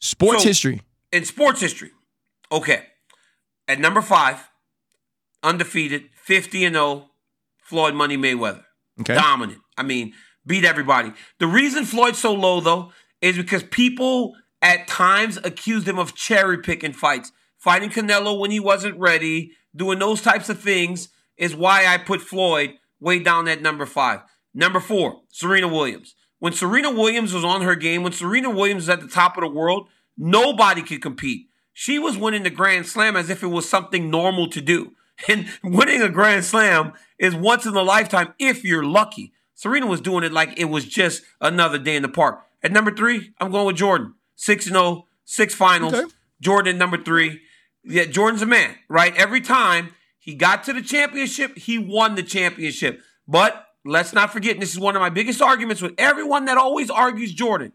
Sports 0.00 0.42
so, 0.42 0.48
history. 0.48 0.80
In 1.12 1.24
sports 1.24 1.60
history. 1.60 1.90
Okay. 2.50 2.84
At 3.66 3.80
number 3.80 4.00
five, 4.00 4.48
undefeated, 5.42 6.04
50 6.22 6.64
and 6.64 6.74
0, 6.76 7.10
Floyd 7.58 7.94
Money 7.94 8.16
Mayweather. 8.16 8.64
Okay. 9.00 9.14
Dominant. 9.14 9.60
I 9.78 9.82
mean, 9.82 10.12
beat 10.46 10.64
everybody. 10.64 11.12
The 11.38 11.46
reason 11.46 11.84
Floyd's 11.84 12.18
so 12.18 12.34
low, 12.34 12.60
though, 12.60 12.92
is 13.22 13.36
because 13.36 13.62
people 13.62 14.34
at 14.60 14.88
times 14.88 15.38
accused 15.44 15.88
him 15.88 15.98
of 15.98 16.14
cherry 16.14 16.58
picking 16.58 16.92
fights. 16.92 17.32
Fighting 17.56 17.90
Canelo 17.90 18.38
when 18.38 18.50
he 18.50 18.60
wasn't 18.60 18.98
ready, 18.98 19.52
doing 19.74 19.98
those 19.98 20.22
types 20.22 20.48
of 20.48 20.60
things 20.60 21.08
is 21.36 21.56
why 21.56 21.86
I 21.86 21.98
put 21.98 22.20
Floyd 22.20 22.74
way 23.00 23.18
down 23.20 23.48
at 23.48 23.62
number 23.62 23.86
five. 23.86 24.20
Number 24.54 24.80
four, 24.80 25.22
Serena 25.30 25.68
Williams. 25.68 26.14
When 26.40 26.52
Serena 26.52 26.90
Williams 26.90 27.32
was 27.32 27.44
on 27.44 27.62
her 27.62 27.74
game, 27.74 28.02
when 28.02 28.12
Serena 28.12 28.50
Williams 28.50 28.82
was 28.82 28.88
at 28.90 29.00
the 29.00 29.08
top 29.08 29.36
of 29.36 29.42
the 29.42 29.50
world, 29.50 29.88
nobody 30.16 30.82
could 30.82 31.02
compete. 31.02 31.48
She 31.72 31.98
was 31.98 32.16
winning 32.16 32.42
the 32.42 32.50
Grand 32.50 32.86
Slam 32.86 33.16
as 33.16 33.30
if 33.30 33.42
it 33.42 33.48
was 33.48 33.68
something 33.68 34.10
normal 34.10 34.48
to 34.50 34.60
do. 34.60 34.94
And 35.28 35.48
winning 35.64 36.00
a 36.00 36.08
Grand 36.08 36.44
Slam 36.44 36.92
is 37.18 37.34
once 37.34 37.66
in 37.66 37.74
a 37.74 37.82
lifetime 37.82 38.34
if 38.38 38.62
you're 38.62 38.84
lucky. 38.84 39.32
Serena 39.58 39.88
was 39.88 40.00
doing 40.00 40.22
it 40.22 40.30
like 40.30 40.56
it 40.56 40.66
was 40.66 40.84
just 40.84 41.24
another 41.40 41.78
day 41.78 41.96
in 41.96 42.02
the 42.02 42.08
park. 42.08 42.44
At 42.62 42.70
number 42.70 42.92
three, 42.92 43.32
I'm 43.40 43.50
going 43.50 43.66
with 43.66 43.74
Jordan. 43.74 44.14
6 44.36 44.66
0, 44.66 45.08
six 45.24 45.52
finals. 45.52 45.94
Okay. 45.94 46.08
Jordan, 46.40 46.78
number 46.78 46.96
three. 46.96 47.40
Yeah, 47.82 48.04
Jordan's 48.04 48.40
a 48.40 48.46
man, 48.46 48.76
right? 48.88 49.12
Every 49.16 49.40
time 49.40 49.94
He 50.20 50.36
got 50.36 50.62
to 50.64 50.72
the 50.72 50.80
championship. 50.80 51.58
He 51.58 51.76
won 51.76 52.14
the 52.14 52.22
championship. 52.22 53.00
But 53.26 53.66
let's 53.84 54.12
not 54.12 54.32
forget, 54.32 54.52
and 54.52 54.62
this 54.62 54.70
is 54.70 54.78
one 54.78 54.94
of 54.94 55.00
my 55.00 55.10
biggest 55.10 55.42
arguments 55.42 55.82
with 55.82 55.94
everyone 55.98 56.44
that 56.44 56.56
always 56.56 56.88
argues 56.88 57.34
Jordan. 57.34 57.72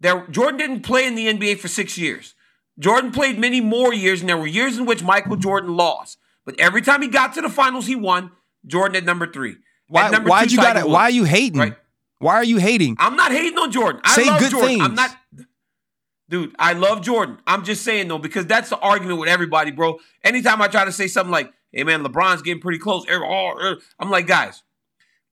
There, 0.00 0.26
Jordan 0.28 0.56
didn't 0.56 0.80
play 0.80 1.06
in 1.06 1.14
the 1.14 1.26
NBA 1.26 1.58
for 1.58 1.68
six 1.68 1.98
years. 1.98 2.34
Jordan 2.78 3.12
played 3.12 3.38
many 3.38 3.60
more 3.60 3.92
years, 3.92 4.20
and 4.20 4.30
there 4.30 4.38
were 4.38 4.46
years 4.46 4.78
in 4.78 4.86
which 4.86 5.02
Michael 5.02 5.36
Jordan 5.36 5.76
lost. 5.76 6.16
But 6.46 6.58
every 6.58 6.80
time 6.80 7.02
he 7.02 7.08
got 7.08 7.34
to 7.34 7.42
the 7.42 7.50
finals, 7.50 7.86
he 7.86 7.96
won. 7.96 8.30
Jordan 8.66 8.96
at 8.96 9.04
number 9.04 9.30
three. 9.30 9.56
Why? 9.88 10.10
Why 10.20 10.42
you 10.44 10.56
got 10.56 10.88
Why 10.88 11.02
are 11.02 11.10
you 11.10 11.24
hating? 11.24 11.58
Right. 11.58 11.76
Why 12.22 12.36
are 12.36 12.44
you 12.44 12.58
hating? 12.58 12.96
I'm 13.00 13.16
not 13.16 13.32
hating 13.32 13.58
on 13.58 13.72
Jordan. 13.72 14.00
I 14.04 14.14
Say 14.14 14.26
love 14.26 14.40
good 14.40 14.50
Jordan. 14.52 14.80
I'm 14.80 14.94
not, 14.94 15.16
dude. 16.28 16.54
I 16.56 16.72
love 16.72 17.02
Jordan. 17.02 17.38
I'm 17.48 17.64
just 17.64 17.82
saying 17.82 18.06
though 18.06 18.18
because 18.18 18.46
that's 18.46 18.70
the 18.70 18.78
argument 18.78 19.18
with 19.18 19.28
everybody, 19.28 19.72
bro. 19.72 19.98
Anytime 20.22 20.62
I 20.62 20.68
try 20.68 20.84
to 20.84 20.92
say 20.92 21.08
something 21.08 21.32
like, 21.32 21.52
"Hey 21.72 21.82
man, 21.82 22.04
LeBron's 22.04 22.42
getting 22.42 22.60
pretty 22.60 22.78
close," 22.78 23.04
er, 23.08 23.24
oh, 23.24 23.58
er," 23.58 23.78
I'm 23.98 24.08
like, 24.08 24.28
guys, 24.28 24.62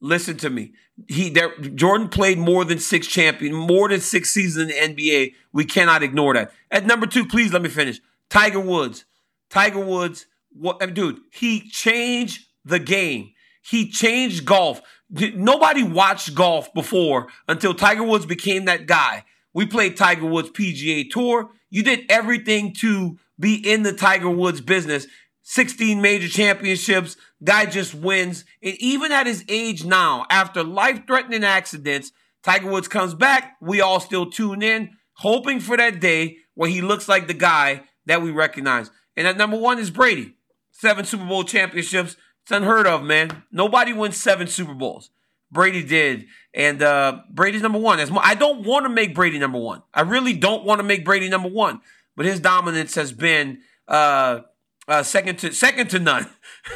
listen 0.01 0.37
to 0.39 0.51
me. 0.51 0.73
He 1.07 1.31
there, 1.31 1.57
Jordan 1.61 2.09
played 2.09 2.39
more 2.39 2.65
than 2.65 2.81
six 2.81 3.07
champion, 3.07 3.55
more 3.55 3.89
than 3.89 4.01
six 4.01 4.31
seasons 4.31 4.73
in 4.73 4.95
the 4.97 5.03
NBA. 5.03 5.35
We 5.53 5.65
cannot 5.65 6.03
ignore 6.03 6.35
that. 6.35 6.53
At 6.73 6.87
number 6.87 7.07
two, 7.07 7.25
please 7.25 7.53
let 7.53 7.63
me 7.63 7.69
finish. 7.69 8.01
Tiger 8.29 8.61
Woods. 8.61 9.05
Tiger 9.49 9.85
Woods. 9.85 10.27
What, 10.53 10.81
dude? 10.93 11.21
He 11.31 11.69
changed 11.69 12.47
the 12.65 12.81
game. 12.81 13.31
He 13.63 13.91
changed 13.91 14.45
golf. 14.45 14.81
Nobody 15.11 15.83
watched 15.83 16.35
golf 16.35 16.73
before 16.73 17.29
until 17.49 17.75
Tiger 17.75 18.05
Woods 18.05 18.27
became 18.27 18.67
that 18.67 18.87
guy. 18.87 19.25
We 19.53 19.67
played 19.67 19.97
Tiger 19.97 20.27
Woods 20.27 20.51
PGA 20.51 21.11
Tour. 21.11 21.51
You 21.69 21.83
did 21.83 22.05
everything 22.09 22.73
to 22.75 23.19
be 23.39 23.55
in 23.55 23.83
the 23.83 23.93
Tiger 23.93 24.31
Woods 24.31 24.61
business. 24.61 25.07
16 25.43 26.01
major 26.01 26.29
championships. 26.29 27.17
Guy 27.43 27.67
just 27.67 27.95
wins. 27.95 28.45
And 28.63 28.77
even 28.79 29.11
at 29.11 29.27
his 29.27 29.45
age 29.49 29.85
now, 29.85 30.27
after 30.31 30.63
life 30.63 31.07
threatening 31.07 31.43
accidents, 31.43 32.13
Tiger 32.43 32.71
Woods 32.71 32.89
comes 32.89 33.15
back. 33.15 33.57
We 33.61 33.81
all 33.81 34.01
still 34.01 34.31
tune 34.31 34.63
in, 34.63 34.91
hoping 35.15 35.61
for 35.61 35.77
that 35.77 36.01
day 36.01 36.39
where 36.55 36.71
he 36.71 36.81
looks 36.81 37.09
like 37.09 37.27
the 37.27 37.35
guy 37.35 37.83
that 38.07 38.23
we 38.23 38.31
recognize. 38.31 38.91
And 39.17 39.27
at 39.27 39.37
number 39.37 39.57
one 39.57 39.79
is 39.79 39.91
Brady. 39.91 40.35
Seven 40.71 41.05
Super 41.05 41.27
Bowl 41.27 41.45
championships. 41.45 42.17
It's 42.51 42.57
unheard 42.57 42.89
of, 42.89 43.05
man. 43.05 43.45
Nobody 43.53 43.93
wins 43.93 44.17
seven 44.17 44.49
Super 44.49 44.75
Bowls. 44.75 45.11
Brady 45.53 45.85
did. 45.85 46.27
And 46.53 46.83
uh, 46.83 47.21
Brady's 47.31 47.63
number 47.63 47.79
one. 47.79 48.01
As 48.01 48.11
I 48.21 48.35
don't 48.35 48.67
want 48.67 48.87
to 48.87 48.89
make 48.89 49.15
Brady 49.15 49.39
number 49.39 49.59
one. 49.59 49.85
I 49.95 50.01
really 50.01 50.33
don't 50.33 50.65
want 50.65 50.81
to 50.81 50.83
make 50.83 51.05
Brady 51.05 51.29
number 51.29 51.49
one. 51.49 51.81
But 52.17 52.27
his 52.27 52.41
dominance 52.41 52.97
has 52.97 53.13
been 53.13 53.61
uh, 53.87 54.41
uh, 54.89 55.05
second 55.05 55.39
to 55.39 55.53
second 55.53 55.91
to 55.91 56.01
none. 56.01 56.27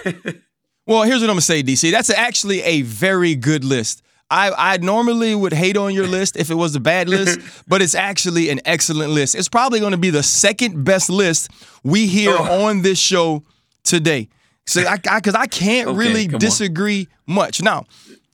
Well, 0.87 1.03
here's 1.05 1.23
what 1.23 1.31
I'm 1.31 1.37
gonna 1.37 1.41
say, 1.41 1.63
DC. 1.63 1.91
That's 1.91 2.11
actually 2.11 2.61
a 2.61 2.83
very 2.83 3.35
good 3.37 3.65
list. 3.65 4.03
I, 4.31 4.53
I 4.75 4.77
normally 4.77 5.35
would 5.35 5.55
hate 5.55 5.79
on 5.79 5.95
your 5.95 6.07
list 6.07 6.37
if 6.37 6.51
it 6.51 6.57
was 6.57 6.77
a 6.77 6.81
bad 6.81 7.09
list, 7.09 7.41
but 7.67 7.81
it's 7.81 7.95
actually 7.95 8.51
an 8.51 8.61
excellent 8.67 9.13
list. 9.13 9.35
It's 9.35 9.49
probably 9.49 9.81
going 9.81 9.93
to 9.93 9.97
be 9.99 10.11
the 10.11 10.23
second 10.23 10.85
best 10.85 11.09
list 11.09 11.51
we 11.85 12.07
hear 12.07 12.37
Oh. 12.39 12.67
on 12.67 12.83
this 12.83 12.99
show 12.99 13.45
today. 13.83 14.29
So, 14.67 14.83
I 14.87 14.97
because 14.97 15.35
I, 15.35 15.47
can't 15.47 15.89
Okay, 15.89 15.99
really 15.99 16.25
come 16.27 16.37
on. 16.37 16.41
disagree 16.41 17.09
much. 17.27 17.61
Now, 17.63 17.85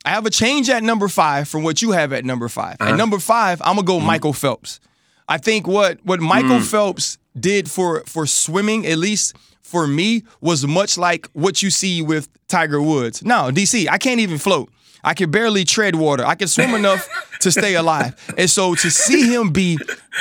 I 0.05 0.09
have 0.11 0.25
a 0.25 0.29
change 0.29 0.69
at 0.69 0.81
number 0.83 1.07
five 1.07 1.47
from 1.47 1.63
what 1.63 1.81
you 1.81 1.91
have 1.91 2.13
at 2.13 2.23
number 2.25 2.47
5 2.47 2.77
Uh-huh. 2.79 2.91
At 2.91 2.97
number 2.97 3.19
five, 3.19 3.61
I'm 3.61 3.75
gonna 3.75 3.85
go 3.85 3.99
Michael 3.99 4.33
Phelps. 4.33 4.79
I 5.27 5.37
think 5.37 5.67
what 5.67 5.99
what 6.03 6.19
Michael 6.19 6.59
Mm. 6.59 6.65
Phelps 6.71 7.17
did 7.39 7.69
for 7.69 8.03
for 8.05 8.25
swimming, 8.25 8.85
at 8.87 8.97
least 8.97 9.35
for 9.61 9.87
me, 9.87 10.23
was 10.41 10.65
much 10.65 10.97
like 10.97 11.29
what 11.33 11.61
you 11.61 11.69
see 11.69 12.01
with 12.01 12.27
Tiger 12.47 12.81
Woods. 12.81 13.23
Now, 13.23 13.51
DC, 13.51 13.87
I 13.89 13.97
can't 13.97 14.19
even 14.19 14.37
float. 14.37 14.69
I 15.03 15.13
can 15.13 15.31
barely 15.31 15.63
tread 15.65 15.95
water. 15.95 16.25
I 16.25 16.35
can 16.35 16.47
swim 16.47 16.73
enough 16.75 17.07
to 17.41 17.51
stay 17.51 17.75
alive. 17.75 18.13
And 18.37 18.49
so 18.49 18.75
to 18.75 18.89
see 18.91 19.33
him 19.33 19.49
be 19.51 19.77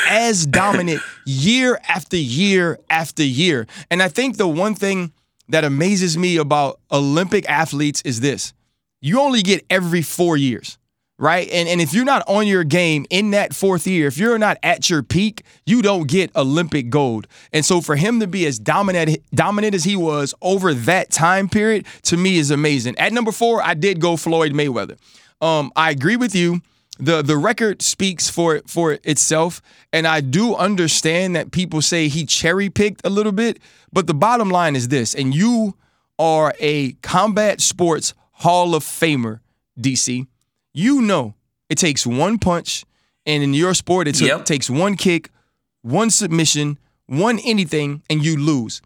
as 0.09 0.47
dominant 0.47 1.03
year 1.27 1.79
after 1.89 2.17
year 2.17 2.79
after 2.89 3.23
year. 3.23 3.67
And 3.91 4.03
I 4.03 4.09
think 4.09 4.37
the 4.37 4.47
one 4.49 4.75
thing 4.75 5.13
that 5.51 5.65
amazes 5.65 6.17
me 6.17 6.37
about 6.37 6.81
Olympic 6.91 7.49
athletes 7.49 8.03
is 8.05 8.21
this. 8.21 8.53
You 9.01 9.21
only 9.21 9.43
get 9.43 9.65
every 9.71 10.03
4 10.03 10.37
years 10.37 10.79
right? 11.21 11.49
And 11.53 11.69
and 11.69 11.81
if 11.81 11.93
you're 11.93 12.05
not 12.05 12.25
on 12.27 12.47
your 12.49 12.65
game 12.65 13.07
in 13.11 13.31
that 13.31 13.55
fourth 13.55 13.87
year, 13.87 14.09
if 14.09 14.17
you're 14.17 14.39
not 14.39 14.57
at 14.63 14.91
your 14.91 15.03
peak, 15.03 15.45
you 15.67 15.83
don't 15.83 16.09
get 16.09 16.35
Olympic 16.35 16.89
gold. 16.91 17.29
And 17.53 17.65
so 17.65 17.81
for 17.81 17.95
him 17.95 18.19
to 18.21 18.27
be 18.27 18.47
as 18.47 18.59
dominant 18.59 19.23
dominant 19.33 19.75
as 19.75 19.85
he 19.85 19.95
was 19.95 20.35
over 20.43 20.75
that 20.75 21.11
time 21.11 21.49
period, 21.49 21.87
to 22.05 22.17
me 22.17 22.39
is 22.39 22.51
amazing. 22.51 22.99
At 22.99 23.13
number 23.13 23.31
four, 23.31 23.63
I 23.63 23.75
did 23.75 24.01
go 24.01 24.17
Floyd 24.17 24.53
Mayweather. 24.53 24.99
Um, 25.41 25.71
I 25.77 25.91
agree 25.91 26.17
with 26.17 26.35
you. 26.35 26.63
The 27.01 27.23
the 27.23 27.37
record 27.37 27.83
speaks 27.83 28.29
for 28.31 28.61
for 28.67 28.99
itself, 29.05 29.63
and 29.93 30.07
I 30.07 30.21
do 30.21 30.55
understand 30.55 31.35
that 31.37 31.51
people 31.51 31.81
say 31.83 32.09
he 32.09 32.27
cherry 32.27 32.69
picked 32.71 33.01
a 33.07 33.11
little 33.11 33.33
bit, 33.33 33.59
but 33.93 34.07
the 34.07 34.15
bottom 34.15 34.51
line 34.51 34.77
is 34.77 34.89
this, 34.89 35.15
and 35.15 35.35
you 35.35 35.75
are 36.19 36.55
a 36.61 36.93
combat 37.03 37.61
sports 37.61 38.15
Hall 38.33 38.75
of 38.75 38.85
Famer, 38.85 39.41
DC 39.79 40.27
you 40.73 41.01
know 41.03 41.35
it 41.69 41.79
takes 41.79 42.07
one 42.07 42.39
punch, 42.39 42.85
and 43.27 43.43
in 43.43 43.55
your 43.55 43.75
sport, 43.75 44.09
it 44.09 44.21
Yep. 44.21 44.45
takes 44.45 44.69
one 44.71 44.97
kick, 44.97 45.31
one 45.83 46.11
submission, 46.11 46.79
one 47.07 47.39
anything, 47.41 48.03
and 48.11 48.25
you 48.25 48.37
lose. 48.37 48.81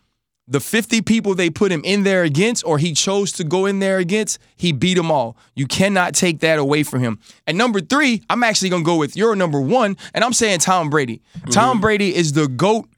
The 0.47 0.61
50 0.61 1.01
people 1.03 1.35
they 1.35 1.49
put 1.49 1.73
him 1.73 1.81
in 1.85 2.03
there 2.03 2.23
against, 2.23 2.67
or 2.67 2.79
he 2.79 2.93
chose 2.93 3.33
to 3.33 3.45
go 3.45 3.65
in 3.65 3.79
there 3.79 3.99
against, 3.99 4.39
he 4.57 4.73
beat 4.73 4.95
them 4.95 5.11
all. 5.11 5.39
You 5.55 5.67
cannot 5.67 6.15
take 6.15 6.41
that 6.41 6.59
away 6.59 6.83
from 6.83 7.01
him. 7.01 7.19
And 7.47 7.57
number 7.57 7.81
three, 7.81 8.23
I'm 8.29 8.43
actually 8.43 8.69
gonna 8.69 8.85
go 8.85 8.97
with 8.97 9.17
your 9.17 9.35
number 9.35 9.61
one, 9.61 9.97
and 10.13 10.23
I'm 10.23 10.35
saying 10.35 10.59
Tom 10.59 10.91
Brady. 10.91 11.23
Mm-hmm. 11.39 11.51
Tom 11.51 11.81
Brady 11.81 12.15
is 12.15 12.35
the 12.35 12.47
GOAT 12.47 12.89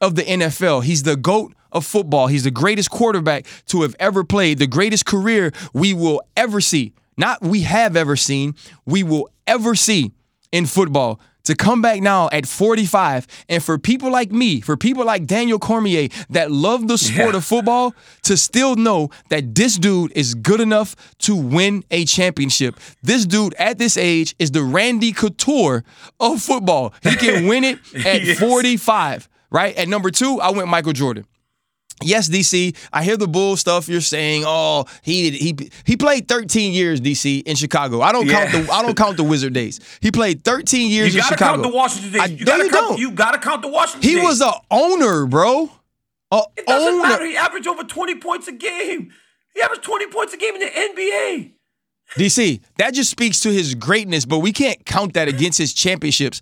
of 0.00 0.16
the 0.16 0.22
NFL. 0.22 0.82
He's 0.82 1.04
the 1.04 1.16
GOAT 1.16 1.54
of 1.70 1.86
football. 1.86 2.26
He's 2.26 2.44
the 2.44 2.50
greatest 2.50 2.90
quarterback 2.90 3.46
to 3.66 3.82
have 3.82 3.94
ever 4.00 4.24
played, 4.24 4.58
the 4.58 4.66
greatest 4.66 5.06
career 5.06 5.52
we 5.72 5.94
will 5.94 6.22
ever 6.36 6.60
see. 6.60 6.94
Not 7.16 7.42
we 7.42 7.62
have 7.62 7.96
ever 7.96 8.16
seen, 8.16 8.54
we 8.86 9.02
will 9.02 9.30
ever 9.46 9.74
see 9.74 10.12
in 10.52 10.66
football. 10.66 11.20
To 11.48 11.54
come 11.54 11.80
back 11.80 12.02
now 12.02 12.28
at 12.30 12.44
45, 12.46 13.26
and 13.48 13.62
for 13.62 13.78
people 13.78 14.10
like 14.12 14.30
me, 14.30 14.60
for 14.60 14.76
people 14.76 15.06
like 15.06 15.24
Daniel 15.26 15.58
Cormier 15.58 16.08
that 16.28 16.50
love 16.50 16.88
the 16.88 16.98
sport 16.98 17.30
Yeah. 17.32 17.38
of 17.38 17.44
football, 17.46 17.94
to 18.24 18.36
still 18.36 18.76
know 18.76 19.08
that 19.30 19.54
this 19.54 19.78
dude 19.78 20.12
is 20.14 20.34
good 20.34 20.60
enough 20.60 20.94
to 21.20 21.34
win 21.34 21.84
a 21.90 22.04
championship. 22.04 22.78
This 23.02 23.24
dude 23.24 23.54
at 23.54 23.78
this 23.78 23.96
age 23.96 24.34
is 24.38 24.50
the 24.50 24.62
Randy 24.62 25.10
Couture 25.12 25.84
of 26.20 26.42
football. 26.42 26.92
He 27.02 27.16
can 27.16 27.46
win 27.46 27.64
it 27.64 27.78
at 28.04 28.22
Yes. 28.24 28.38
45, 28.38 29.26
right? 29.50 29.74
At 29.76 29.88
number 29.88 30.10
two, 30.10 30.38
I 30.42 30.50
went 30.50 30.68
Michael 30.68 30.92
Jordan. 30.92 31.24
Yes, 32.02 32.28
DC. 32.28 32.76
I 32.92 33.02
hear 33.02 33.16
the 33.16 33.26
bull 33.26 33.56
stuff 33.56 33.88
you're 33.88 34.00
saying. 34.00 34.44
Oh, 34.46 34.84
he 35.02 35.30
he 35.32 35.56
he 35.84 35.96
played 35.96 36.28
13 36.28 36.72
years, 36.72 37.00
DC, 37.00 37.42
in 37.44 37.56
Chicago. 37.56 38.00
I 38.02 38.12
don't 38.12 38.28
count 38.28 38.52
the 38.52 38.68
I 38.72 38.82
don't 38.82 38.96
count 38.96 39.16
the 39.16 39.24
Wizard 39.24 39.52
days. 39.52 39.80
He 40.00 40.12
played 40.12 40.44
13 40.44 40.90
years 40.90 41.12
You 41.14 41.20
in 41.20 41.24
gotta 41.24 41.34
Chicago. 41.34 41.62
count 41.62 41.72
the 41.72 41.76
Washington 41.76 42.12
days. 42.12 42.20
I, 42.22 42.24
you 42.26 42.44
gotta 42.44 42.64
you 42.64 42.70
count, 42.70 42.88
don't. 42.88 42.98
You 43.00 43.10
gotta 43.10 43.38
count 43.38 43.62
the 43.62 43.68
Washington 43.68 44.08
he 44.08 44.14
days. 44.16 44.24
was 44.24 44.40
a 44.40 44.52
owner, 44.70 45.26
bro. 45.26 45.70
A 46.30 46.42
It 46.56 46.66
doesn't 46.66 46.88
owner. 46.94 47.02
matter. 47.02 47.26
He 47.26 47.36
averaged 47.36 47.66
over 47.66 47.82
20 47.82 48.14
points 48.20 48.46
a 48.48 48.52
game. 48.52 49.10
He 49.54 49.60
averaged 49.62 49.82
20 49.82 50.06
points 50.08 50.32
a 50.34 50.36
game 50.36 50.54
in 50.54 50.60
the 50.60 50.66
NBA. 50.66 51.52
DC, 52.16 52.60
that 52.78 52.94
just 52.94 53.10
speaks 53.10 53.40
to 53.40 53.50
his 53.52 53.74
greatness, 53.74 54.24
but 54.24 54.38
we 54.38 54.52
can't 54.52 54.84
count 54.86 55.14
that 55.14 55.28
against 55.28 55.58
his 55.58 55.74
championships. 55.74 56.40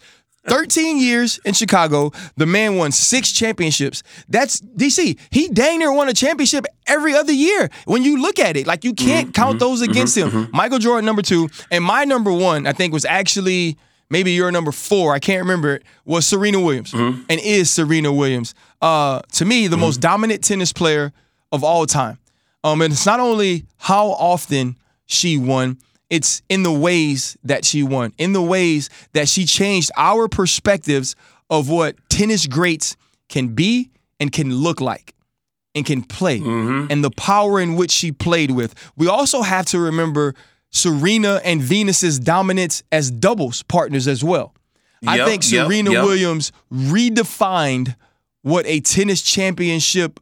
13 0.49 0.99
years 0.99 1.38
in 1.44 1.55
Chicago, 1.55 2.12
the 2.36 2.47
man 2.47 2.76
won 2.76 2.92
six 2.92 3.32
championships. 3.32 4.03
That's 4.28 4.61
DC. 4.61 5.18
He 5.30 5.49
dang 5.49 5.78
near 5.78 5.92
won 5.92 6.09
a 6.09 6.12
championship 6.12 6.66
every 6.86 7.14
other 7.14 7.32
year. 7.32 7.70
When 7.84 8.03
you 8.03 8.20
look 8.20 8.38
at 8.38 8.57
it, 8.57 8.66
like 8.66 8.84
you 8.84 8.94
can't 8.94 9.28
mm-hmm, 9.28 9.32
count 9.32 9.51
mm-hmm, 9.53 9.59
those 9.59 9.82
mm-hmm, 9.82 9.90
against 9.90 10.16
him. 10.16 10.49
Michael 10.53 10.78
Jordan, 10.78 11.05
number 11.05 11.22
two, 11.22 11.49
and 11.70 11.82
my 11.82 12.05
number 12.05 12.32
one, 12.32 12.66
I 12.66 12.72
think, 12.72 12.92
was 12.92 13.05
actually 13.05 13.76
maybe 14.11 14.32
your 14.32 14.51
number 14.51 14.72
four. 14.72 15.14
I 15.14 15.18
can't 15.18 15.40
remember 15.40 15.74
it. 15.74 15.82
Was 16.05 16.26
Serena 16.26 16.61
Williams, 16.61 16.92
and 16.94 17.28
is 17.28 17.70
Serena 17.70 18.12
Williams. 18.12 18.55
Uh, 18.80 19.20
to 19.32 19.44
me, 19.44 19.66
the 19.66 19.76
most 19.76 20.01
dominant 20.01 20.44
tennis 20.44 20.72
player 20.72 21.12
of 21.53 21.64
all 21.64 21.86
time. 21.86 22.18
Um, 22.62 22.82
and 22.82 22.92
it's 22.92 23.07
not 23.07 23.20
only 23.20 23.64
how 23.78 24.09
often 24.09 24.76
she 25.07 25.38
won, 25.38 25.78
it's 26.11 26.42
in 26.48 26.62
the 26.62 26.72
ways 26.72 27.36
that 27.44 27.64
she 27.64 27.82
won, 27.82 28.12
in 28.18 28.32
the 28.32 28.42
ways 28.42 28.90
that 29.12 29.28
she 29.28 29.44
changed 29.44 29.90
our 29.96 30.28
perspectives 30.28 31.16
of 31.50 31.68
what 31.68 31.96
tennis 32.09 32.46
greats 32.46 32.96
can 33.28 33.48
be 33.48 33.90
and 34.20 34.32
can 34.32 34.54
look 34.54 34.80
like 34.80 35.14
and 35.74 35.84
can 35.84 36.02
play 36.02 36.40
mm-hmm. 36.40 36.86
and 36.90 37.04
the 37.04 37.11
power 37.11 37.61
in 37.61 37.76
which 37.76 37.90
she 37.90 38.12
played 38.12 38.50
with. 38.50 38.74
We 38.96 39.09
also 39.09 39.42
have 39.42 39.66
to 39.66 39.78
remember 39.78 40.34
Serena 40.70 41.40
and 41.44 41.61
Venus's 41.61 42.18
dominance 42.18 42.82
as 42.90 43.11
doubles 43.11 43.62
partners 43.64 44.09
as 44.09 44.24
well. 44.24 44.54
I 45.07 45.18
Yep, 45.18 45.26
think 45.26 45.42
yep, 45.50 45.66
Serena 45.66 45.92
yep. 45.92 46.04
Williams 46.04 46.52
redefined 46.72 47.96
what 48.42 48.66
a 48.66 48.80
tennis 48.80 49.22
championship 49.22 50.20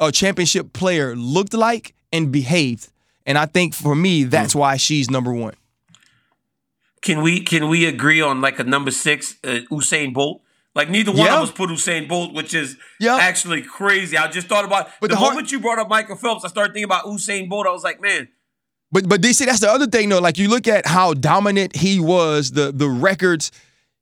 a 0.00 0.10
championship 0.10 0.72
player 0.72 1.14
looked 1.14 1.54
like 1.54 1.94
and 2.12 2.32
behaved. 2.32 2.88
And 3.26 3.38
I 3.38 3.46
think 3.46 3.74
for 3.74 3.94
me, 3.94 4.24
that's 4.24 4.54
mm. 4.54 4.60
why 4.60 4.76
she's 4.76 5.10
number 5.10 5.32
one. 5.32 5.54
Can 7.02 7.22
we 7.22 7.40
can 7.40 7.68
we 7.68 7.86
agree 7.86 8.20
on 8.20 8.40
like 8.40 8.58
a 8.58 8.64
number 8.64 8.90
six, 8.90 9.36
uh, 9.44 9.60
Usain 9.70 10.14
Bolt? 10.14 10.40
Like 10.74 10.90
neither 10.90 11.12
one 11.12 11.20
yeah. 11.20 11.36
of 11.36 11.42
us 11.44 11.50
put 11.50 11.70
Usain 11.70 12.08
Bolt, 12.08 12.32
which 12.32 12.54
is 12.54 12.76
yeah. 12.98 13.16
actually 13.16 13.62
crazy. 13.62 14.16
I 14.16 14.28
just 14.30 14.48
thought 14.48 14.64
about 14.64 14.88
but 15.00 15.10
the, 15.10 15.16
the 15.16 15.20
moment 15.20 15.52
you 15.52 15.60
brought 15.60 15.78
up 15.78 15.88
Michael 15.88 16.16
Phelps, 16.16 16.44
I 16.44 16.48
started 16.48 16.72
thinking 16.72 16.84
about 16.84 17.04
Usain 17.04 17.48
Bolt. 17.48 17.66
I 17.66 17.70
was 17.70 17.84
like, 17.84 18.00
man. 18.00 18.28
But 18.90 19.08
but 19.08 19.20
DC, 19.20 19.44
that's 19.44 19.60
the 19.60 19.70
other 19.70 19.86
thing 19.86 20.08
though. 20.08 20.20
Like 20.20 20.38
you 20.38 20.48
look 20.48 20.66
at 20.66 20.86
how 20.86 21.14
dominant 21.14 21.76
he 21.76 22.00
was, 22.00 22.52
the 22.52 22.72
the 22.72 22.88
records, 22.88 23.52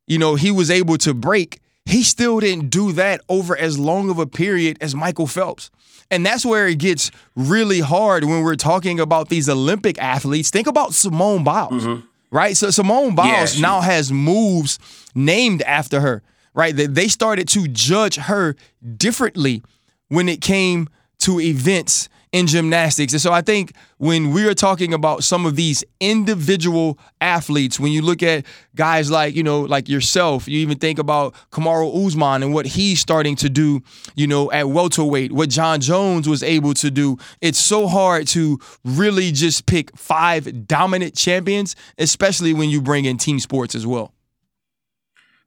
you 0.06 0.18
know, 0.18 0.34
he 0.34 0.50
was 0.50 0.70
able 0.70 0.96
to 0.98 1.12
break. 1.12 1.60
He 1.84 2.02
still 2.02 2.40
didn't 2.40 2.70
do 2.70 2.92
that 2.92 3.20
over 3.28 3.56
as 3.56 3.78
long 3.78 4.08
of 4.10 4.18
a 4.18 4.26
period 4.26 4.78
as 4.80 4.94
Michael 4.94 5.26
Phelps. 5.26 5.70
And 6.10 6.24
that's 6.24 6.44
where 6.44 6.68
it 6.68 6.78
gets 6.78 7.10
really 7.34 7.80
hard 7.80 8.24
when 8.24 8.42
we're 8.42 8.54
talking 8.56 9.00
about 9.00 9.28
these 9.28 9.48
Olympic 9.48 9.98
athletes. 9.98 10.50
Think 10.50 10.66
about 10.66 10.94
Simone 10.94 11.42
Biles, 11.42 11.84
mm-hmm. 11.84 12.06
right? 12.30 12.56
So 12.56 12.70
Simone 12.70 13.14
Biles 13.14 13.56
yeah, 13.56 13.62
now 13.62 13.80
has 13.80 14.12
moves 14.12 14.78
named 15.14 15.62
after 15.62 16.00
her 16.00 16.22
right? 16.54 16.74
They 16.76 17.08
started 17.08 17.48
to 17.48 17.68
judge 17.68 18.16
her 18.16 18.56
differently 18.96 19.62
when 20.08 20.28
it 20.28 20.40
came 20.40 20.88
to 21.20 21.40
events 21.40 22.08
in 22.32 22.46
gymnastics. 22.46 23.12
And 23.12 23.20
so 23.20 23.30
I 23.30 23.42
think 23.42 23.74
when 23.98 24.32
we 24.32 24.48
are 24.48 24.54
talking 24.54 24.94
about 24.94 25.22
some 25.22 25.44
of 25.44 25.54
these 25.54 25.84
individual 26.00 26.98
athletes, 27.20 27.78
when 27.78 27.92
you 27.92 28.00
look 28.00 28.22
at 28.22 28.46
guys 28.74 29.10
like, 29.10 29.36
you 29.36 29.42
know, 29.42 29.60
like 29.60 29.88
yourself, 29.88 30.48
you 30.48 30.58
even 30.60 30.78
think 30.78 30.98
about 30.98 31.34
Kamaru 31.50 32.06
Usman 32.06 32.42
and 32.42 32.54
what 32.54 32.64
he's 32.64 33.00
starting 33.00 33.36
to 33.36 33.50
do, 33.50 33.82
you 34.16 34.26
know, 34.26 34.50
at 34.50 34.70
welterweight, 34.70 35.30
what 35.32 35.50
Jon 35.50 35.80
Jones 35.80 36.26
was 36.26 36.42
able 36.42 36.72
to 36.74 36.90
do. 36.90 37.18
It's 37.42 37.58
so 37.58 37.86
hard 37.86 38.26
to 38.28 38.58
really 38.82 39.30
just 39.30 39.66
pick 39.66 39.94
five 39.96 40.66
dominant 40.66 41.14
champions, 41.14 41.76
especially 41.98 42.54
when 42.54 42.70
you 42.70 42.80
bring 42.80 43.04
in 43.04 43.18
team 43.18 43.40
sports 43.40 43.74
as 43.74 43.86
well. 43.86 44.14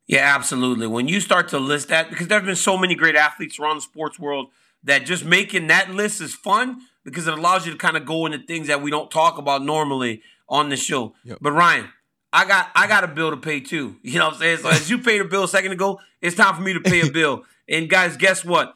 Yeah, 0.07 0.35
absolutely. 0.35 0.85
When 0.85 1.07
you 1.07 1.19
start 1.19 1.47
to 1.49 1.57
list 1.57 1.87
that, 1.87 2.11
because 2.11 2.27
there 2.27 2.37
have 2.37 2.45
been 2.45 2.55
so 2.55 2.77
many 2.77 2.93
great 2.93 3.15
athletes 3.15 3.57
around 3.57 3.77
the 3.77 3.81
sports 3.81 4.19
world 4.19 4.51
that 4.85 5.05
just 5.05 5.25
making 5.25 5.67
that 5.67 5.91
list 5.91 6.21
is 6.21 6.33
fun 6.33 6.81
because 7.03 7.27
it 7.27 7.33
allows 7.37 7.65
you 7.65 7.71
to 7.71 7.77
kind 7.77 7.97
of 7.97 8.05
go 8.05 8.25
into 8.25 8.39
things 8.39 8.67
that 8.67 8.81
we 8.81 8.89
don't 8.89 9.11
talk 9.11 9.37
about 9.37 9.63
normally 9.63 10.21
on 10.47 10.69
the 10.69 10.77
show. 10.77 11.13
Yep. 11.23 11.39
But 11.41 11.51
Ryan, 11.51 11.89
I 12.31 12.45
got 12.45 12.69
I 12.75 12.87
got 12.87 13.03
a 13.03 13.07
bill 13.07 13.31
to 13.31 13.37
pay 13.37 13.59
too. 13.59 13.97
You 14.03 14.19
know 14.19 14.25
what 14.25 14.35
I'm 14.35 14.39
saying? 14.39 14.57
So 14.59 14.69
as 14.69 14.89
you 14.89 14.99
paid 14.99 15.21
a 15.21 15.25
bill 15.25 15.43
a 15.43 15.47
second 15.47 15.71
ago, 15.71 15.99
it's 16.21 16.35
time 16.35 16.55
for 16.55 16.61
me 16.61 16.73
to 16.73 16.79
pay 16.79 17.01
a 17.01 17.11
bill. 17.11 17.43
and 17.69 17.89
guys, 17.89 18.17
guess 18.17 18.45
what? 18.45 18.75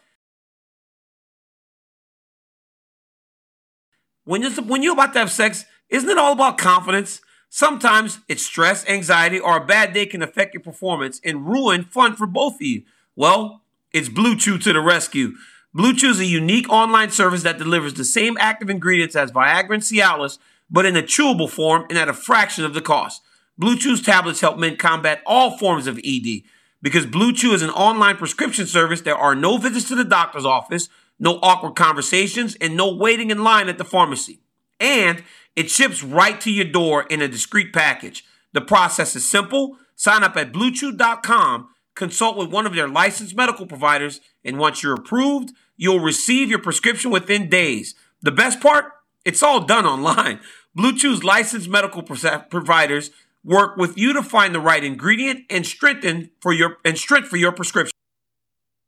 When 4.25 4.41
you're 4.41 4.51
when 4.51 4.83
you're 4.83 4.93
about 4.93 5.13
to 5.13 5.19
have 5.19 5.31
sex, 5.31 5.65
isn't 5.89 6.09
it 6.09 6.17
all 6.17 6.33
about 6.33 6.57
confidence? 6.57 7.21
Sometimes 7.49 8.19
it's 8.27 8.45
stress, 8.45 8.87
anxiety, 8.87 9.39
or 9.39 9.57
a 9.57 9.65
bad 9.65 9.91
day 9.91 10.05
can 10.05 10.21
affect 10.21 10.53
your 10.53 10.61
performance 10.61 11.19
and 11.25 11.47
ruin 11.47 11.83
fun 11.83 12.15
for 12.15 12.27
both 12.27 12.55
of 12.55 12.61
you. 12.61 12.83
Well, 13.15 13.63
it's 13.91 14.07
Blue 14.07 14.35
Chew 14.35 14.59
to 14.59 14.71
the 14.71 14.81
rescue. 14.81 15.31
Blue 15.73 15.93
Chew 15.93 16.09
is 16.09 16.19
a 16.19 16.25
unique 16.25 16.67
online 16.69 17.11
service 17.11 17.43
that 17.43 17.59
delivers 17.59 17.93
the 17.93 18.03
same 18.03 18.37
active 18.39 18.69
ingredients 18.69 19.15
as 19.15 19.31
Viagra 19.31 19.75
and 19.75 19.83
Cialis, 19.83 20.39
but 20.69 20.85
in 20.85 20.97
a 20.97 21.03
chewable 21.03 21.49
form 21.49 21.85
and 21.89 21.97
at 21.97 22.09
a 22.09 22.13
fraction 22.13 22.65
of 22.65 22.73
the 22.73 22.81
cost. 22.81 23.21
Blue 23.57 23.77
Chew's 23.77 24.01
tablets 24.01 24.41
help 24.41 24.57
men 24.57 24.77
combat 24.77 25.21
all 25.25 25.57
forms 25.57 25.85
of 25.85 25.99
ED. 26.03 26.41
Because 26.81 27.05
Blue 27.05 27.33
Chew 27.33 27.53
is 27.53 27.61
an 27.61 27.69
online 27.71 28.17
prescription 28.17 28.65
service, 28.65 29.01
there 29.01 29.17
are 29.17 29.35
no 29.35 29.57
visits 29.57 29.87
to 29.89 29.95
the 29.95 30.03
doctor's 30.03 30.45
office, 30.45 30.89
no 31.19 31.37
awkward 31.43 31.75
conversations, 31.75 32.55
and 32.55 32.75
no 32.75 32.95
waiting 32.95 33.29
in 33.29 33.43
line 33.43 33.69
at 33.69 33.77
the 33.77 33.85
pharmacy. 33.85 34.39
And 34.79 35.23
it 35.55 35.69
ships 35.69 36.03
right 36.03 36.39
to 36.41 36.51
your 36.51 36.65
door 36.65 37.03
in 37.03 37.21
a 37.21 37.27
discreet 37.27 37.73
package. 37.73 38.23
The 38.53 38.61
process 38.61 39.15
is 39.15 39.27
simple. 39.27 39.77
Sign 39.95 40.23
up 40.23 40.37
at 40.37 40.53
bluechew.com, 40.53 41.69
consult 41.99 42.37
with 42.37 42.49
one 42.49 42.65
of 42.65 42.73
their 42.73 42.87
licensed 42.87 43.35
medical 43.35 43.67
providers, 43.67 44.21
and 44.43 44.57
once 44.57 44.81
you're 44.81 44.95
approved, 44.95 45.51
you'll 45.77 45.99
receive 45.99 46.49
your 46.49 46.59
prescription 46.59 47.11
within 47.11 47.49
days. 47.49 47.93
The 48.21 48.31
best 48.31 48.59
part? 48.59 48.85
It's 49.25 49.43
all 49.43 49.65
done 49.65 49.85
online. 49.85 50.39
Blue 50.73 50.95
Chew's 50.95 51.23
licensed 51.23 51.69
medical 51.69 52.01
providers 52.01 53.11
work 53.43 53.77
with 53.77 53.97
you 53.97 54.13
to 54.13 54.23
find 54.23 54.55
the 54.55 54.59
right 54.59 54.83
ingredient 54.83 55.45
and 55.49 55.65
strengthen 55.65 56.31
for 56.41 56.53
your 56.53 56.77
and 56.85 56.97
strength 56.97 57.27
for 57.27 57.37
your 57.37 57.51
prescription. 57.51 57.93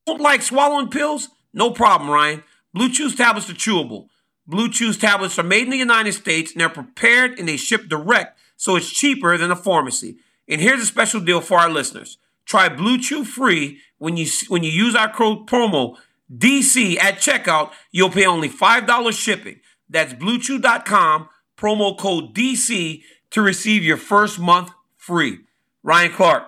Don't 0.05 0.21
like 0.21 0.41
swallowing 0.41 0.89
pills? 0.89 1.29
No 1.53 1.71
problem, 1.71 2.09
Ryan. 2.09 2.43
Blue 2.73 2.89
Chew's 2.89 3.15
tablets 3.15 3.49
are 3.49 3.53
chewable. 3.53 4.07
Blue 4.47 4.69
Chew's 4.69 4.97
tablets 4.97 5.37
are 5.37 5.43
made 5.43 5.63
in 5.63 5.69
the 5.69 5.77
United 5.77 6.13
States 6.13 6.51
and 6.51 6.61
they're 6.61 6.69
prepared 6.69 7.37
and 7.37 7.47
they 7.47 7.57
ship 7.57 7.87
direct, 7.89 8.39
so 8.55 8.75
it's 8.75 8.89
cheaper 8.89 9.37
than 9.37 9.51
a 9.51 9.55
pharmacy. 9.55 10.17
And 10.47 10.61
here's 10.61 10.81
a 10.81 10.85
special 10.85 11.19
deal 11.19 11.41
for 11.41 11.57
our 11.57 11.69
listeners. 11.69 12.17
Try 12.51 12.67
Blue 12.67 12.97
Chew 12.99 13.23
free 13.23 13.79
when 13.97 14.17
you 14.17 14.27
when 14.49 14.61
you 14.61 14.69
use 14.69 14.93
our 14.93 15.09
code 15.09 15.47
promo 15.47 15.95
DC 16.29 16.97
at 16.97 17.15
checkout. 17.15 17.71
You'll 17.93 18.09
pay 18.09 18.25
only 18.25 18.49
$5 18.49 19.17
shipping. 19.17 19.61
That's 19.89 20.13
bluechew.com, 20.13 21.29
promo 21.57 21.97
code 21.97 22.35
DC 22.35 23.03
to 23.29 23.41
receive 23.41 23.85
your 23.85 23.95
first 23.95 24.37
month 24.37 24.71
free. 24.97 25.45
Ryan 25.81 26.11
Clark, 26.11 26.43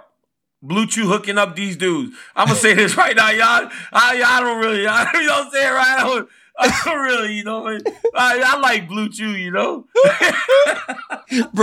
Blue 0.62 0.88
Chew 0.88 1.08
hooking 1.08 1.38
up 1.38 1.56
these 1.56 1.78
dudes. 1.78 2.14
I'm 2.36 2.48
gonna 2.48 2.60
say 2.60 2.74
this 2.74 2.98
right 2.98 3.16
now, 3.16 3.30
y'all. 3.30 3.72
I, 3.94 4.42
don't 4.42 4.60
really, 4.60 4.84
y'all, 4.84 5.08
you 5.14 5.26
know 5.26 5.36
what 5.36 5.46
I'm 5.46 5.52
saying, 5.54 5.74
right? 5.74 6.00
I 6.00 6.04
don't, 6.04 6.30
I 6.60 6.82
don't 6.84 7.00
really, 7.02 7.34
you 7.36 7.46
know. 7.46 7.66
I, 8.14 8.44
I 8.46 8.60
like 8.60 8.90
Blue 8.90 9.08
Chew, 9.08 9.38
you 9.38 9.52
know. 9.52 9.88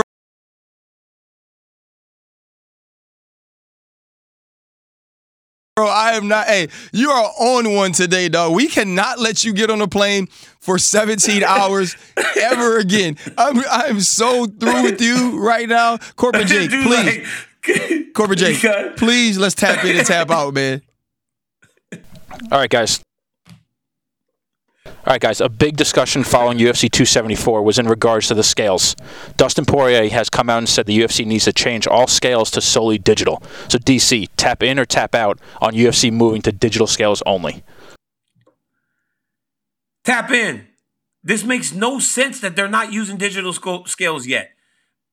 Bro. 5.75 5.85
Bro, 5.85 5.93
I 5.93 6.11
am 6.11 6.27
not. 6.27 6.47
Hey, 6.47 6.67
you 6.91 7.09
are 7.11 7.31
on 7.39 7.73
one 7.73 7.91
today, 7.93 8.27
dog. 8.29 8.53
We 8.53 8.67
cannot 8.67 9.19
let 9.19 9.43
you 9.43 9.53
get 9.53 9.69
on 9.69 9.81
a 9.81 9.87
plane 9.87 10.27
for 10.59 10.77
17 10.77 11.43
hours 11.47 11.95
ever 12.39 12.77
again. 12.77 13.17
I'm 13.37 13.63
I'm 13.69 14.01
so 14.01 14.47
through 14.47 14.83
with 14.83 15.01
you 15.01 15.39
right 15.39 15.67
now, 15.69 15.97
Corporate 16.17 16.47
Jake. 16.47 16.71
Please, 16.71 17.25
like, 17.65 18.13
Corporate 18.13 18.39
Jake, 18.39 18.97
please 18.97 19.37
let's 19.37 19.55
tap 19.55 19.85
in 19.85 19.95
and 19.97 20.05
tap 20.05 20.29
out, 20.29 20.53
man. 20.53 20.81
All 21.93 22.59
right, 22.59 22.69
guys. 22.69 23.01
All 25.03 25.13
right, 25.13 25.21
guys, 25.21 25.41
a 25.41 25.49
big 25.49 25.77
discussion 25.77 26.23
following 26.23 26.59
UFC 26.59 26.81
274 26.81 27.63
was 27.63 27.79
in 27.79 27.87
regards 27.87 28.27
to 28.27 28.35
the 28.35 28.43
scales. 28.43 28.95
Dustin 29.35 29.65
Poirier 29.65 30.07
has 30.09 30.29
come 30.29 30.47
out 30.47 30.59
and 30.59 30.69
said 30.69 30.85
the 30.85 30.99
UFC 30.99 31.25
needs 31.25 31.45
to 31.45 31.53
change 31.53 31.87
all 31.87 32.05
scales 32.05 32.51
to 32.51 32.61
solely 32.61 32.99
digital. 32.99 33.41
So, 33.67 33.79
DC, 33.79 34.27
tap 34.37 34.61
in 34.61 34.77
or 34.77 34.85
tap 34.85 35.15
out 35.15 35.39
on 35.59 35.73
UFC 35.73 36.11
moving 36.13 36.43
to 36.43 36.51
digital 36.51 36.85
scales 36.85 37.23
only? 37.25 37.63
Tap 40.03 40.29
in. 40.29 40.67
This 41.23 41.43
makes 41.43 41.73
no 41.73 41.97
sense 41.97 42.39
that 42.41 42.55
they're 42.55 42.67
not 42.67 42.93
using 42.93 43.17
digital 43.17 43.53
sc- 43.53 43.87
scales 43.87 44.27
yet. 44.27 44.51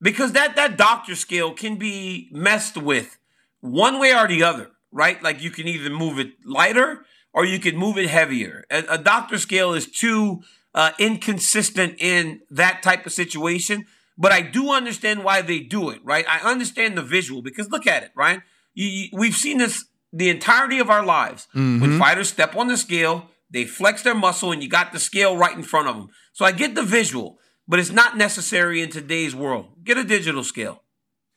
Because 0.03 0.33
that, 0.33 0.55
that 0.57 0.77
doctor 0.77 1.17
scale 1.17 1.55
can 1.55 1.77
be 1.77 2.29
messed 2.31 2.77
with 2.77 3.19
one 3.61 3.99
way 3.99 4.15
or 4.15 4.29
the 4.29 4.43
other, 4.43 4.71
right? 4.93 5.23
Like 5.23 5.43
you 5.43 5.51
can 5.51 5.67
either 5.67 5.89
move 5.89 6.19
it 6.19 6.33
lighter 6.45 7.07
or 7.33 7.45
you 7.45 7.59
can 7.59 7.77
move 7.77 7.99
it 7.99 8.09
heavier. 8.09 8.65
A, 8.71 8.85
a 8.91 8.99
doctor 8.99 9.39
scale 9.39 9.75
is 9.75 9.87
too 9.87 10.43
uh, 10.75 10.93
inconsistent 10.99 11.97
in 11.99 12.41
that 12.51 12.83
type 12.83 13.07
of 13.07 13.13
situation, 13.13 13.87
but 14.17 14.33
I 14.33 14.43
do 14.43 14.73
understand 14.73 15.25
why 15.25 15.43
they 15.43 15.61
do 15.61 15.91
it, 15.91 16.01
right? 16.05 16.25
I 16.29 16.39
understand 16.41 16.97
the 16.97 17.03
visual 17.03 17.43
because 17.43 17.71
look 17.71 17.87
at 17.87 18.03
it, 18.03 18.11
right? 18.17 18.43
You, 18.75 18.87
you, 18.87 19.09
we've 19.13 19.37
seen 19.37 19.59
this 19.59 19.85
the 20.13 20.31
entirety 20.31 20.79
of 20.79 20.89
our 20.89 21.05
lives. 21.05 21.49
Mm-hmm. 21.55 21.81
When 21.81 21.99
fighters 21.99 22.29
step 22.29 22.57
on 22.57 22.69
the 22.69 22.77
scale, 22.77 23.29
they 23.51 23.65
flex 23.65 24.03
their 24.03 24.15
muscle, 24.15 24.53
and 24.53 24.63
you 24.63 24.69
got 24.69 24.93
the 24.93 24.99
scale 24.99 25.37
right 25.37 25.57
in 25.57 25.63
front 25.63 25.89
of 25.89 25.97
them. 25.97 26.09
So 26.33 26.45
I 26.45 26.53
get 26.53 26.75
the 26.75 26.83
visual, 26.83 27.39
but 27.67 27.79
it's 27.79 27.91
not 27.91 28.17
necessary 28.17 28.83
in 28.83 28.91
today's 28.91 29.35
world. 29.35 29.67
Get 29.85 29.99
a 29.99 30.05
digital 30.05 30.45
scale. 30.45 30.83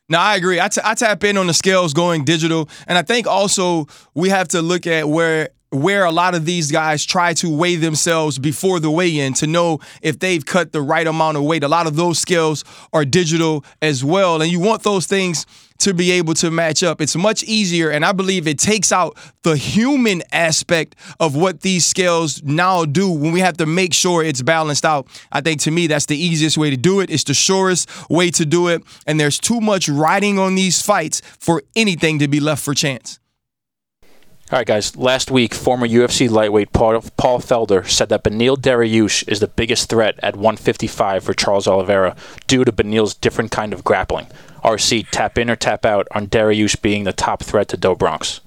No, 0.09 0.19
I 0.19 0.35
agree. 0.35 0.59
I, 0.59 0.67
t- 0.67 0.81
I 0.83 0.93
tap 0.93 1.23
in 1.23 1.37
on 1.37 1.47
the 1.47 1.53
scales 1.53 1.93
going 1.93 2.25
digital. 2.25 2.67
And 2.85 2.97
I 2.97 3.01
think 3.01 3.27
also 3.27 3.87
we 4.13 4.27
have 4.27 4.49
to 4.49 4.61
look 4.61 4.85
at 4.85 5.07
where 5.07 5.49
where 5.71 6.03
a 6.03 6.11
lot 6.11 6.35
of 6.35 6.45
these 6.45 6.69
guys 6.71 7.05
try 7.05 7.33
to 7.33 7.49
weigh 7.49 7.77
themselves 7.77 8.37
before 8.37 8.79
the 8.79 8.91
weigh-in 8.91 9.33
to 9.33 9.47
know 9.47 9.79
if 10.01 10.19
they've 10.19 10.45
cut 10.45 10.73
the 10.73 10.81
right 10.81 11.07
amount 11.07 11.37
of 11.37 11.43
weight. 11.43 11.63
A 11.63 11.67
lot 11.69 11.87
of 11.87 11.95
those 11.95 12.19
skills 12.19 12.65
are 12.91 13.05
digital 13.05 13.63
as 13.81 14.03
well, 14.03 14.41
and 14.41 14.51
you 14.51 14.59
want 14.59 14.83
those 14.83 15.05
things 15.05 15.45
to 15.79 15.93
be 15.93 16.11
able 16.11 16.33
to 16.35 16.51
match 16.51 16.83
up. 16.83 17.01
It's 17.01 17.15
much 17.15 17.41
easier, 17.43 17.89
and 17.89 18.05
I 18.05 18.11
believe 18.11 18.47
it 18.47 18.59
takes 18.59 18.91
out 18.91 19.17
the 19.43 19.55
human 19.55 20.21
aspect 20.31 20.95
of 21.21 21.35
what 21.35 21.61
these 21.61 21.85
scales 21.85 22.43
now 22.43 22.83
do 22.83 23.09
when 23.09 23.31
we 23.31 23.39
have 23.39 23.57
to 23.57 23.65
make 23.65 23.93
sure 23.93 24.23
it's 24.23 24.41
balanced 24.41 24.85
out. 24.85 25.07
I 25.31 25.39
think 25.39 25.61
to 25.61 25.71
me, 25.71 25.87
that's 25.87 26.05
the 26.05 26.17
easiest 26.17 26.57
way 26.57 26.69
to 26.69 26.77
do 26.77 26.99
it. 26.99 27.09
It's 27.09 27.23
the 27.23 27.33
surest 27.33 27.89
way 28.09 28.29
to 28.31 28.45
do 28.45 28.67
it, 28.67 28.83
and 29.07 29.19
there's 29.19 29.39
too 29.39 29.61
much 29.61 29.87
riding 29.87 30.37
on 30.37 30.55
these 30.55 30.81
fights 30.81 31.21
for 31.39 31.63
anything 31.77 32.19
to 32.19 32.27
be 32.27 32.41
left 32.41 32.61
for 32.61 32.73
chance. 32.73 33.20
All 34.51 34.59
right, 34.59 34.67
guys. 34.67 34.97
Last 34.97 35.31
week, 35.31 35.53
former 35.53 35.87
UFC 35.87 36.29
lightweight 36.29 36.73
Paul, 36.73 37.01
Paul 37.15 37.39
Felder 37.39 37.87
said 37.87 38.09
that 38.09 38.25
Benil 38.25 38.57
Dariush 38.57 39.25
is 39.29 39.39
the 39.39 39.47
biggest 39.47 39.89
threat 39.89 40.19
at 40.21 40.35
155 40.35 41.23
for 41.23 41.33
Charles 41.33 41.69
Oliveira 41.69 42.17
due 42.47 42.65
to 42.65 42.71
Benil's 42.73 43.13
different 43.13 43.49
kind 43.49 43.71
of 43.71 43.85
grappling. 43.85 44.27
RC, 44.61 45.07
tap 45.09 45.37
in 45.37 45.49
or 45.49 45.55
tap 45.55 45.85
out 45.85 46.05
on 46.11 46.27
Dariush 46.27 46.81
being 46.81 47.05
the 47.05 47.13
top 47.13 47.41
threat 47.41 47.69
to 47.69 47.77
Do 47.77 47.95
Bronx. 47.95 48.41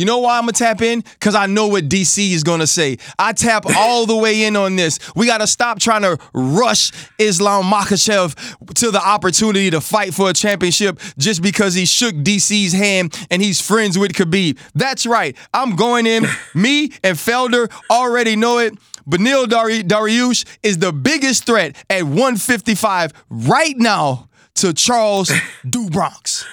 You 0.00 0.06
know 0.06 0.20
why 0.20 0.38
I'm 0.38 0.44
gonna 0.44 0.52
tap 0.52 0.80
in? 0.80 1.04
Cause 1.20 1.34
I 1.34 1.44
know 1.44 1.66
what 1.66 1.90
DC 1.90 2.32
is 2.32 2.42
gonna 2.42 2.66
say. 2.66 2.96
I 3.18 3.34
tap 3.34 3.66
all 3.76 4.06
the 4.06 4.16
way 4.16 4.44
in 4.44 4.56
on 4.56 4.74
this. 4.76 4.98
We 5.14 5.26
gotta 5.26 5.46
stop 5.46 5.78
trying 5.78 6.00
to 6.00 6.16
rush 6.32 6.90
Islam 7.18 7.64
Makhachev 7.64 8.74
to 8.76 8.90
the 8.90 9.06
opportunity 9.06 9.68
to 9.68 9.82
fight 9.82 10.14
for 10.14 10.30
a 10.30 10.32
championship 10.32 10.98
just 11.18 11.42
because 11.42 11.74
he 11.74 11.84
shook 11.84 12.14
DC's 12.14 12.72
hand 12.72 13.14
and 13.30 13.42
he's 13.42 13.60
friends 13.60 13.98
with 13.98 14.14
Khabib. 14.14 14.58
That's 14.74 15.04
right. 15.04 15.36
I'm 15.52 15.76
going 15.76 16.06
in. 16.06 16.24
Me 16.54 16.84
and 17.04 17.18
Felder 17.18 17.70
already 17.90 18.36
know 18.36 18.56
it. 18.56 18.72
Benil 19.06 19.50
Dari- 19.50 19.82
Dariush 19.82 20.46
is 20.62 20.78
the 20.78 20.94
biggest 20.94 21.44
threat 21.44 21.76
at 21.90 22.04
155 22.04 23.12
right 23.28 23.76
now 23.76 24.30
to 24.54 24.72
Charles 24.72 25.30
Do 25.68 25.90
Bronx. 25.90 26.46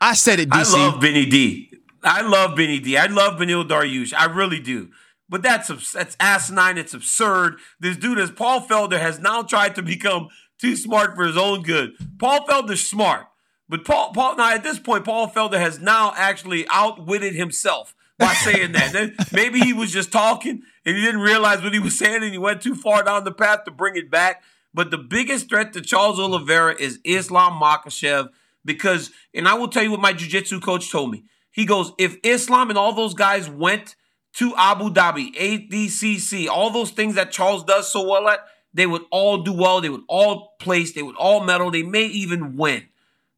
I 0.00 0.14
said 0.14 0.40
it, 0.40 0.48
DC. 0.48 0.74
I 0.74 0.86
love 0.88 1.00
Benny 1.00 1.26
D. 1.26 1.70
I 2.04 2.22
love 2.22 2.56
Benny 2.56 2.78
D. 2.78 2.96
I 2.96 3.06
love 3.06 3.38
Benil 3.38 3.66
Dariush. 3.66 4.12
I 4.14 4.26
really 4.26 4.60
do. 4.60 4.90
But 5.28 5.42
that's 5.42 5.92
that's 5.92 6.16
asinine. 6.20 6.78
It's 6.78 6.94
absurd. 6.94 7.56
This 7.80 7.96
dude, 7.96 8.18
as 8.18 8.30
Paul 8.30 8.60
Felder, 8.60 9.00
has 9.00 9.18
now 9.18 9.42
tried 9.42 9.74
to 9.76 9.82
become 9.82 10.28
too 10.58 10.76
smart 10.76 11.16
for 11.16 11.24
his 11.24 11.36
own 11.36 11.62
good. 11.62 11.92
Paul 12.18 12.46
Felder's 12.46 12.86
smart, 12.86 13.26
but 13.68 13.84
Paul 13.84 14.12
Paul 14.12 14.36
now 14.36 14.54
at 14.54 14.62
this 14.62 14.78
point, 14.78 15.04
Paul 15.04 15.28
Felder 15.30 15.58
has 15.58 15.80
now 15.80 16.12
actually 16.16 16.66
outwitted 16.68 17.34
himself 17.34 17.94
by 18.18 18.32
saying 18.44 18.72
that. 18.72 18.92
Then 18.92 19.16
maybe 19.32 19.60
he 19.60 19.72
was 19.72 19.90
just 19.90 20.12
talking 20.12 20.62
and 20.84 20.96
he 20.96 21.02
didn't 21.02 21.22
realize 21.22 21.62
what 21.62 21.72
he 21.72 21.78
was 21.78 21.98
saying, 21.98 22.22
and 22.22 22.32
he 22.32 22.38
went 22.38 22.60
too 22.60 22.74
far 22.74 23.02
down 23.02 23.24
the 23.24 23.32
path 23.32 23.64
to 23.64 23.70
bring 23.70 23.96
it 23.96 24.10
back. 24.10 24.42
But 24.74 24.90
the 24.90 24.98
biggest 24.98 25.48
threat 25.48 25.72
to 25.72 25.80
Charles 25.80 26.18
Oliveira 26.18 26.74
is 26.78 26.98
Islam 27.04 27.60
Makhachev 27.60 28.28
because, 28.64 29.10
and 29.32 29.48
I 29.48 29.54
will 29.54 29.68
tell 29.68 29.82
you 29.82 29.92
what 29.92 30.00
my 30.00 30.12
jiu-jitsu 30.12 30.60
coach 30.60 30.90
told 30.90 31.12
me. 31.12 31.24
He 31.54 31.66
goes, 31.66 31.92
if 31.98 32.16
Islam 32.24 32.68
and 32.68 32.76
all 32.76 32.92
those 32.92 33.14
guys 33.14 33.48
went 33.48 33.94
to 34.34 34.52
Abu 34.56 34.90
Dhabi, 34.90 35.32
ADCC, 35.36 36.48
all 36.48 36.70
those 36.70 36.90
things 36.90 37.14
that 37.14 37.30
Charles 37.30 37.62
does 37.62 37.90
so 37.92 38.08
well 38.08 38.26
at, 38.26 38.40
they 38.74 38.86
would 38.86 39.02
all 39.12 39.44
do 39.44 39.52
well. 39.52 39.80
They 39.80 39.88
would 39.88 40.02
all 40.08 40.56
place. 40.58 40.92
They 40.92 41.04
would 41.04 41.14
all 41.14 41.44
medal. 41.44 41.70
They 41.70 41.84
may 41.84 42.06
even 42.06 42.56
win. 42.56 42.88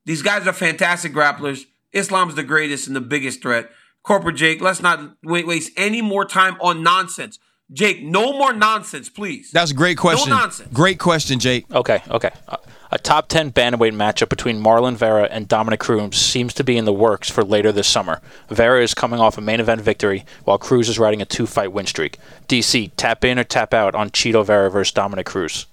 These 0.06 0.22
guys 0.22 0.46
are 0.46 0.54
fantastic 0.54 1.12
grapplers. 1.12 1.66
Islam's 1.92 2.36
the 2.36 2.42
greatest 2.42 2.86
and 2.86 2.96
the 2.96 3.02
biggest 3.02 3.42
threat. 3.42 3.70
Corporate 4.02 4.36
Jake, 4.36 4.62
let's 4.62 4.80
not 4.80 5.16
waste 5.22 5.72
any 5.76 6.00
more 6.00 6.24
time 6.24 6.56
on 6.62 6.82
nonsense. 6.82 7.38
Jake, 7.72 8.02
no 8.02 8.32
more 8.32 8.52
nonsense, 8.52 9.08
please. 9.08 9.50
That's 9.50 9.72
a 9.72 9.74
great 9.74 9.98
question. 9.98 10.30
No 10.30 10.38
nonsense. 10.38 10.68
Great 10.72 11.00
question, 11.00 11.40
Jake. 11.40 11.66
Okay, 11.72 12.00
okay. 12.08 12.30
Uh, 12.46 12.58
a 12.92 12.98
top 12.98 13.28
10 13.28 13.50
bantamweight 13.50 13.92
matchup 13.92 14.28
between 14.28 14.62
Marlon 14.62 14.94
Vera 14.94 15.24
and 15.24 15.48
Dominick 15.48 15.80
Cruz 15.80 16.16
seems 16.16 16.54
to 16.54 16.62
be 16.62 16.76
in 16.76 16.84
the 16.84 16.92
works 16.92 17.28
for 17.28 17.42
later 17.42 17.72
this 17.72 17.88
summer. 17.88 18.20
Vera 18.48 18.82
is 18.82 18.94
coming 18.94 19.18
off 19.18 19.36
a 19.36 19.40
main 19.40 19.58
event 19.58 19.80
victory, 19.80 20.24
while 20.44 20.58
Cruz 20.58 20.88
is 20.88 20.98
riding 20.98 21.20
a 21.20 21.24
two 21.24 21.46
fight 21.46 21.72
win 21.72 21.86
streak. 21.86 22.18
DC, 22.48 22.92
tap 22.96 23.24
in 23.24 23.38
or 23.38 23.44
tap 23.44 23.74
out 23.74 23.96
on 23.96 24.10
Chito 24.10 24.46
Vera 24.46 24.70
versus 24.70 24.92
Dominick 24.92 25.26
Cruz? 25.26 25.66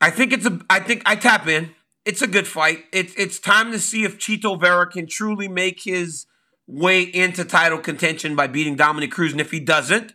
I 0.00 0.10
think 0.10 0.32
it's 0.32 0.46
a. 0.46 0.60
I 0.70 0.78
think 0.78 1.02
I 1.04 1.16
tap 1.16 1.48
in. 1.48 1.74
It's 2.04 2.22
a 2.22 2.28
good 2.28 2.46
fight. 2.46 2.84
It's 2.92 3.12
it's 3.16 3.40
time 3.40 3.72
to 3.72 3.80
see 3.80 4.04
if 4.04 4.18
Chito 4.18 4.58
Vera 4.58 4.86
can 4.86 5.08
truly 5.08 5.48
make 5.48 5.82
his 5.82 6.26
way 6.68 7.00
into 7.02 7.44
title 7.44 7.78
contention 7.78 8.36
by 8.36 8.46
beating 8.46 8.76
Dominick 8.76 9.10
Cruz, 9.10 9.32
and 9.32 9.40
if 9.40 9.50
he 9.50 9.58
doesn't, 9.58 10.12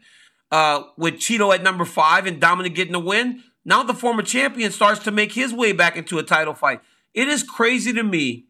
uh, 0.51 0.83
with 0.95 1.15
Chito 1.15 1.53
at 1.53 1.63
number 1.63 1.83
five 1.83 2.27
and 2.27 2.39
Dominick 2.39 2.75
getting 2.75 2.93
a 2.93 2.99
win, 2.99 3.41
now 3.65 3.81
the 3.81 3.93
former 3.93 4.21
champion 4.21 4.71
starts 4.71 5.03
to 5.03 5.11
make 5.11 5.33
his 5.33 5.51
way 5.51 5.71
back 5.71 5.97
into 5.97 6.19
a 6.19 6.23
title 6.23 6.53
fight. 6.53 6.81
It 7.13 7.27
is 7.27 7.41
crazy 7.43 7.91
to 7.93 8.03
me 8.03 8.45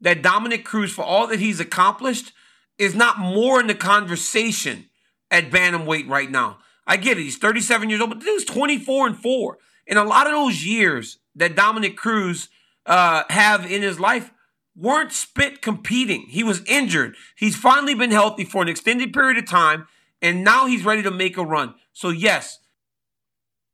that 0.00 0.20
Dominick 0.20 0.64
Cruz, 0.64 0.92
for 0.92 1.04
all 1.04 1.28
that 1.28 1.38
he's 1.38 1.60
accomplished, 1.60 2.32
is 2.76 2.94
not 2.94 3.18
more 3.20 3.60
in 3.60 3.68
the 3.68 3.74
conversation 3.74 4.90
at 5.30 5.50
bantamweight 5.50 6.08
right 6.08 6.30
now. 6.30 6.58
I 6.88 6.96
get 6.96 7.18
it; 7.18 7.22
he's 7.22 7.38
37 7.38 7.88
years 7.88 8.00
old, 8.00 8.10
but 8.10 8.20
dude's 8.20 8.44
24 8.44 9.06
and 9.06 9.16
four. 9.16 9.58
And 9.86 9.98
a 9.98 10.04
lot 10.04 10.26
of 10.26 10.32
those 10.32 10.64
years 10.64 11.18
that 11.36 11.54
Dominick 11.54 11.96
Cruz 11.96 12.48
uh, 12.86 13.22
have 13.30 13.70
in 13.70 13.82
his 13.82 14.00
life 14.00 14.32
weren't 14.76 15.12
spent 15.12 15.62
competing. 15.62 16.22
He 16.28 16.42
was 16.42 16.62
injured. 16.66 17.16
He's 17.36 17.56
finally 17.56 17.94
been 17.94 18.10
healthy 18.10 18.44
for 18.44 18.62
an 18.62 18.68
extended 18.68 19.12
period 19.12 19.38
of 19.38 19.46
time, 19.46 19.86
and 20.20 20.44
now 20.44 20.66
he's 20.66 20.84
ready 20.84 21.02
to 21.02 21.10
make 21.10 21.36
a 21.36 21.44
run. 21.44 21.74
So 21.92 22.10
yes, 22.10 22.58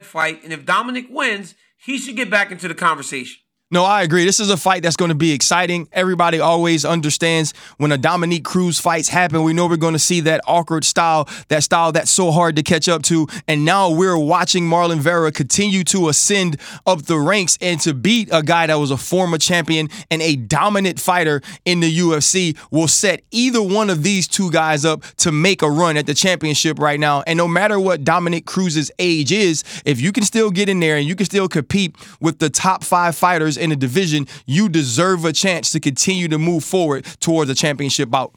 fight. 0.01 0.42
And 0.44 0.53
if 0.53 0.66
Dominick 0.66 1.07
wins, 1.09 1.55
he 1.76 1.98
should 1.98 2.16
get 2.16 2.30
back 2.30 2.51
into 2.53 2.68
the 2.68 2.74
conversation. 2.74 3.40
No, 3.72 3.84
I 3.84 4.02
agree. 4.02 4.24
This 4.24 4.40
is 4.40 4.50
a 4.50 4.56
fight 4.56 4.82
that's 4.82 4.96
going 4.96 5.10
to 5.10 5.14
be 5.14 5.30
exciting. 5.30 5.88
Everybody 5.92 6.40
always 6.40 6.84
understands 6.84 7.54
when 7.76 7.92
a 7.92 7.98
Dominick 7.98 8.42
Cruz 8.42 8.80
fights 8.80 9.08
happen, 9.08 9.44
we 9.44 9.52
know 9.52 9.68
we're 9.68 9.76
going 9.76 9.92
to 9.92 10.00
see 10.00 10.18
that 10.22 10.40
awkward 10.44 10.84
style, 10.84 11.28
that 11.46 11.62
style 11.62 11.92
that's 11.92 12.10
so 12.10 12.32
hard 12.32 12.56
to 12.56 12.64
catch 12.64 12.88
up 12.88 13.02
to. 13.02 13.28
And 13.46 13.64
now 13.64 13.88
we're 13.88 14.18
watching 14.18 14.64
Marlon 14.64 14.98
Vera 14.98 15.30
continue 15.30 15.84
to 15.84 16.08
ascend 16.08 16.60
up 16.84 17.02
the 17.02 17.16
ranks 17.16 17.56
and 17.60 17.80
to 17.82 17.94
beat 17.94 18.28
a 18.32 18.42
guy 18.42 18.66
that 18.66 18.74
was 18.74 18.90
a 18.90 18.96
former 18.96 19.38
champion 19.38 19.88
and 20.10 20.20
a 20.20 20.34
dominant 20.34 20.98
fighter 20.98 21.40
in 21.64 21.78
the 21.78 21.96
UFC 21.96 22.58
will 22.72 22.88
set 22.88 23.22
either 23.30 23.62
one 23.62 23.88
of 23.88 24.02
these 24.02 24.26
two 24.26 24.50
guys 24.50 24.84
up 24.84 25.04
to 25.18 25.30
make 25.30 25.62
a 25.62 25.70
run 25.70 25.96
at 25.96 26.06
the 26.06 26.14
championship 26.14 26.80
right 26.80 26.98
now. 26.98 27.22
And 27.24 27.36
no 27.36 27.46
matter 27.46 27.78
what 27.78 28.02
Dominick 28.02 28.46
Cruz's 28.46 28.90
age 28.98 29.30
is, 29.30 29.62
if 29.84 30.00
you 30.00 30.10
can 30.10 30.24
still 30.24 30.50
get 30.50 30.68
in 30.68 30.80
there 30.80 30.96
and 30.96 31.06
you 31.06 31.14
can 31.14 31.26
still 31.26 31.46
compete 31.46 31.94
with 32.20 32.40
the 32.40 32.50
top 32.50 32.82
five 32.82 33.14
fighters 33.14 33.59
in 33.61 33.72
a 33.72 33.76
division, 33.76 34.26
you 34.46 34.68
deserve 34.68 35.24
a 35.24 35.32
chance 35.32 35.70
to 35.72 35.80
continue 35.80 36.28
to 36.28 36.38
move 36.38 36.64
forward 36.64 37.04
towards 37.20 37.50
a 37.50 37.54
championship 37.54 38.11
bout. 38.11 38.34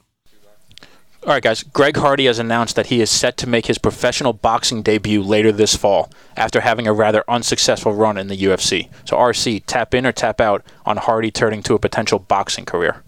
All 1.24 1.30
right, 1.30 1.42
guys. 1.42 1.64
Greg 1.64 1.96
Hardy 1.96 2.26
has 2.26 2.38
announced 2.38 2.76
that 2.76 2.88
he 2.88 3.00
is 3.00 3.10
set 3.10 3.38
to 3.38 3.48
make 3.48 3.68
his 3.68 3.78
professional 3.78 4.34
boxing 4.34 4.82
debut 4.82 5.24
later 5.24 5.54
this 5.54 5.74
fall 5.74 6.12
after 6.36 6.60
having 6.60 6.86
a 6.86 6.92
rather 6.92 7.24
unsuccessful 7.30 7.94
run 7.94 8.18
in 8.18 8.28
the 8.28 8.38
UFC. 8.38 8.90
So, 9.06 9.16
RC, 9.16 9.64
tap 9.66 9.94
in 9.94 10.06
or 10.06 10.12
tap 10.12 10.42
out 10.42 10.66
on 10.86 10.98
Hardy 10.98 11.32
turning 11.32 11.64
to 11.64 11.76
a 11.76 11.80
potential 11.80 12.20
boxing 12.20 12.66
career? 12.66 13.04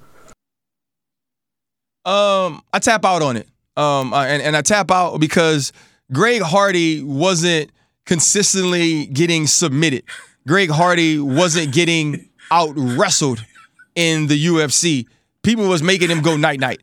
Um, 2.05 2.61
I 2.71 2.79
tap 2.79 3.03
out 3.03 3.21
on 3.21 3.35
it. 3.35 3.49
Um, 3.75 4.13
and, 4.13 4.41
and 4.41 4.55
I 4.55 4.61
tap 4.61 4.91
out 4.91 5.17
because 5.19 5.73
Greg 6.13 6.41
Hardy 6.41 7.03
wasn't 7.03 7.69
consistently 8.05 9.07
getting 9.07 9.45
submitted. 9.45 10.03
Greg 10.47 10.69
Hardy 10.69 11.19
wasn't 11.19 11.73
getting 11.73 12.29
out 12.51 12.73
wrestled 12.75 13.43
in 13.95 14.27
the 14.27 14.45
UFC. 14.45 15.07
People 15.41 15.67
was 15.67 15.81
making 15.81 16.09
him 16.09 16.21
go 16.21 16.37
night 16.37 16.59
night. 16.59 16.81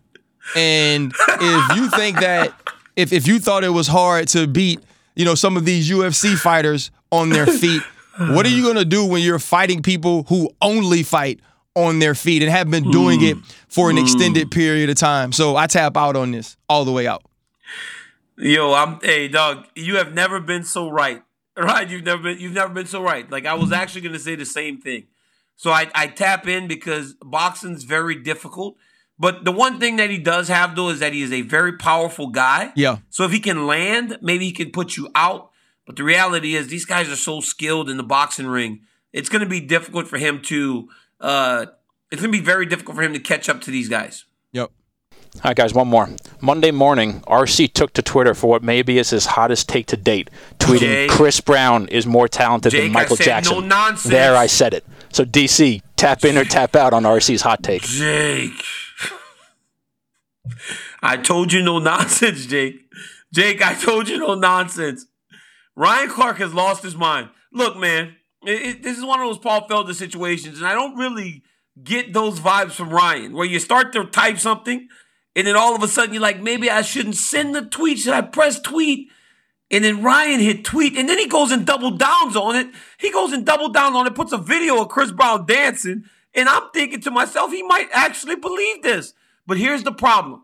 And 0.57 1.13
if 1.29 1.77
you 1.77 1.89
think 1.91 2.21
that 2.21 2.53
if 2.97 3.13
if 3.13 3.27
you 3.27 3.39
thought 3.39 3.65
it 3.65 3.71
was 3.71 3.87
hard 3.87 4.29
to 4.29 4.47
beat, 4.47 4.81
you 5.15 5.25
know, 5.25 5.35
some 5.35 5.57
of 5.57 5.65
these 5.65 5.89
UFC 5.89 6.37
fighters 6.37 6.91
on 7.11 7.29
their 7.29 7.47
feet, 7.47 7.83
what 8.19 8.45
are 8.45 8.51
you 8.51 8.67
gonna 8.67 8.85
do 8.85 9.07
when 9.07 9.23
you're 9.23 9.39
fighting 9.39 9.83
people 9.83 10.25
who 10.25 10.51
only 10.61 11.03
fight 11.03 11.41
on 11.75 12.01
their 12.01 12.15
feet 12.15 12.43
and 12.43 12.51
have 12.51 12.71
been 12.71 12.91
doing 12.91 13.21
hmm. 13.21 13.27
it 13.27 13.37
for 13.69 13.91
an 13.91 13.99
extended 13.99 14.45
hmm. 14.45 14.51
period 14.51 14.91
of 14.91 14.97
time? 14.97 15.33
So 15.33 15.57
I 15.57 15.67
tap 15.67 15.97
out 15.97 16.17
on 16.17 16.33
this 16.33 16.57
all 16.69 16.85
the 16.85 16.93
way 16.93 17.07
out. 17.07 17.23
Yo, 18.37 18.73
I'm 18.73 18.99
hey 19.03 19.29
dog, 19.29 19.67
you 19.77 19.97
have 19.97 20.13
never 20.13 20.41
been 20.41 20.65
so 20.65 20.89
right. 20.89 21.23
Right, 21.57 21.89
you've 21.89 22.05
never 22.05 22.23
been 22.23 22.39
you've 22.39 22.55
never 22.55 22.73
been 22.73 22.87
so 22.87 23.03
right. 23.03 23.31
Like 23.31 23.45
I 23.45 23.55
was 23.55 23.73
actually 23.73 24.01
going 24.01 24.15
to 24.15 24.19
say 24.19 24.37
the 24.37 24.47
same 24.47 24.79
thing. 24.81 25.09
So 25.57 25.71
I, 25.71 25.91
I 25.95 26.07
tap 26.07 26.49
in 26.49 26.67
because 26.67 27.15
boxing's 27.23 27.85
very 27.85 28.15
difficult. 28.15 28.77
But 29.19 29.45
the 29.45 29.53
one 29.53 29.79
thing 29.79 29.97
that 29.97 30.11
he 30.11 30.19
does 30.19 30.49
have 30.49 30.75
though 30.75 30.89
is 30.89 31.01
that 31.01 31.13
he 31.13 31.23
is 31.23 31.33
a 31.33 31.43
very 31.43 31.77
powerful 31.77 32.29
guy. 32.29 32.73
Yeah. 32.75 32.99
So 33.11 33.25
if 33.25 33.33
he 33.33 33.39
can 33.39 33.67
land, 33.67 34.19
maybe 34.23 34.47
he 34.47 34.53
can 34.53 34.71
put 34.71 34.97
you 34.97 35.11
out. 35.15 35.51
But 35.87 35.97
the 35.97 36.05
reality 36.05 36.55
is 36.55 36.69
these 36.69 36.87
guys 36.87 37.11
are 37.11 37.17
so 37.17 37.41
skilled 37.41 37.91
in 37.91 37.99
the 37.99 38.03
boxing 38.03 38.47
ring. 38.47 38.81
It's 39.13 39.29
going 39.29 39.43
to 39.43 39.49
be 39.49 39.61
difficult 39.61 40.09
for 40.09 40.19
him 40.19 40.41
to 40.43 40.89
uh 41.21 41.67
it's 42.11 42.21
going 42.21 42.33
to 42.33 42.39
be 42.39 42.45
very 42.45 42.67
difficult 42.67 42.97
for 42.97 43.03
him 43.03 43.13
to 43.13 43.21
catch 43.21 43.49
up 43.49 43.61
to 43.63 43.71
these 43.71 43.89
guys. 43.89 44.25
All 45.37 45.41
right, 45.49 45.57
guys, 45.57 45.73
one 45.75 45.89
more. 45.89 46.09
Monday 46.41 46.71
morning, 46.71 47.21
RC 47.23 47.73
took 47.73 47.93
to 47.95 48.03
Twitter 48.03 48.35
for 48.35 48.49
what 48.49 48.63
maybe 48.63 48.99
is 48.99 49.11
his 49.11 49.27
hottest 49.27 49.69
take 49.69 49.87
to 49.87 49.97
date, 49.97 50.31
tweeting 50.59 50.81
Jake. 50.81 51.11
Chris 51.11 51.41
Brown 51.41 51.89
is 51.89 52.07
more 52.07 52.29
talented 52.29 52.71
Jake, 52.73 52.83
than 52.85 52.93
Michael 52.93 53.17
Jackson. 53.17 53.55
no 53.55 53.61
nonsense. 53.67 54.13
There, 54.13 54.37
I 54.37 54.47
said 54.47 54.75
it. 54.75 54.85
So, 55.11 55.25
DC, 55.25 55.83
tap 55.97 56.25
in 56.25 56.37
or 56.37 56.45
tap 56.45 56.77
out 56.77 56.93
on 56.93 57.03
RC's 57.05 57.43
hot 57.43 57.63
take. 57.63 57.83
Jake. 57.83 58.53
I 61.03 61.17
told 61.17 61.53
you 61.53 61.63
no 61.63 61.79
nonsense, 61.79 62.47
Jake. 62.47 62.77
Jake, 63.33 63.63
I 63.63 63.75
told 63.75 64.09
you 64.09 64.19
no 64.19 64.35
nonsense. 64.35 65.07
Ryan 65.75 66.09
Clark 66.11 66.37
has 66.39 66.53
lost 66.53 66.83
his 66.83 66.95
mind. 66.95 67.31
Look, 67.53 67.77
man, 67.79 68.17
it, 68.45 68.63
it- 68.63 68.83
this 68.83 68.99
is 68.99 69.05
one 69.05 69.21
of 69.21 69.27
those 69.27 69.39
Paul 69.39 69.67
Felder 69.69 69.95
situations, 69.95 70.59
and 70.59 70.67
I 70.67 70.75
don't 70.75 70.97
really 70.97 71.43
get 71.83 72.13
those 72.13 72.39
vibes 72.39 72.73
from 72.73 72.91
Ryan, 72.91 73.33
where 73.33 73.47
you 73.47 73.59
start 73.59 73.93
to 73.95 74.05
type 74.05 74.39
something, 74.39 74.89
and 75.35 75.47
then 75.47 75.57
all 75.57 75.75
of 75.75 75.83
a 75.83 75.89
sudden 75.89 76.13
you're 76.13 76.23
like, 76.23 76.41
maybe 76.41 76.71
I 76.71 76.83
shouldn't 76.83 77.17
send 77.17 77.55
the 77.55 77.63
tweet. 77.63 77.99
Should 77.99 78.15
I 78.15 78.23
press 78.23 78.61
tweet? 78.61 79.11
And 79.71 79.85
then 79.85 80.03
Ryan 80.03 80.41
hit 80.41 80.65
tweet, 80.65 80.99
and 80.99 81.09
then 81.09 81.19
he 81.19 81.27
goes 81.27 81.51
and 81.51 81.67
double 81.67 81.93
downs 81.93 82.37
on 82.37 82.57
it. 82.57 82.69
He 82.99 83.11
goes 83.11 83.33
and 83.33 83.47
double 83.47 83.71
down 83.71 83.95
on 83.95 84.07
it, 84.07 84.15
puts 84.15 84.33
a 84.33 84.39
video 84.39 84.83
of 84.83 84.89
Chris 84.91 85.11
Brown 85.11 85.47
dancing, 85.47 86.05
and 86.35 86.49
I'm 86.49 86.71
thinking 86.75 87.01
to 87.01 87.11
myself, 87.11 87.51
he 87.51 87.63
might 87.63 87.89
actually 87.93 88.37
believe 88.37 88.83
this. 88.83 89.15
But 89.47 89.57
here's 89.57 89.83
the 89.83 89.93
problem. 89.93 90.43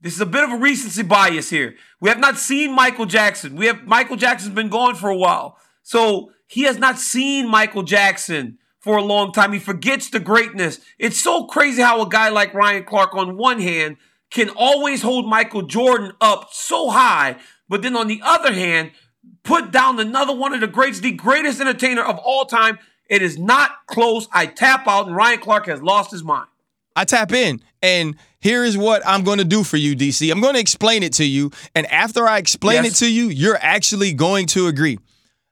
This 0.00 0.14
is 0.14 0.20
a 0.20 0.26
bit 0.26 0.44
of 0.44 0.52
a 0.52 0.56
recency 0.56 1.02
bias 1.02 1.48
here. 1.48 1.76
We 2.00 2.10
have 2.10 2.18
not 2.18 2.36
seen 2.36 2.74
Michael 2.74 3.06
Jackson. 3.06 3.56
We 3.56 3.64
have 3.66 3.86
Michael 3.86 4.16
Jackson's 4.16 4.54
been 4.54 4.68
gone 4.68 4.94
for 4.94 5.08
a 5.08 5.16
while. 5.16 5.56
So 5.82 6.30
he 6.46 6.64
has 6.64 6.78
not 6.78 6.98
seen 6.98 7.48
Michael 7.48 7.82
Jackson 7.82 8.58
for 8.84 8.98
a 8.98 9.02
long 9.02 9.32
time. 9.32 9.54
He 9.54 9.58
forgets 9.58 10.10
the 10.10 10.20
greatness. 10.20 10.78
It's 10.98 11.18
so 11.18 11.46
crazy 11.46 11.80
how 11.80 12.02
a 12.02 12.08
guy 12.08 12.28
like 12.28 12.52
Ryan 12.52 12.84
Clark, 12.84 13.14
on 13.14 13.38
one 13.38 13.58
hand, 13.58 13.96
can 14.30 14.50
always 14.50 15.00
hold 15.00 15.26
Michael 15.26 15.62
Jordan 15.62 16.12
up 16.20 16.50
so 16.52 16.90
high, 16.90 17.36
but 17.66 17.80
then 17.80 17.96
on 17.96 18.08
the 18.08 18.20
other 18.22 18.52
hand, 18.52 18.90
put 19.42 19.70
down 19.70 19.98
another 19.98 20.36
one 20.36 20.52
of 20.52 20.60
the 20.60 20.66
greats, 20.66 21.00
the 21.00 21.12
greatest 21.12 21.62
entertainer 21.62 22.02
of 22.02 22.18
all 22.18 22.44
time. 22.44 22.78
It 23.08 23.22
is 23.22 23.38
not 23.38 23.70
close. 23.86 24.28
I 24.32 24.44
tap 24.44 24.86
out, 24.86 25.06
and 25.06 25.16
Ryan 25.16 25.38
Clark 25.38 25.64
has 25.66 25.80
lost 25.80 26.10
his 26.10 26.22
mind. 26.22 26.48
I 26.94 27.06
tap 27.06 27.32
in, 27.32 27.62
and 27.82 28.16
here 28.38 28.64
is 28.64 28.76
what 28.76 29.02
I'm 29.06 29.24
going 29.24 29.38
to 29.38 29.44
do 29.44 29.64
for 29.64 29.78
you, 29.78 29.96
DC. 29.96 30.30
I'm 30.30 30.42
going 30.42 30.54
to 30.54 30.60
explain 30.60 31.02
it 31.02 31.14
to 31.14 31.24
you, 31.24 31.52
and 31.74 31.86
after 31.86 32.28
I 32.28 32.36
explain 32.36 32.84
yes. 32.84 33.00
it 33.00 33.04
to 33.06 33.10
you, 33.10 33.28
you're 33.28 33.58
actually 33.58 34.12
going 34.12 34.44
to 34.48 34.66
agree. 34.66 34.98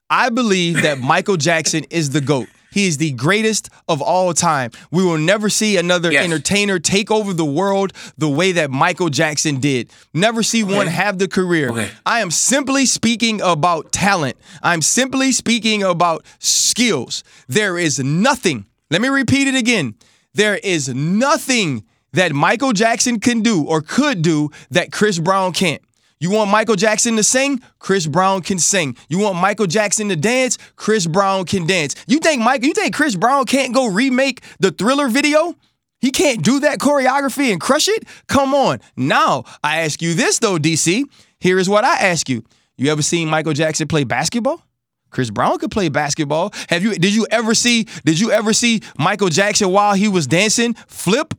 I 0.07 0.29
believe 0.29 0.83
that 0.83 0.99
Michael 0.99 1.37
Jackson 1.37 1.85
is 1.89 2.11
the 2.11 2.21
GOAT. 2.21 2.47
He 2.73 2.87
is 2.87 2.97
the 2.97 3.11
greatest 3.11 3.69
of 3.87 4.01
all 4.01 4.33
time. 4.33 4.71
We 4.91 5.03
will 5.03 5.17
never 5.17 5.49
see 5.49 5.77
another 5.77 6.11
yes. 6.11 6.25
entertainer 6.25 6.79
take 6.79 7.11
over 7.11 7.33
the 7.33 7.45
world 7.45 7.93
the 8.17 8.29
way 8.29 8.51
that 8.53 8.71
Michael 8.71 9.09
Jackson 9.09 9.59
did. 9.59 9.91
Never 10.13 10.43
see 10.43 10.63
okay. 10.63 10.75
one 10.75 10.87
have 10.87 11.19
the 11.19 11.27
career. 11.27 11.69
Okay. 11.69 11.89
I 12.05 12.21
am 12.21 12.31
simply 12.31 12.85
speaking 12.85 13.41
about 13.41 13.91
talent. 13.91 14.37
I'm 14.61 14.81
simply 14.81 15.31
speaking 15.31 15.83
about 15.83 16.25
skills. 16.39 17.23
There 17.47 17.77
is 17.77 17.99
nothing, 17.99 18.65
let 18.89 19.01
me 19.01 19.09
repeat 19.09 19.47
it 19.47 19.55
again. 19.55 19.95
There 20.33 20.57
is 20.57 20.89
nothing 20.89 21.83
that 22.13 22.31
Michael 22.31 22.73
Jackson 22.73 23.19
can 23.19 23.41
do 23.41 23.63
or 23.63 23.81
could 23.81 24.21
do 24.21 24.49
that 24.71 24.91
Chris 24.91 25.19
Brown 25.19 25.53
can't. 25.53 25.81
You 26.23 26.31
want 26.31 26.49
Michael 26.49 26.77
Jackson 26.77 27.17
to 27.17 27.23
sing? 27.23 27.61
Chris 27.79 28.07
Brown 28.07 28.43
can 28.43 28.57
sing. 28.57 28.95
You 29.09 29.19
want 29.19 29.35
Michael 29.35 29.67
Jackson 29.67 30.07
to 30.07 30.15
dance? 30.15 30.57
Chris 30.77 31.05
Brown 31.05 31.43
can 31.43 31.67
dance. 31.67 31.95
You 32.07 32.19
think 32.19 32.41
Mike, 32.41 32.63
you 32.63 32.71
think 32.71 32.95
Chris 32.95 33.17
Brown 33.17 33.43
can't 33.43 33.73
go 33.73 33.87
remake 33.87 34.41
the 34.57 34.71
thriller 34.71 35.09
video? 35.09 35.53
He 35.99 36.11
can't 36.11 36.41
do 36.41 36.61
that 36.61 36.79
choreography 36.79 37.51
and 37.51 37.59
crush 37.59 37.89
it? 37.89 38.05
Come 38.29 38.53
on. 38.53 38.79
Now, 38.95 39.43
I 39.65 39.81
ask 39.81 40.01
you 40.01 40.13
this 40.13 40.39
though, 40.39 40.57
DC. 40.57 41.03
Here 41.41 41.59
is 41.59 41.67
what 41.67 41.83
I 41.83 41.95
ask 41.95 42.29
you. 42.29 42.45
You 42.77 42.89
ever 42.89 43.01
seen 43.01 43.27
Michael 43.27 43.51
Jackson 43.51 43.89
play 43.89 44.05
basketball? 44.05 44.65
Chris 45.09 45.29
Brown 45.29 45.59
could 45.59 45.71
play 45.71 45.89
basketball. 45.89 46.53
Have 46.69 46.83
you 46.83 46.95
did 46.95 47.13
you 47.13 47.27
ever 47.31 47.53
see 47.53 47.85
did 48.05 48.17
you 48.17 48.31
ever 48.31 48.53
see 48.53 48.79
Michael 48.97 49.27
Jackson 49.27 49.71
while 49.71 49.93
he 49.93 50.07
was 50.07 50.25
dancing 50.25 50.73
flip? 50.87 51.33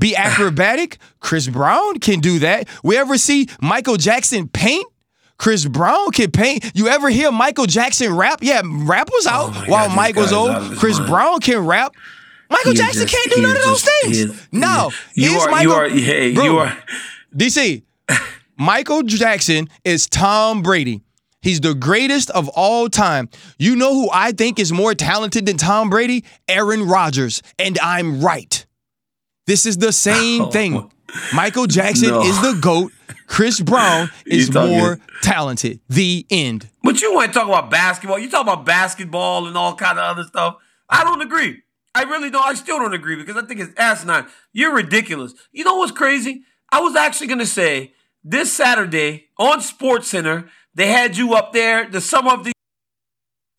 Be 0.00 0.16
acrobatic? 0.16 0.98
Chris 1.20 1.46
Brown 1.48 2.00
can 2.00 2.18
do 2.18 2.40
that. 2.40 2.68
We 2.82 2.96
ever 2.96 3.16
see 3.16 3.48
Michael 3.60 3.96
Jackson 3.96 4.48
paint? 4.48 4.86
Chris 5.38 5.64
Brown 5.64 6.10
can 6.10 6.30
paint. 6.30 6.70
You 6.74 6.88
ever 6.88 7.08
hear 7.08 7.30
Michael 7.30 7.66
Jackson 7.66 8.14
rap? 8.14 8.40
Yeah, 8.42 8.62
rap 8.64 9.08
was 9.10 9.26
oh 9.26 9.30
out 9.30 9.52
oh 9.54 9.64
while 9.70 9.88
God, 9.88 9.96
Mike 9.96 10.16
was 10.16 10.32
old. 10.32 10.76
Chris 10.76 10.98
mind. 10.98 11.10
Brown 11.10 11.40
can 11.40 11.64
rap. 11.64 11.94
Michael 12.50 12.72
he 12.72 12.78
Jackson 12.78 13.06
just, 13.06 13.14
can't 13.14 13.36
do 13.36 13.42
none 13.42 13.56
of 13.56 13.62
those 13.62 13.82
things. 13.82 14.18
Is, 14.18 14.48
no, 14.52 14.90
you 15.14 15.38
are, 15.38 15.50
Michael, 15.50 15.70
you 15.70 15.72
are, 15.72 15.88
hey, 15.88 16.34
bro, 16.34 16.44
you 16.44 16.58
are. 16.58 16.76
DC, 17.34 17.82
Michael 18.58 19.02
Jackson 19.02 19.68
is 19.84 20.08
Tom 20.08 20.62
Brady. 20.62 21.00
He's 21.42 21.60
the 21.60 21.74
greatest 21.74 22.28
of 22.30 22.48
all 22.50 22.90
time. 22.90 23.30
You 23.58 23.76
know 23.76 23.94
who 23.94 24.10
I 24.12 24.32
think 24.32 24.58
is 24.58 24.72
more 24.72 24.94
talented 24.94 25.46
than 25.46 25.56
Tom 25.56 25.88
Brady? 25.88 26.24
Aaron 26.48 26.86
Rodgers. 26.86 27.42
And 27.58 27.78
I'm 27.82 28.20
right. 28.20 28.66
This 29.50 29.66
is 29.66 29.78
the 29.78 29.92
same 29.92 30.42
oh. 30.42 30.50
thing. 30.52 30.88
Michael 31.34 31.66
Jackson 31.66 32.10
no. 32.10 32.22
is 32.22 32.40
the 32.40 32.56
GOAT. 32.60 32.92
Chris 33.26 33.60
Brown 33.60 34.08
is 34.24 34.54
more 34.54 35.00
talented. 35.22 35.80
The 35.88 36.24
end. 36.30 36.68
But 36.84 37.02
you 37.02 37.12
want 37.12 37.32
to 37.32 37.34
talk 37.36 37.48
about 37.48 37.68
basketball. 37.68 38.20
You 38.20 38.30
talk 38.30 38.42
about 38.42 38.64
basketball 38.64 39.48
and 39.48 39.56
all 39.56 39.74
kind 39.74 39.98
of 39.98 40.04
other 40.04 40.22
stuff. 40.22 40.58
I 40.88 41.02
don't 41.02 41.20
agree. 41.20 41.62
I 41.96 42.04
really 42.04 42.30
don't. 42.30 42.46
I 42.46 42.54
still 42.54 42.78
don't 42.78 42.94
agree 42.94 43.16
because 43.16 43.36
I 43.36 43.44
think 43.44 43.58
it's 43.58 43.74
asinine. 43.76 44.26
You're 44.52 44.72
ridiculous. 44.72 45.34
You 45.50 45.64
know 45.64 45.74
what's 45.78 45.90
crazy? 45.90 46.44
I 46.70 46.80
was 46.80 46.94
actually 46.94 47.26
going 47.26 47.40
to 47.40 47.46
say 47.46 47.92
this 48.22 48.52
Saturday 48.52 49.30
on 49.36 49.60
Sports 49.62 50.06
Center, 50.06 50.48
they 50.76 50.86
had 50.86 51.16
you 51.16 51.34
up 51.34 51.52
there. 51.52 51.90
The 51.90 52.00
sum 52.00 52.28
of 52.28 52.44
the 52.44 52.52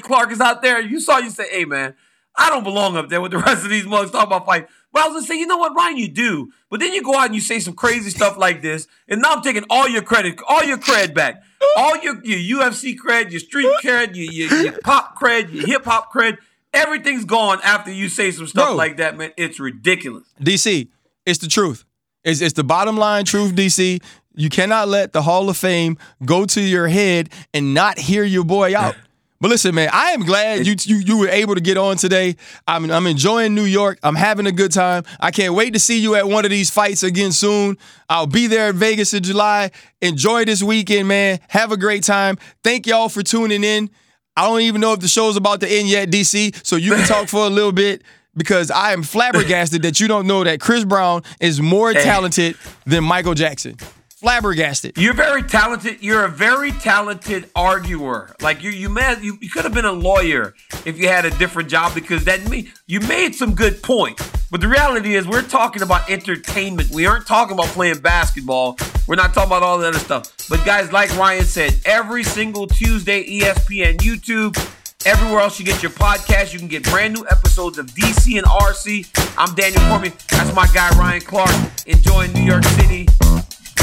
Clark 0.02 0.32
is 0.32 0.40
out 0.40 0.62
there. 0.62 0.80
You 0.80 1.02
saw 1.02 1.18
you 1.18 1.32
say, 1.32 1.50
hey, 1.52 1.66
man, 1.66 1.96
I 2.38 2.50
don't 2.50 2.64
belong 2.64 2.96
up 2.96 3.10
there 3.10 3.20
with 3.20 3.32
the 3.32 3.40
rest 3.40 3.66
of 3.66 3.70
these 3.70 3.86
mugs 3.86 4.12
talking 4.12 4.28
about 4.28 4.46
fight. 4.46 4.70
But 4.92 5.04
I 5.04 5.08
was 5.08 5.16
gonna 5.16 5.26
say, 5.28 5.40
you 5.40 5.48
know 5.48 5.58
what, 5.58 5.76
Ryan, 5.76 5.98
you 5.98 6.08
do. 6.10 6.52
But 6.70 6.80
then 6.80 6.94
you 6.94 7.02
go 7.02 7.18
out 7.18 7.28
and 7.28 7.36
you 7.36 7.42
say 7.42 7.60
some 7.60 7.74
crazy 7.74 8.10
stuff 8.10 8.38
like 8.38 8.62
this, 8.62 8.88
and 9.08 9.22
now 9.22 9.34
I'm 9.34 9.42
taking 9.42 9.64
all 9.70 9.88
your 9.88 10.02
credit, 10.02 10.40
all 10.48 10.64
your 10.64 10.78
cred 10.78 11.14
back, 11.14 11.42
all 11.78 11.98
your 11.98 12.24
your 12.26 12.60
UFC 12.60 12.96
cred, 12.96 13.32
your 13.32 13.40
street 13.40 13.70
cred, 13.84 14.16
your, 14.16 14.32
your, 14.32 14.64
your 14.64 14.80
pop 14.82 15.18
cred, 15.20 15.54
your 15.54 15.66
hip 15.66 15.86
hop 15.86 16.12
cred. 16.12 16.38
Everything's 16.74 17.26
gone 17.26 17.60
after 17.64 17.92
you 17.92 18.08
say 18.08 18.32
some 18.32 18.48
stuff 18.48 18.70
Bro, 18.70 18.76
like 18.76 18.98
that, 18.98 19.18
man. 19.18 19.32
It's 19.38 19.60
ridiculous. 19.60 20.24
DC, 20.40 20.88
it's 21.26 21.40
the 21.40 21.48
truth. 21.48 21.84
It's, 22.24 22.40
it's 22.40 22.54
the 22.54 22.64
bottom 22.64 22.98
line 22.98 23.26
truth, 23.26 23.54
DC. 23.56 24.02
You 24.36 24.50
cannot 24.50 24.88
let 24.88 25.12
the 25.12 25.22
Hall 25.22 25.50
of 25.50 25.58
Fame 25.58 25.98
go 26.24 26.46
to 26.46 26.62
your 26.62 26.88
head 26.88 27.30
and 27.54 27.74
not 27.74 27.98
hear 27.98 28.24
your 28.24 28.46
boy 28.46 28.78
out. 28.78 28.96
But 29.42 29.50
listen, 29.50 29.74
man, 29.74 29.90
I 29.92 30.12
am 30.12 30.22
glad 30.24 30.68
you 30.68 30.76
you 30.84 30.98
you 30.98 31.18
were 31.18 31.28
able 31.28 31.56
to 31.56 31.62
get 31.62 31.76
on 31.76 31.98
today. 31.98 32.36
I'm 32.68 32.90
I'm 32.92 33.08
enjoying 33.08 33.56
New 33.56 33.66
York. 33.66 33.98
I'm 34.04 34.14
having 34.14 34.46
a 34.46 34.52
good 34.52 34.72
time. 34.72 35.04
I 35.20 35.32
can't 35.32 35.56
wait 35.56 35.74
to 35.74 35.80
see 35.80 36.00
you 36.00 36.14
at 36.14 36.28
one 36.28 36.46
of 36.46 36.52
these 36.52 36.70
fights 36.70 37.02
again 37.02 37.32
soon. 37.32 37.80
I'll 38.08 38.28
be 38.28 38.46
there 38.46 38.70
in 38.70 38.76
Vegas 38.76 39.16
in 39.16 39.24
July. 39.24 39.72
Enjoy 40.00 40.46
this 40.46 40.62
weekend, 40.62 41.08
man. 41.08 41.40
Have 41.50 41.72
a 41.72 41.78
great 41.78 42.04
time. 42.04 42.38
Thank 42.64 42.86
y'all 42.86 43.10
for 43.10 43.24
tuning 43.24 43.64
in. 43.64 43.90
I 44.38 44.48
don't 44.48 44.62
even 44.62 44.80
know 44.80 44.94
if 44.94 45.00
the 45.00 45.08
show's 45.08 45.36
about 45.36 45.60
to 45.62 45.68
end 45.68 45.90
yet, 45.90 46.10
DC. 46.12 46.64
So 46.64 46.76
you 46.76 46.92
can 46.94 47.08
talk 47.08 47.28
for 47.28 47.46
a 47.46 47.50
little 47.50 47.72
bit 47.72 48.04
because 48.38 48.70
I 48.70 48.94
am 48.94 49.02
flabbergasted 49.02 49.82
that 49.82 50.00
you 50.00 50.08
don't 50.08 50.28
know 50.28 50.44
that 50.44 50.62
Chris 50.62 50.86
Brown 50.86 51.24
is 51.40 51.60
more 51.60 51.94
talented 51.94 52.56
than 52.86 53.04
Michael 53.04 53.34
Jackson 53.34 53.76
flabbergasted. 54.22 54.96
You're 54.98 55.16
very 55.16 55.42
talented. 55.42 55.98
You're 56.02 56.26
a 56.26 56.30
very 56.30 56.72
talented 56.72 57.50
arguer. 57.56 58.36
Like 58.40 58.62
you, 58.62 58.70
you 58.70 58.88
made, 58.88 59.18
you, 59.22 59.40
you 59.42 59.50
could 59.50 59.64
have 59.64 59.74
been 59.74 59.86
a 59.86 59.92
lawyer 59.92 60.54
if 60.86 61.00
you 61.00 61.08
had 61.08 61.26
a 61.26 61.32
different 61.32 61.70
job 61.70 61.96
because 61.96 62.24
that 62.26 62.48
me 62.48 62.70
you 62.86 63.00
made 63.00 63.34
some 63.34 63.56
good 63.56 63.82
points. 63.82 64.30
But 64.52 64.62
the 64.62 64.68
reality 64.68 65.16
is, 65.16 65.28
we're 65.28 65.42
talking 65.42 65.82
about 65.82 66.08
entertainment. 66.10 66.92
We 66.92 67.08
aren't 67.08 67.26
talking 67.26 67.54
about 67.54 67.68
playing 67.68 68.00
basketball. 68.00 68.78
We're 69.08 69.16
not 69.16 69.34
talking 69.34 69.50
about 69.50 69.64
all 69.64 69.80
the 69.80 69.88
other 69.88 69.98
stuff. 69.98 70.32
But 70.50 70.64
guys, 70.66 70.92
like 70.92 71.16
Ryan 71.18 71.46
said, 71.46 71.80
every 71.84 72.24
single 72.24 72.68
Tuesday, 72.68 73.40
ESPN, 73.40 73.98
YouTube. 73.98 74.56
Everywhere 75.04 75.40
else 75.40 75.58
you 75.58 75.66
get 75.66 75.82
your 75.82 75.92
podcast, 75.94 76.54
you 76.54 76.60
can 76.60 76.68
get 76.68 76.84
brand 76.84 77.16
new 77.16 77.26
episodes 77.28 77.80
of 77.80 77.88
DC 77.88 78.38
and 78.38 78.46
RC. 78.46 79.10
I'm 79.36 79.56
Daniel 79.56 79.82
Cormier. 79.90 80.14
That's 80.30 80.54
my 80.54 80.68
guy 80.76 80.96
Ryan 80.96 81.22
Clark. 81.22 81.50
Enjoying 81.88 82.32
New 82.34 82.44
York 82.44 82.64
City. 82.66 83.08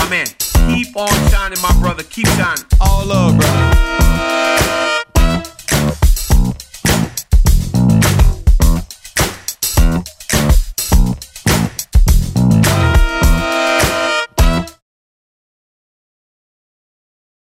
Man, 0.09 0.27
keep 0.75 0.97
on 0.97 1.09
shining, 1.31 1.61
my 1.61 1.77
brother. 1.81 2.03
Keep 2.03 2.29
shining. 2.29 2.65
All 2.81 3.05
love, 3.05 3.37
brother. 3.39 4.18